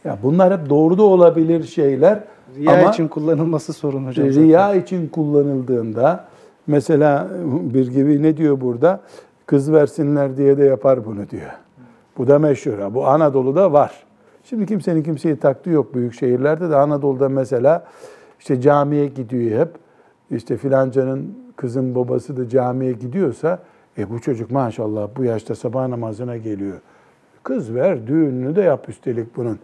Ya 0.05 0.18
bunlar 0.22 0.61
hep 0.61 0.70
doğru 0.70 0.98
da 0.98 1.02
olabilir 1.02 1.64
şeyler. 1.64 2.24
Riya 2.57 2.80
ama 2.80 2.90
için 2.90 3.09
kullanılması 3.09 3.72
sorun 3.72 4.07
hocam. 4.07 4.32
zaten. 4.32 4.42
riya 4.48 4.74
için 4.74 5.09
kullanıldığında 5.09 6.24
mesela 6.66 7.28
bir 7.46 7.90
gibi 7.90 8.22
ne 8.22 8.36
diyor 8.36 8.60
burada? 8.60 9.00
Kız 9.46 9.72
versinler 9.72 10.36
diye 10.36 10.58
de 10.58 10.64
yapar 10.64 11.04
bunu 11.04 11.30
diyor. 11.30 11.50
Bu 12.18 12.28
da 12.28 12.38
meşhur. 12.38 12.94
Bu 12.94 13.06
Anadolu'da 13.06 13.72
var. 13.72 14.04
Şimdi 14.44 14.66
kimsenin 14.66 15.02
kimseyi 15.02 15.36
taktığı 15.36 15.70
yok 15.70 15.94
büyük 15.94 16.14
şehirlerde 16.14 16.70
de 16.70 16.76
Anadolu'da 16.76 17.28
mesela 17.28 17.84
işte 18.40 18.60
camiye 18.60 19.06
gidiyor 19.06 19.60
hep. 19.60 19.68
İşte 20.30 20.56
filancanın 20.56 21.38
kızın 21.56 21.94
babası 21.94 22.36
da 22.36 22.48
camiye 22.48 22.92
gidiyorsa 22.92 23.58
e 23.98 24.10
bu 24.10 24.20
çocuk 24.20 24.50
maşallah 24.50 25.08
bu 25.16 25.24
yaşta 25.24 25.54
sabah 25.54 25.88
namazına 25.88 26.36
geliyor. 26.36 26.80
Kız 27.42 27.74
ver 27.74 28.06
düğününü 28.06 28.56
de 28.56 28.62
yap 28.62 28.88
üstelik 28.88 29.36
bunun 29.36 29.58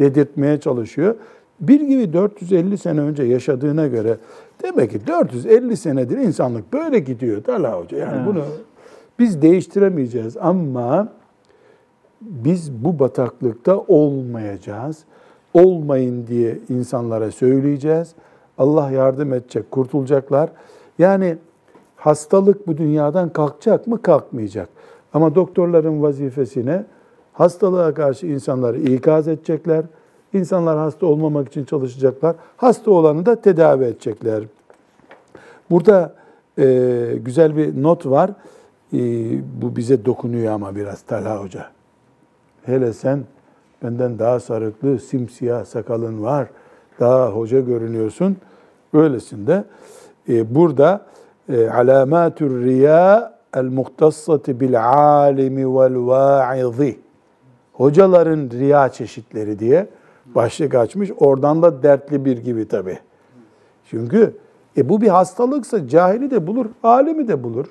dedirtmeye 0.00 0.60
çalışıyor. 0.60 1.14
Bir 1.60 1.80
gibi 1.80 2.12
450 2.12 2.78
sene 2.78 3.00
önce 3.00 3.22
yaşadığına 3.22 3.86
göre 3.86 4.16
demek 4.62 4.90
ki 4.90 5.06
450 5.06 5.76
senedir 5.76 6.18
insanlık 6.18 6.72
böyle 6.72 6.98
gidiyor 6.98 7.42
Talha 7.42 7.80
Hoca. 7.80 7.98
Yani 7.98 8.16
Evet. 8.16 8.26
bunu 8.26 8.44
biz 9.18 9.42
değiştiremeyeceğiz 9.42 10.36
ama 10.36 11.08
biz 12.20 12.72
bu 12.72 12.98
bataklıkta 12.98 13.78
olmayacağız. 13.78 15.04
Olmayın 15.54 16.26
diye 16.26 16.58
insanlara 16.68 17.30
söyleyeceğiz. 17.30 18.14
Allah 18.58 18.90
yardım 18.90 19.32
edecek, 19.32 19.70
kurtulacaklar. 19.70 20.50
Yani 20.98 21.36
hastalık 21.96 22.66
bu 22.66 22.76
dünyadan 22.78 23.28
kalkacak 23.28 23.86
mı? 23.86 24.02
Kalkmayacak. 24.02 24.68
Ama 25.12 25.34
doktorların 25.34 26.02
vazifesine 26.02 26.84
hastalığa 27.32 27.94
karşı 27.94 28.26
insanları 28.26 28.80
ikaz 28.80 29.28
edecekler. 29.28 29.84
İnsanlar 30.34 30.78
hasta 30.78 31.06
olmamak 31.06 31.48
için 31.48 31.64
çalışacaklar. 31.64 32.36
Hasta 32.56 32.90
olanı 32.90 33.26
da 33.26 33.40
tedavi 33.40 33.84
edecekler. 33.84 34.44
Burada 35.70 36.14
e, 36.58 36.64
güzel 37.24 37.56
bir 37.56 37.82
not 37.82 38.06
var. 38.06 38.30
E, 38.92 38.98
bu 39.62 39.76
bize 39.76 40.04
dokunuyor 40.04 40.52
ama 40.52 40.76
biraz 40.76 41.02
Talha 41.02 41.42
Hoca. 41.42 41.66
Hele 42.62 42.92
sen 42.92 43.24
benden 43.82 44.18
daha 44.18 44.40
sarıklı, 44.40 44.98
simsiyah 44.98 45.64
sakalın 45.64 46.22
var. 46.22 46.48
Daha 47.00 47.28
hoca 47.28 47.60
görünüyorsun. 47.60 48.36
Öylesinde 48.92 49.64
e, 50.28 50.54
burada 50.54 51.06
e, 51.48 51.68
alamatür 51.68 52.64
riya 52.64 53.34
el 53.56 53.64
muhtassati 53.64 54.60
bil 54.60 54.84
alimi 54.84 55.76
vel 55.76 56.06
vaizi. 56.06 56.98
Hocaların 57.72 58.50
riya 58.50 58.88
çeşitleri 58.88 59.58
diye 59.58 59.88
başlık 60.34 60.74
açmış. 60.74 61.10
Oradan 61.18 61.62
da 61.62 61.82
dertli 61.82 62.24
bir 62.24 62.38
gibi 62.38 62.68
tabii. 62.68 62.98
Çünkü 63.90 64.36
e 64.76 64.88
bu 64.88 65.00
bir 65.00 65.08
hastalıksa 65.08 65.88
cahili 65.88 66.30
de 66.30 66.46
bulur, 66.46 66.66
alimi 66.82 67.28
de 67.28 67.42
bulur. 67.42 67.66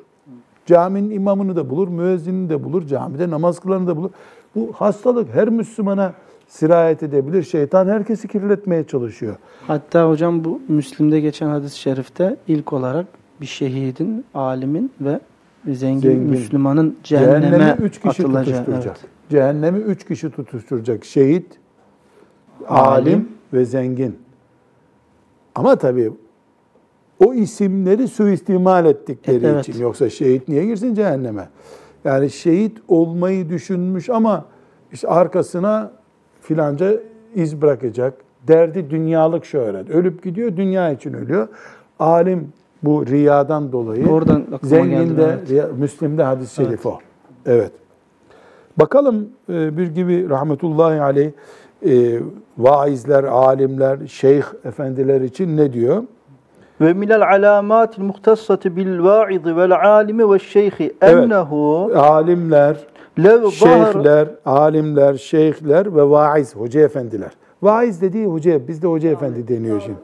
Caminin 0.66 1.09
imamını 1.09 1.55
da 1.55 1.70
bulur, 1.70 1.88
müezzinini 1.88 2.49
de 2.49 2.64
bulur, 2.64 2.88
camide 2.88 3.30
namaz 3.30 3.59
kılanı 3.59 3.88
da 3.88 3.97
bulur. 3.97 4.09
Bu 4.55 4.72
hastalık 4.76 5.30
her 5.36 5.49
Müslümana 5.49 6.14
sirayet 6.47 7.03
edebilir. 7.03 7.43
Şeytan 7.43 7.88
herkesi 7.88 8.28
kirletmeye 8.28 8.84
çalışıyor. 8.84 9.36
Hatta 9.68 10.09
hocam 10.09 10.43
bu 10.43 10.61
Müslim'de 10.68 11.20
geçen 11.20 11.47
hadis-i 11.47 11.80
şerifte 11.80 12.36
ilk 12.47 12.74
olarak 12.74 13.05
bir 13.41 13.45
şehidin, 13.45 14.26
alimin 14.34 14.91
ve 15.01 15.20
zengin, 15.66 16.01
Zengin. 16.01 16.20
Müslümanın 16.30 16.97
cehenneme, 17.03 17.41
Cehennemi 17.41 17.82
üç 17.82 18.01
kişi 18.01 18.09
atılacağı. 18.24 18.43
tutuşturacak. 18.45 18.97
Evet. 18.99 19.09
Cehennemi 19.30 19.80
üç 19.80 20.07
kişi 20.07 20.30
tutuşturacak. 20.32 21.05
Şehit, 21.05 21.45
alim, 22.68 23.30
ve 23.53 23.66
zengin. 23.66 24.18
Ama 25.55 25.76
tabii 25.76 26.11
o 27.26 27.34
isimleri 27.34 28.07
suistimal 28.07 28.86
ettikleri 28.86 29.45
Evet. 29.45 29.70
için. 29.70 29.82
Yoksa 29.82 30.09
şehit 30.09 30.47
niye 30.47 30.66
girsin 30.66 30.93
cehenneme? 30.93 31.49
Yani 32.03 32.30
şehit 32.30 32.78
olmayı 32.88 33.49
düşünmüş 33.49 34.09
ama 34.09 34.45
işte 34.91 35.07
arkasına 35.07 35.91
filanca 36.41 36.93
iz 37.36 37.61
bırakacak. 37.61 38.14
Derdi 38.47 38.89
dünyalık 38.89 39.45
şöhret. 39.45 39.89
Ölüp 39.89 40.24
gidiyor, 40.24 40.57
dünya 40.57 40.91
için 40.91 41.14
ölüyor. 41.14 41.47
Alim 41.99 42.53
bu 42.84 43.05
riyadan 43.05 43.72
dolayı. 43.72 44.07
Oradan 44.07 44.43
Zengin 44.64 45.18
de, 45.18 45.24
evet. 45.24 45.49
riya- 45.49 45.74
Müslim'de 45.78 46.24
hadis-i 46.24 46.55
şerif 46.55 46.86
o. 46.86 46.99
Evet. 47.45 47.72
Bakalım 48.78 49.30
e, 49.49 49.78
bir 49.78 49.88
gibi 49.88 50.30
rahmetullahi 50.30 51.01
aleyh 51.01 51.32
e, 51.86 52.19
vaizler, 52.57 53.23
alimler, 53.23 54.07
şeyh 54.07 54.43
efendiler 54.65 55.21
için 55.21 55.57
ne 55.57 55.73
diyor? 55.73 56.03
Ve 56.81 56.93
minel 56.93 57.29
alamatil 57.29 58.03
muhtassati 58.03 58.75
bil 58.75 59.03
va'izi 59.03 59.57
vel 59.57 59.71
alimi 59.71 60.31
ve 60.31 60.39
şeyhi 60.39 60.93
ennehu 61.01 61.91
Alimler, 61.95 62.77
lev 63.19 63.49
şeyhler, 63.49 64.27
alimler, 64.45 65.13
şeyhler 65.13 65.95
ve 65.95 66.09
vaiz, 66.09 66.55
hoca 66.55 66.81
efendiler. 66.81 67.31
Vaiz 67.61 68.01
dediği 68.01 68.25
hoca, 68.25 68.67
bizde 68.67 68.88
hoca 68.88 69.09
efendi 69.09 69.47
deniyor 69.47 69.81
şimdi. 69.81 69.97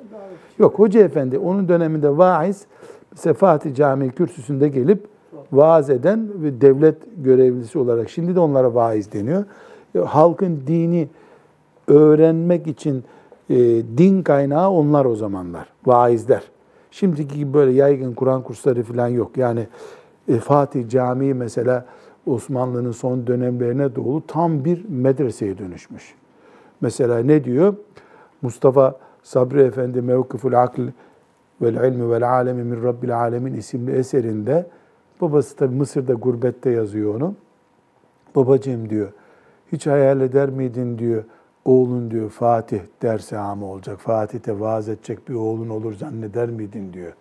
Yok 0.60 0.80
hoca 0.80 1.00
efendi, 1.00 1.38
onun 1.38 1.68
döneminde 1.68 2.18
vaiz, 2.18 2.66
mesela 3.12 3.34
Fatih 3.34 3.76
Camii 3.76 4.10
kürsüsünde 4.10 4.68
gelip 4.68 5.08
vaaz 5.52 5.90
eden 5.90 6.30
ve 6.36 6.62
devlet 6.62 6.96
görevlisi 7.18 7.80
olarak, 7.80 8.10
şimdi 8.10 8.36
de 8.36 8.40
onlara 8.40 8.76
vaiz 8.76 9.14
deniyor. 9.14 9.44
Halkın 10.06 10.60
dini 10.68 11.08
öğrenmek 11.90 12.68
için 12.68 13.04
e, 13.50 13.58
din 13.98 14.24
kaynağı 14.24 14.70
onlar 14.70 15.06
o 15.06 15.16
zamanlar, 15.16 15.70
vaizler. 15.86 16.44
Şimdiki 16.92 17.38
gibi 17.38 17.54
böyle 17.54 17.72
yaygın 17.72 18.14
Kur'an 18.14 18.42
kursları 18.44 18.84
falan 18.84 19.08
yok. 19.08 19.38
Yani 19.38 19.68
e, 20.28 20.38
Fatih 20.38 20.90
Camii 20.90 21.34
mesela 21.34 21.86
Osmanlı'nın 22.26 22.92
son 22.92 23.28
dönemlerine 23.28 23.96
doğru 23.96 24.22
tam 24.28 24.66
bir 24.66 24.86
medreseye 24.90 25.58
dönüşmüş. 25.58 26.16
Mesela 26.82 27.20
ne 27.20 27.44
diyor? 27.44 27.76
Mustafa 28.42 28.96
Sabri 29.24 29.62
Efendi 29.62 30.02
Mevkıful 30.02 30.54
Akl 30.54 30.82
vel 31.62 31.92
ilmi 31.92 32.12
vel 32.12 32.30
alemi 32.30 32.64
min 32.64 32.84
Rabbil 32.84 33.20
alemin 33.20 33.54
isimli 33.54 33.92
eserinde 33.92 34.68
babası 35.22 35.56
tabi 35.56 35.76
Mısır'da 35.76 36.14
gurbette 36.14 36.70
yazıyor 36.70 37.16
onu. 37.16 37.36
Babacığım 38.36 38.90
diyor 38.90 39.12
hiç 39.72 39.88
hayal 39.88 40.22
eder 40.22 40.50
miydin 40.50 40.98
diyor 40.98 41.24
oğlun 41.70 42.12
diyor 42.12 42.30
Fatih 42.30 42.80
derse 43.02 43.38
amı 43.38 43.66
olacak. 43.66 44.00
Fatih'te 44.00 44.60
vaaz 44.60 44.90
edecek 44.90 45.30
bir 45.30 45.34
oğlun 45.34 45.70
olur 45.70 45.94
zanneder 45.94 46.50
miydin 46.50 46.94
diyor. 46.94 47.14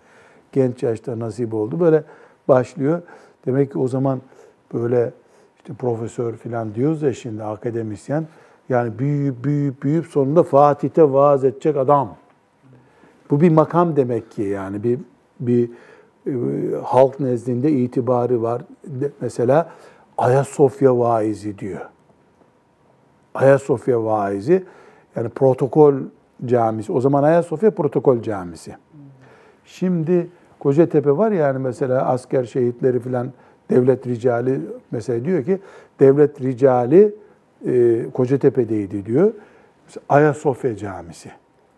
Genç 0.52 0.82
yaşta 0.82 1.18
nasip 1.18 1.54
oldu. 1.54 1.80
Böyle 1.80 2.04
başlıyor. 2.48 3.02
Demek 3.46 3.72
ki 3.72 3.78
o 3.78 3.88
zaman 3.88 4.20
böyle 4.74 5.12
işte 5.56 5.74
profesör 5.74 6.34
falan 6.34 6.74
diyoruz 6.74 7.02
ya 7.02 7.12
şimdi 7.12 7.44
akademisyen. 7.44 8.26
Yani 8.68 8.98
büyüyüp 8.98 9.44
büyüyüp 9.44 9.82
büyüyüp 9.82 10.06
sonunda 10.06 10.42
Fatih'te 10.42 11.12
vaaz 11.12 11.44
edecek 11.44 11.76
adam. 11.76 12.16
Bu 13.30 13.40
bir 13.40 13.50
makam 13.50 13.96
demek 13.96 14.30
ki 14.30 14.42
yani 14.42 14.82
bir 14.82 14.98
bir 15.40 15.70
e, 16.26 16.32
halk 16.84 17.20
nezdinde 17.20 17.72
itibarı 17.72 18.42
var. 18.42 18.62
Mesela 19.20 19.70
Ayasofya 20.18 20.98
vaizi 20.98 21.58
diyor. 21.58 21.80
Ayasofya 23.34 24.04
vaizi 24.04 24.64
yani 25.16 25.28
protokol 25.28 25.94
camisi. 26.46 26.92
O 26.92 27.00
zaman 27.00 27.22
Ayasofya 27.22 27.70
protokol 27.70 28.22
camisi. 28.22 28.76
Şimdi 29.64 30.30
Kocatepe 30.60 31.16
var 31.16 31.32
ya 31.32 31.46
yani 31.46 31.58
mesela 31.58 32.06
asker 32.06 32.44
şehitleri 32.44 33.00
filan 33.00 33.32
devlet 33.70 34.06
ricali 34.06 34.60
mesela 34.90 35.24
diyor 35.24 35.44
ki 35.44 35.58
devlet 36.00 36.42
ricali 36.42 37.14
e, 37.66 38.06
Kocatepe'deydi 38.14 39.06
diyor. 39.06 39.32
Mesela 39.86 40.04
Ayasofya 40.08 40.76
camisi. 40.76 41.30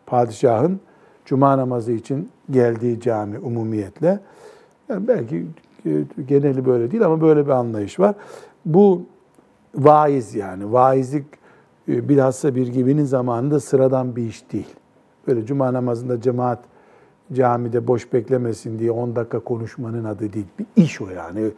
Padişahın 0.07 0.81
cuma 1.25 1.59
namazı 1.59 1.93
için 1.93 2.29
geldiği 2.51 3.01
cami 3.01 3.39
umumiyetle. 3.39 4.21
Yani 4.89 5.09
belki 5.09 5.47
e, 5.87 5.91
geneli 6.29 6.67
böyle 6.67 6.91
değil 6.91 7.05
ama 7.05 7.21
böyle 7.21 7.47
bir 7.47 7.51
anlayış 7.51 8.01
var. 8.01 8.15
Bu 8.65 9.03
vaiz 9.75 10.35
yani. 10.35 10.73
Vaizlik 10.73 11.40
bilhassa 11.89 12.55
bir 12.55 12.67
gibinin 12.67 13.05
zamanında 13.05 13.61
sıradan 13.61 14.17
bir 14.17 14.23
iş 14.23 14.53
değil. 14.53 14.75
Böyle 15.27 15.47
cuma 15.47 15.73
namazında 15.73 16.21
cemaat 16.21 16.59
camide 17.33 17.87
boş 17.87 18.13
beklemesin 18.13 18.79
diye 18.79 18.91
10 18.91 19.17
dakika 19.17 19.41
konuşmanın 19.41 20.05
adı 20.05 20.33
değil. 20.33 20.47
Bir 20.59 20.67
iş 20.77 21.01
o 21.01 21.09
yani. 21.09 21.51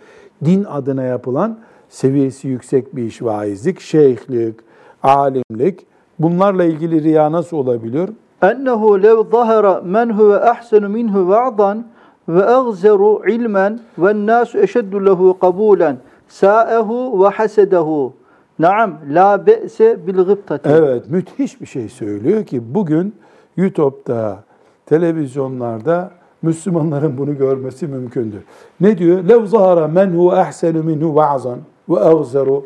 Din 0.44 0.64
adına 0.64 1.02
yapılan 1.02 1.58
seviyesi 1.88 2.48
yüksek 2.48 2.96
bir 2.96 3.02
iş 3.02 3.22
vaizlik, 3.22 3.80
şeyhlik, 3.80 4.54
alimlik. 5.02 5.86
Bunlarla 6.18 6.64
ilgili 6.64 7.02
riya 7.02 7.32
nasıl 7.32 7.56
olabiliyor? 7.56 8.08
ennehu 8.42 9.02
lev 9.02 9.30
zahara 9.30 9.80
men 9.84 10.10
huve 10.10 10.40
ahsenu 10.40 10.88
minhu 10.88 11.28
va'dan 11.28 11.84
ve 12.28 12.46
agzeru 12.46 13.22
ilmen 13.26 13.80
ve 13.98 14.26
nasu 14.26 14.58
eşeddu 14.58 15.06
lehu 15.06 15.38
kabulen 15.38 15.96
sa'ehu 16.28 17.24
ve 17.24 17.28
hasedehu. 17.28 18.12
Naam 18.58 18.98
la 19.10 19.46
be'se 19.46 20.06
bil 20.06 20.24
gıbtati. 20.24 20.68
Evet, 20.68 21.10
müthiş 21.10 21.60
bir 21.60 21.66
şey 21.66 21.88
söylüyor 21.88 22.44
ki 22.44 22.74
bugün 22.74 23.14
YouTube'da, 23.56 24.44
televizyonlarda 24.86 26.10
Müslümanların 26.42 27.18
bunu 27.18 27.38
görmesi 27.38 27.86
mümkündür. 27.86 28.42
Ne 28.80 28.98
diyor? 28.98 29.24
Lev 29.24 29.46
zahara 29.46 29.88
men 29.88 30.10
hu 30.10 30.32
ahsenu 30.32 30.82
minhu 30.82 31.14
va'zan 31.14 31.58
ve 31.88 32.00
agzeru 32.00 32.64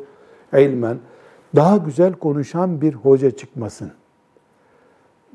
ilmen. 0.52 0.98
Daha 1.56 1.76
güzel 1.76 2.12
konuşan 2.12 2.80
bir 2.80 2.94
hoca 2.94 3.30
çıkmasın. 3.30 3.92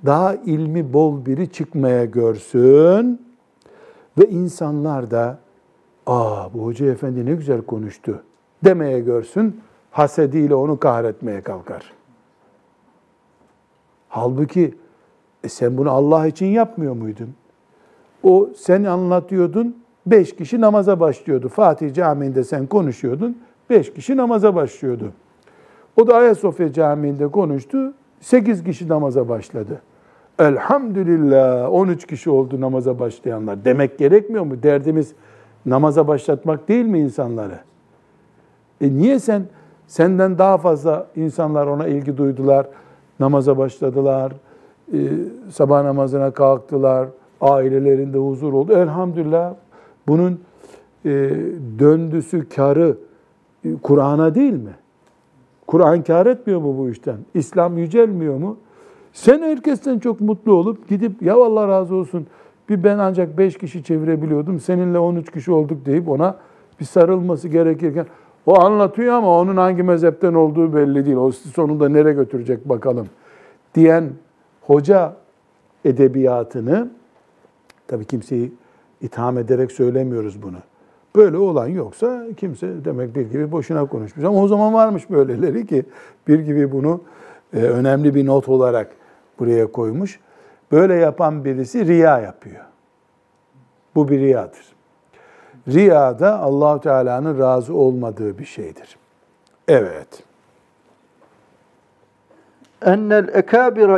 Daha 0.06 0.36
ilmi 0.36 0.93
bol 0.93 1.26
biri 1.26 1.52
çıkmaya 1.52 2.06
görsün 2.06 3.22
ve 4.18 4.30
insanlar 4.30 5.12
da 5.12 5.39
aa 6.08 6.54
bu 6.54 6.66
hoca 6.66 6.86
efendi 6.86 7.26
ne 7.26 7.34
güzel 7.34 7.62
konuştu 7.62 8.24
demeye 8.64 8.99
görsün. 8.99 9.62
Hasediyle 9.92 10.56
onu 10.56 10.80
kahretmeye 10.80 11.42
kalkar. 11.42 11.94
Halbuki 14.10 14.76
e 15.44 15.50
sen 15.50 15.78
bunu 15.78 15.92
Allah 15.92 16.28
için 16.28 16.46
yapmıyor 16.46 16.94
muydun? 16.94 17.34
O 18.24 18.50
sen 18.56 18.84
anlatıyordun, 18.84 19.78
beş 20.06 20.36
kişi 20.36 20.62
namaza 20.62 21.00
başlıyordu. 21.00 21.50
Fatih 21.50 21.94
Camii'nde 21.94 22.44
sen 22.44 22.68
konuşuyordun, 22.68 23.38
beş 23.70 23.94
kişi 23.94 24.18
namaza 24.18 24.56
başlıyordu. 24.56 25.12
O 25.98 26.08
da 26.08 26.16
Ayasofya 26.16 26.74
Camii'nde 26.74 27.28
konuştu, 27.28 27.94
sekiz 28.20 28.64
kişi 28.64 28.88
namaza 28.88 29.30
başladı. 29.30 29.82
Elhamdülillah 30.39 31.74
13 31.74 32.08
kişi 32.08 32.30
oldu 32.30 32.62
namaza 32.62 33.00
başlayanlar. 33.00 33.66
Demek 33.66 34.00
gerekmiyor 34.00 34.44
mu? 34.44 34.64
Derdimiz 34.64 35.14
namaza 35.66 36.08
başlatmak 36.08 36.68
değil 36.68 36.86
mi 36.86 37.00
insanları? 37.00 37.60
E 38.82 38.89
niye 38.89 39.20
sen 39.20 39.46
senden 39.92 40.38
daha 40.38 40.58
fazla 40.58 41.08
insanlar 41.16 41.68
ona 41.68 41.88
ilgi 41.88 42.18
duydular, 42.18 42.68
namaza 43.20 43.58
başladılar, 43.58 44.34
e, 44.94 45.00
sabah 45.50 45.84
namazına 45.84 46.32
kalktılar, 46.32 47.08
ailelerinde 47.42 48.18
huzur 48.18 48.54
oldu. 48.54 48.74
Elhamdülillah 48.74 49.54
bunun 50.08 50.39
e, 51.06 51.10
döndüsü, 51.80 52.50
karı 52.50 52.98
e, 53.66 53.70
Kur'an'a 53.84 54.36
değil 54.36 54.54
mi? 54.54 54.76
Kur'an 55.68 56.04
kar 56.04 56.26
etmiyor 56.26 56.62
mu 56.62 56.78
bu 56.78 56.89
işten? 56.89 57.18
İslam 57.34 57.78
yücelmiyor 57.78 58.38
mu? 58.38 58.58
Sen 59.14 59.42
herkesten 59.42 60.00
çok 60.00 60.22
mutlu 60.22 60.54
olup 60.54 60.89
gidip 60.89 61.22
ya 61.22 61.36
Allah 61.36 61.68
razı 61.68 61.96
olsun 61.96 62.28
bir 62.70 62.84
ben 62.84 62.98
ancak 62.98 63.38
beş 63.38 63.58
kişi 63.58 63.84
çevirebiliyordum. 63.84 64.60
Seninle 64.60 65.00
13 65.00 65.32
kişi 65.32 65.52
olduk 65.52 65.86
deyip 65.86 66.10
ona 66.10 66.38
bir 66.80 66.86
sarılması 66.86 67.48
gerekirken 67.48 68.06
o 68.46 68.62
anlatıyor 68.62 69.14
ama 69.14 69.39
onun 69.39 69.58
hangi 69.58 69.84
mezhepten 69.84 70.34
olduğu 70.34 70.76
belli 70.76 71.06
değil. 71.06 71.18
O 71.18 71.32
sonunda 71.32 71.89
nereye 71.89 72.14
götürecek 72.14 72.70
bakalım 72.70 73.08
diyen 73.76 74.10
hoca 74.62 75.14
edebiyatını 75.86 76.89
tabii 77.88 78.06
kimseyi 78.06 78.54
itham 79.02 79.38
ederek 79.38 79.72
söylemiyoruz 79.72 80.44
bunu. 80.44 80.58
Böyle 81.16 81.38
olan 81.38 81.68
yoksa 81.68 82.26
kimse 82.38 82.86
demek 82.86 83.16
bir 83.16 83.22
gibi 83.22 83.52
boşuna 83.52 83.86
konuşmuş. 83.86 84.26
Ama 84.26 84.42
o 84.42 84.48
zaman 84.48 84.74
varmış 84.74 85.10
böyleleri 85.10 85.66
ki 85.66 85.86
bir 86.28 86.39
gibi 86.39 86.72
bunu 86.72 87.02
e, 87.54 87.58
önemli 87.58 88.16
bir 88.16 88.26
not 88.26 88.50
olarak 88.50 88.92
buraya 89.39 89.72
koymuş. 89.72 90.20
Böyle 90.72 90.94
yapan 90.94 91.46
birisi 91.46 91.86
riya 91.88 92.20
yapıyor. 92.20 92.66
Bu 93.96 94.10
bir 94.10 94.20
riyadır. 94.20 94.70
Riya 95.68 96.20
da 96.20 96.39
Allahu 96.39 96.80
Teala'nın 96.80 97.39
razı 97.39 97.74
olmadığı 97.74 98.38
bir 98.38 98.45
şeydir. 98.45 98.97
Evet. 99.68 100.24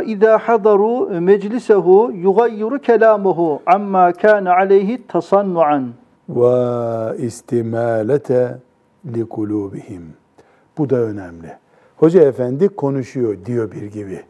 izâ 0.06 0.38
hadaru 0.38 1.20
meclisehu 1.20 2.12
yugayyiru 2.14 2.78
kelâmuhu 2.78 3.62
amma 3.66 4.12
kâne 4.12 4.50
aleyhi 4.50 5.06
tasannuan. 5.06 5.88
ve 6.28 7.16
istimalete 7.18 8.58
li 9.06 9.28
kulubihim. 9.28 10.14
Bu 10.78 10.90
da 10.90 10.96
önemli. 10.96 11.52
Hoca 11.96 12.22
efendi 12.22 12.68
konuşuyor 12.68 13.36
diyor 13.46 13.72
bir 13.72 13.82
gibi. 13.82 14.20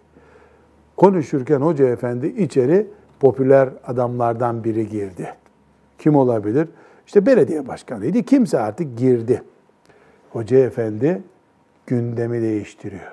Konuşurken 0.97 1.61
hoca 1.61 1.87
efendi 1.87 2.27
içeri 2.27 2.87
popüler 3.21 3.69
adamlardan 3.87 4.65
biri 4.65 4.89
girdi. 4.89 5.35
Kim 5.99 6.17
olabilir? 6.17 6.69
İşte 7.07 7.27
belediye 7.27 7.69
başkanıydı. 7.69 8.23
Kimse 8.23 8.61
artık 8.61 8.99
girdi. 8.99 9.43
Hoca 10.31 10.59
efendi 10.59 11.23
gündemi 11.87 12.43
değiştiriyor. 12.43 13.13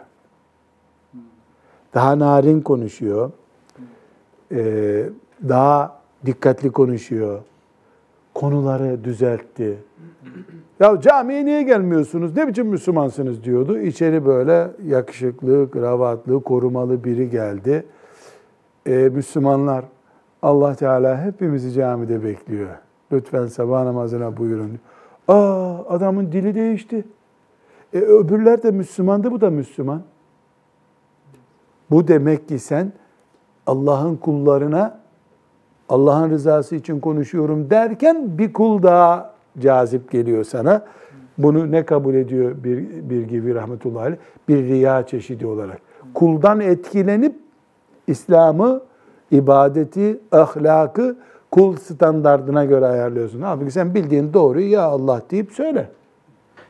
Daha 1.93 2.19
narin 2.19 2.61
konuşuyor. 2.61 3.31
Ee, 4.51 5.09
daha 5.49 6.01
dikkatli 6.25 6.71
konuşuyor 6.71 7.41
konuları 8.33 9.03
düzeltti. 9.03 9.77
Ya 10.79 11.01
camiye 11.01 11.45
niye 11.45 11.63
gelmiyorsunuz? 11.63 12.35
Ne 12.35 12.47
biçim 12.47 12.67
Müslümansınız 12.67 13.43
diyordu. 13.43 13.79
İçeri 13.79 14.25
böyle 14.25 14.67
yakışıklı, 14.85 15.71
kravatlı, 15.71 16.43
korumalı 16.43 17.03
biri 17.03 17.29
geldi. 17.29 17.85
Ee, 18.87 19.09
Müslümanlar 19.13 19.85
Allah 20.41 20.75
Teala 20.75 21.25
hepimizi 21.25 21.71
camide 21.71 22.23
bekliyor. 22.23 22.69
Lütfen 23.11 23.47
sabah 23.47 23.83
namazına 23.83 24.37
buyurun. 24.37 24.79
Aa 25.27 25.77
adamın 25.89 26.31
dili 26.31 26.55
değişti. 26.55 27.05
E, 27.93 27.97
öbürler 27.97 28.63
de 28.63 28.71
Müslümandı, 28.71 29.31
bu 29.31 29.41
da 29.41 29.49
Müslüman. 29.49 30.01
Bu 31.91 32.07
demek 32.07 32.47
ki 32.47 32.59
sen 32.59 32.91
Allah'ın 33.67 34.15
kullarına 34.15 34.99
Allah'ın 35.89 36.29
rızası 36.29 36.75
için 36.75 36.99
konuşuyorum 36.99 37.69
derken 37.69 38.37
bir 38.37 38.53
kul 38.53 38.83
daha 38.83 39.33
cazip 39.59 40.11
geliyor 40.11 40.43
sana. 40.43 40.85
Bunu 41.37 41.71
ne 41.71 41.85
kabul 41.85 42.13
ediyor 42.13 42.55
bir, 42.63 43.09
bir 43.09 43.21
gibi 43.21 43.55
rahmetullahi 43.55 44.03
aleyh? 44.03 44.17
Bir 44.47 44.63
riya 44.63 45.05
çeşidi 45.05 45.45
olarak. 45.45 45.81
Kuldan 46.13 46.59
etkilenip 46.59 47.35
İslam'ı, 48.07 48.81
ibadeti, 49.31 50.19
ahlakı 50.31 51.15
kul 51.51 51.75
standardına 51.75 52.65
göre 52.65 52.85
ayarlıyorsun. 52.85 53.41
Halbuki 53.41 53.71
sen 53.71 53.95
bildiğin 53.95 54.33
doğruyu 54.33 54.71
ya 54.71 54.81
Allah 54.81 55.21
deyip 55.31 55.51
söyle. 55.51 55.87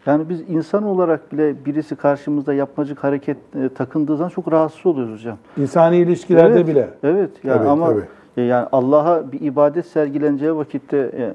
Yani 0.06 0.30
biz 0.30 0.42
insan 0.50 0.84
olarak 0.84 1.32
bile 1.32 1.66
birisi 1.66 1.96
karşımızda 1.96 2.54
yapmacık 2.54 3.04
hareket 3.04 3.38
e, 3.56 3.70
takındığı 3.70 4.18
zaman 4.18 4.30
çok 4.30 4.52
rahatsız 4.52 4.86
oluyoruz 4.86 5.20
hocam. 5.20 5.38
İnsani 5.58 5.98
ilişkilerde 5.98 6.54
evet, 6.54 6.68
bile. 6.68 6.90
Evet 7.04 7.30
yani 7.44 7.58
Tabii, 7.58 7.70
ama 7.70 7.88
tabii. 7.88 8.04
e, 8.38 8.42
yani 8.42 8.68
Allah'a 8.72 9.32
bir 9.32 9.42
ibadet 9.42 9.86
sergileneceği 9.86 10.56
vakitte 10.56 10.98
e, 10.98 11.34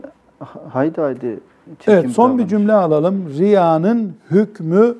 haydi 0.68 1.00
haydi 1.00 1.40
Evet 1.86 2.10
son 2.10 2.38
bir 2.38 2.46
cümle 2.46 2.72
alalım. 2.72 3.28
Riyanın 3.38 4.12
hükmü 4.30 4.94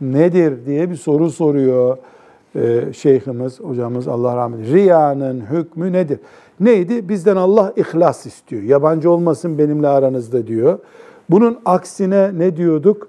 nedir 0.00 0.66
diye 0.66 0.90
bir 0.90 0.96
soru 0.96 1.30
soruyor 1.30 1.96
e, 2.54 2.92
şeyhimiz, 2.92 3.60
hocamız 3.60 4.08
Allah 4.08 4.36
rahmet 4.36 4.58
eylesin. 4.58 4.74
Riyanın 4.74 5.40
hükmü 5.40 5.92
nedir? 5.92 6.18
Neydi? 6.60 7.08
Bizden 7.08 7.36
Allah 7.36 7.72
ihlas 7.76 8.26
istiyor. 8.26 8.62
Yabancı 8.62 9.10
olmasın 9.10 9.58
benimle 9.58 9.88
aranızda 9.88 10.46
diyor. 10.46 10.78
Bunun 11.30 11.58
aksine 11.64 12.30
ne 12.38 12.56
diyorduk? 12.56 13.08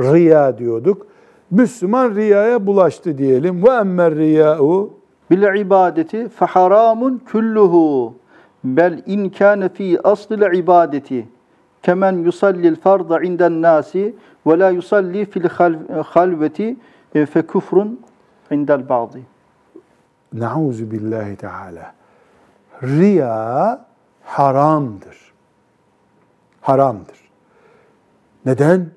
Riya 0.00 0.58
diyorduk. 0.58 1.06
Müslüman 1.50 2.14
riyaya 2.14 2.66
bulaştı 2.66 3.18
diyelim. 3.18 3.62
Ve 3.64 3.70
emmer 3.70 4.14
riya'u 4.14 4.90
bil 5.30 5.60
ibadeti 5.60 6.28
fe 6.28 6.44
haramun 6.44 7.22
kulluhu 7.32 8.14
bel 8.64 9.02
in 9.06 9.28
kana 9.28 9.68
fi 9.68 9.98
asl 10.04 10.54
ibadeti 10.54 11.28
kemen 11.82 12.12
yusallil 12.12 12.76
farda 12.76 13.20
inden 13.22 13.62
nasi 13.62 14.14
ve 14.46 14.58
la 14.58 14.70
yusalli 14.70 15.24
fil 15.24 15.44
hal- 15.48 16.02
halveti 16.02 16.76
e, 17.14 17.26
fe 17.26 17.42
kufrun 17.42 18.00
indel 18.50 18.88
ba'di. 18.88 19.22
Nauzu 20.32 20.90
billahi 20.90 21.36
teala. 21.36 21.92
Riya 22.82 23.86
haramdır. 24.22 25.32
Haramdır. 26.60 27.18
Neden? 28.46 28.90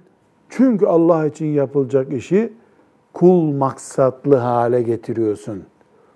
Çünkü 0.50 0.86
Allah 0.86 1.26
için 1.26 1.46
yapılacak 1.46 2.14
işi 2.14 2.54
kul 3.14 3.52
maksatlı 3.52 4.36
hale 4.36 4.82
getiriyorsun. 4.82 5.64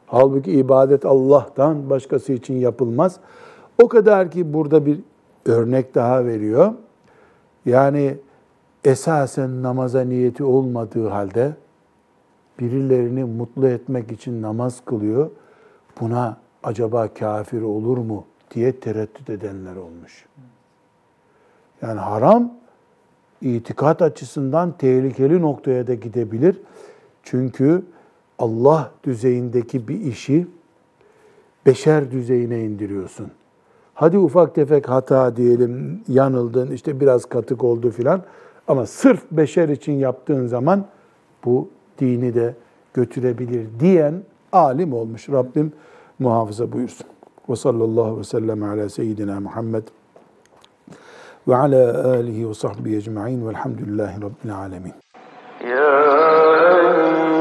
Halbuki 0.07 0.51
ibadet 0.51 1.05
Allah'tan 1.05 1.89
başkası 1.89 2.33
için 2.33 2.53
yapılmaz. 2.53 3.19
O 3.83 3.87
kadar 3.87 4.31
ki 4.31 4.53
burada 4.53 4.85
bir 4.85 4.99
örnek 5.45 5.95
daha 5.95 6.25
veriyor. 6.25 6.73
Yani 7.65 8.17
esasen 8.83 9.63
namaza 9.63 10.01
niyeti 10.01 10.43
olmadığı 10.43 11.07
halde 11.07 11.53
birilerini 12.59 13.23
mutlu 13.23 13.67
etmek 13.67 14.11
için 14.11 14.41
namaz 14.41 14.81
kılıyor. 14.85 15.29
Buna 16.01 16.37
acaba 16.65 17.07
kafir 17.13 17.61
olur 17.61 17.97
mu 17.97 18.25
diye 18.51 18.79
tereddüt 18.79 19.29
edenler 19.29 19.75
olmuş. 19.75 20.25
Yani 21.81 21.99
haram 21.99 22.53
itikat 23.41 24.01
açısından 24.01 24.71
tehlikeli 24.71 25.41
noktaya 25.41 25.87
da 25.87 25.93
gidebilir. 25.93 26.61
Çünkü 27.23 27.83
Allah 28.39 28.91
düzeyindeki 29.03 29.87
bir 29.87 30.01
işi 30.01 30.47
beşer 31.65 32.11
düzeyine 32.11 32.63
indiriyorsun. 32.63 33.31
Hadi 33.93 34.17
ufak 34.17 34.55
tefek 34.55 34.89
hata 34.89 35.35
diyelim, 35.35 36.01
yanıldın, 36.07 36.71
işte 36.71 36.99
biraz 36.99 37.25
katık 37.25 37.63
oldu 37.63 37.91
filan. 37.91 38.23
Ama 38.67 38.85
sırf 38.85 39.23
beşer 39.31 39.69
için 39.69 39.93
yaptığın 39.93 40.47
zaman 40.47 40.85
bu 41.45 41.69
dini 41.99 42.33
de 42.33 42.55
götürebilir 42.93 43.67
diyen 43.79 44.13
alim 44.51 44.93
olmuş. 44.93 45.29
Rabbim 45.29 45.73
muhafaza 46.19 46.71
buyursun. 46.71 47.07
Ve 47.49 47.55
sallallahu 47.55 48.19
ve 48.19 48.23
sellem 48.23 48.63
ala 48.63 48.89
seyyidina 48.89 49.39
Muhammed 49.39 49.83
ve 51.47 51.55
ala 51.55 52.07
alihi 52.07 52.49
ve 52.49 52.53
sahbihi 52.53 52.97
ecma'in 52.97 53.47
velhamdülillahi 53.47 54.21
rabbil 54.21 54.55
alemin. 54.55 54.93
يا 55.61 57.34